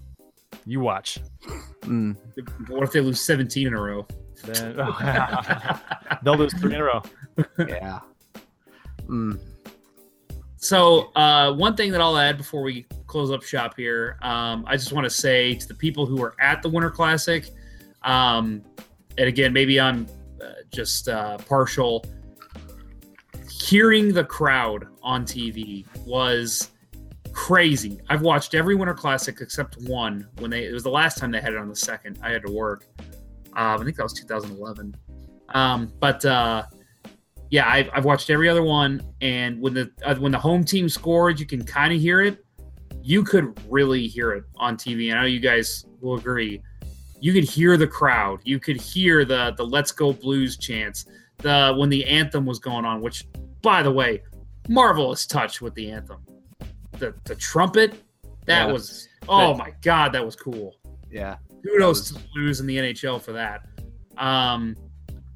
[0.66, 1.18] You watch.
[1.80, 2.16] Mm.
[2.68, 4.06] What if they lose 17 in a row?
[4.44, 4.76] Then
[6.22, 7.02] they'll lose three in a row.
[7.66, 8.00] Yeah.
[9.06, 9.38] Mm.
[10.56, 14.76] So, uh, one thing that I'll add before we close up shop here, um, I
[14.76, 17.50] just want to say to the people who are at the Winter Classic,
[18.02, 18.62] um,
[19.18, 20.06] and again, maybe I'm
[20.40, 22.04] uh, just uh, partial.
[23.50, 26.70] Hearing the crowd on TV was
[27.32, 28.00] crazy.
[28.08, 31.40] I've watched every Winter Classic except one when they it was the last time they
[31.40, 32.18] had it on the second.
[32.22, 32.86] I had to work.
[33.54, 34.96] Um, I think that was 2011.
[35.50, 36.64] Um, but uh,
[37.52, 40.88] yeah, I've, I've watched every other one, and when the uh, when the home team
[40.88, 42.42] scored, you can kind of hear it.
[43.02, 45.12] You could really hear it on TV.
[45.12, 46.62] I know you guys will agree.
[47.20, 48.40] You could hear the crowd.
[48.44, 51.04] You could hear the the "Let's Go Blues" chants.
[51.38, 53.26] The when the anthem was going on, which,
[53.60, 54.22] by the way,
[54.70, 56.24] marvelous touch with the anthem.
[56.92, 58.02] The the trumpet,
[58.46, 58.72] that Yeah.
[58.72, 60.76] was oh That- my god, that was cool
[61.10, 61.36] Yeah.
[61.62, 63.66] kudos to the Blues in the NHL for that.
[64.16, 64.74] Um,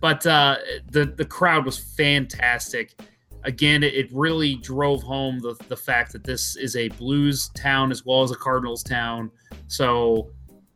[0.01, 0.57] but uh,
[0.91, 3.01] the the crowd was fantastic.
[3.45, 7.93] Again, it, it really drove home the, the fact that this is a Blues town
[7.93, 9.31] as well as a Cardinals town.
[9.69, 10.33] So,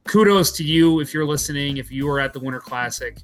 [0.06, 1.78] kudos to you if you're listening.
[1.78, 3.18] If you were at the Winter Classic,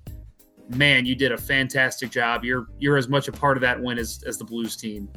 [0.71, 2.45] man, you did a fantastic job.
[2.45, 5.09] You're you're as much a part of that win as, as the Blues team.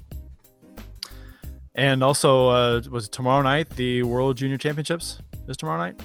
[1.75, 6.01] And also, uh, was it tomorrow night the World Junior Championships is tomorrow night.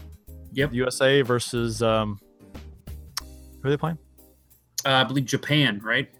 [0.52, 0.72] Yep.
[0.72, 2.18] USA versus um,
[3.60, 3.98] who are they playing?
[4.84, 6.10] Uh, I believe Japan, right?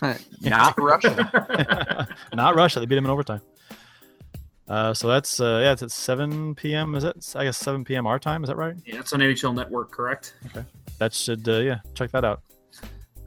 [0.40, 2.08] Not Russia.
[2.34, 2.80] Not Russia.
[2.80, 3.40] They beat them in overtime.
[4.68, 6.94] Uh, so that's uh, yeah, it's at 7 p.m.
[6.94, 7.34] Is it?
[7.36, 8.06] I guess 7 p.m.
[8.06, 8.42] our time.
[8.42, 8.74] Is that right?
[8.84, 10.34] yeah, it's on NHL Network, correct?
[10.46, 10.64] Okay,
[10.98, 12.42] that should uh, yeah, check that out.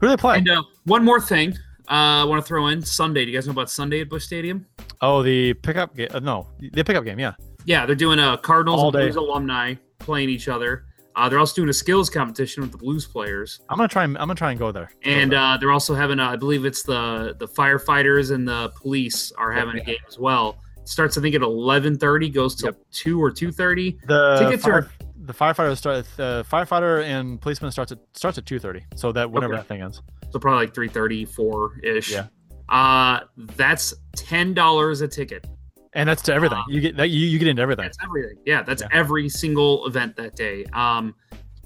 [0.00, 0.38] Who do they play?
[0.38, 1.52] And uh, one more thing,
[1.88, 3.24] uh, I want to throw in Sunday.
[3.24, 4.66] Do you guys know about Sunday at Busch Stadium?
[5.02, 6.08] oh, the pickup game.
[6.12, 7.18] Uh, no, the pickup game.
[7.18, 7.34] Yeah.
[7.64, 9.04] Yeah, they're doing a Cardinals All and day.
[9.04, 10.84] Blues alumni playing each other.
[11.20, 14.04] Uh, they're also doing a skills competition with the Blues players, I'm gonna try.
[14.04, 14.90] And, I'm gonna try and go there.
[15.04, 16.18] and uh, they're also having.
[16.18, 20.18] A, I believe it's the the firefighters and the police are having a game as
[20.18, 20.56] well.
[20.78, 23.98] It starts, I think, at 11:30, goes till two or 2:30.
[24.06, 24.90] the tickets fire, are-
[25.26, 26.06] the firefighter start.
[26.16, 28.82] The firefighter and policeman starts at starts at 2:30.
[28.96, 29.60] So that whatever Okay.
[29.60, 30.00] that thing ends.
[30.30, 32.12] So probably like 3:30, four ish.
[32.12, 32.28] Yeah.
[32.70, 33.20] Uh,
[33.56, 35.46] that's ten dollars a ticket.
[35.92, 36.58] And that's to everything.
[36.58, 37.10] Uh, you get that.
[37.10, 37.84] You, you get into everything.
[37.84, 38.36] That's everything.
[38.46, 38.88] Yeah, that's Yeah.
[38.92, 40.64] every single event that day.
[40.72, 41.14] Um,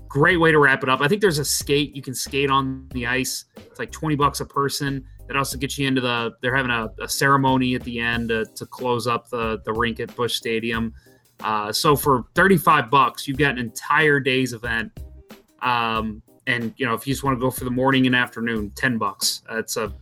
[0.08, 1.00] great way to wrap it up.
[1.02, 1.94] I think there's a skate.
[1.94, 3.44] You can skate on the ice.
[3.56, 5.04] It's like 20 bucks a person.
[5.26, 6.32] That also gets you into the.
[6.40, 10.00] They're having a, a ceremony at the end to, to close up the the rink
[10.00, 10.94] at Busch Stadium.
[11.40, 14.90] Uh, so for 35 bucks, you've got an entire day's event.
[15.60, 18.70] Um, and you know, if you just want to go for the morning and afternoon,
[18.76, 19.42] 10 bucks.
[19.50, 19.92] That's a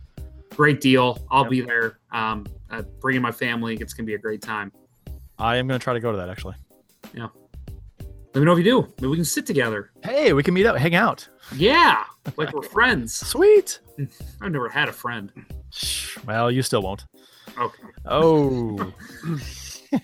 [0.55, 1.25] great deal.
[1.31, 1.49] I'll Yep.
[1.51, 1.99] be there.
[2.11, 3.75] Um, uh, bringing my family.
[3.79, 4.71] It's gonna be a great time.
[5.37, 6.55] I am gonna try to go to that actually.
[7.13, 7.27] Yeah.
[8.33, 8.81] Let me know if you do.
[8.99, 9.91] Maybe we can sit together.
[10.03, 11.27] Hey, we can meet up, hang out.
[11.55, 12.03] Yeah,
[12.35, 13.13] like we're friends.
[13.27, 13.79] Sweet.
[14.41, 15.31] I've never had a friend.
[16.25, 17.05] Well, you still won't.
[17.59, 17.83] Okay.
[18.05, 18.91] Oh.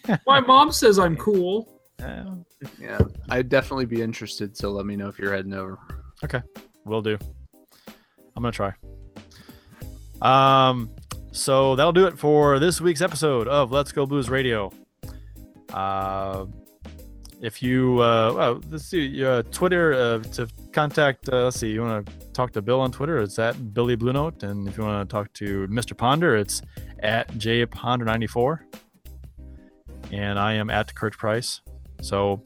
[0.28, 1.82] My mom says I'm cool.
[2.00, 2.24] Eh,
[2.80, 3.00] yeah,
[3.30, 4.56] I'd definitely be interested.
[4.56, 5.80] So let me know if you're heading over.
[6.24, 6.42] Okay,
[6.86, 7.18] will do.
[8.36, 8.74] I'm gonna try.
[10.22, 10.90] Um,
[11.32, 14.72] so that'll do it for this week's episode of Let's Go Blues Radio.
[15.72, 16.46] Uh,
[17.42, 21.30] if you uh, well, let's see, uh, Twitter uh, to contact.
[21.30, 23.20] Uh, let's see, you want to talk to Bill on Twitter?
[23.20, 25.96] It's at Billy Blue Note, and if you want to talk to Mr.
[25.96, 26.62] Ponder, it's
[27.00, 28.66] at J Ponder ninety four,
[30.12, 31.62] and I am at Curt Price.
[32.02, 32.42] So,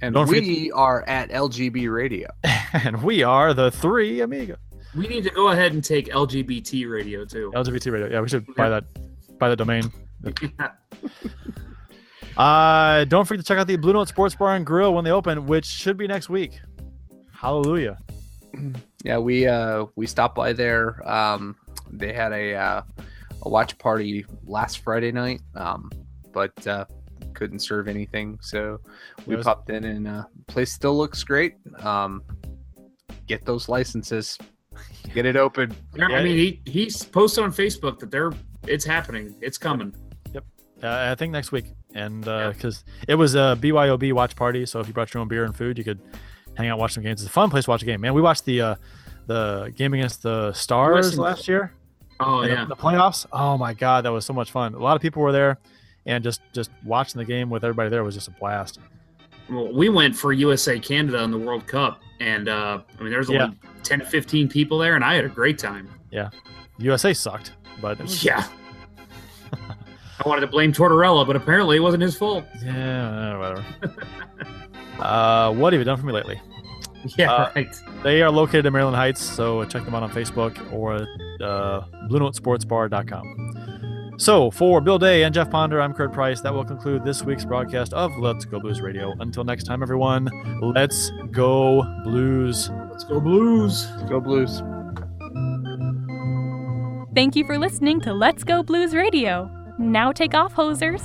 [0.00, 2.28] And we are at LGB Radio.
[2.72, 4.58] and we are the three Amiga
[4.96, 7.50] We need to go ahead and take LGBT radio too.
[7.54, 8.08] LGBT radio.
[8.10, 8.84] Yeah, we should buy that
[9.38, 9.90] buy the domain.
[12.36, 15.10] Uh, don't forget to check out the Blue Note Sports Bar and Grill when they
[15.10, 16.60] open, which should be next week.
[17.32, 17.98] Hallelujah.
[19.04, 21.02] Yeah, we uh we stopped by there.
[21.10, 21.56] Um,
[21.90, 22.82] they had a uh,
[23.42, 25.40] a watch party last Friday night.
[25.56, 25.90] Um,
[26.32, 26.84] but uh,
[27.34, 28.78] couldn't serve anything, so
[29.26, 31.56] we was- popped in and uh, place still looks great.
[31.80, 32.22] Um,
[33.26, 34.38] get those licenses,
[35.14, 35.74] get it open.
[35.94, 36.16] Yeah, Yeah.
[36.18, 38.32] I mean, he he's posted on Facebook that they're
[38.66, 39.92] it's happening, it's coming.
[40.84, 42.48] Uh, I think next week, and Yeah.
[42.48, 45.54] because it was a BYOB watch party, so if you brought your own beer and
[45.54, 46.00] food, you could
[46.56, 47.22] hang out, watch some games.
[47.22, 48.00] It's a fun place to watch a game.
[48.00, 48.74] Man, we watched the uh,
[49.28, 51.72] the game against the Stars last year.
[52.18, 53.26] Oh in the- yeah, the playoffs.
[53.32, 54.74] Oh my god, that was so much fun.
[54.74, 55.58] A lot of people were there,
[56.04, 58.80] and just just watching the game with everybody there was just a blast.
[59.48, 63.28] well, we went for USA Canada in the World Cup, and uh, I mean, there's
[63.30, 63.50] only Yeah.
[63.82, 65.88] 10 to 15 people there, and I had a great time.
[66.10, 66.30] Yeah.
[66.78, 68.46] USA sucked, but was, Yeah.
[70.24, 72.44] I wanted to blame Tortorella, but apparently it wasn't his fault.
[72.64, 73.64] yeah, whatever.
[75.00, 76.40] uh, what have you done for me lately?
[77.18, 77.74] Yeah, Uh, right.
[78.04, 80.94] They are located in Maryland Heights, so check them out on Facebook or
[81.44, 83.71] uh, BlueNoteSportsBar.com.
[84.22, 86.40] So, for Bill Day and Jeff Ponder, I'm Curt Price.
[86.42, 89.12] That will conclude this week's broadcast of Let's Go Blues Radio.
[89.18, 90.30] Until next time, everyone,
[90.62, 92.70] let's go Blues.
[92.88, 93.84] Let's go Blues.
[93.96, 94.62] Let's go Blues.
[97.16, 99.50] Thank you for listening to Let's Go Blues Radio.
[99.76, 101.02] Now take off, hosers.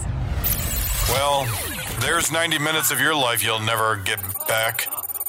[1.10, 1.48] Well,
[2.00, 4.86] there's 90 minutes of your life you'll never get back.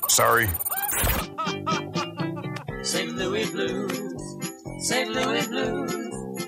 [0.08, 0.46] Sorry.
[2.82, 3.16] St.
[3.16, 5.10] Louis Blues, St.
[5.10, 6.07] Louis Blues.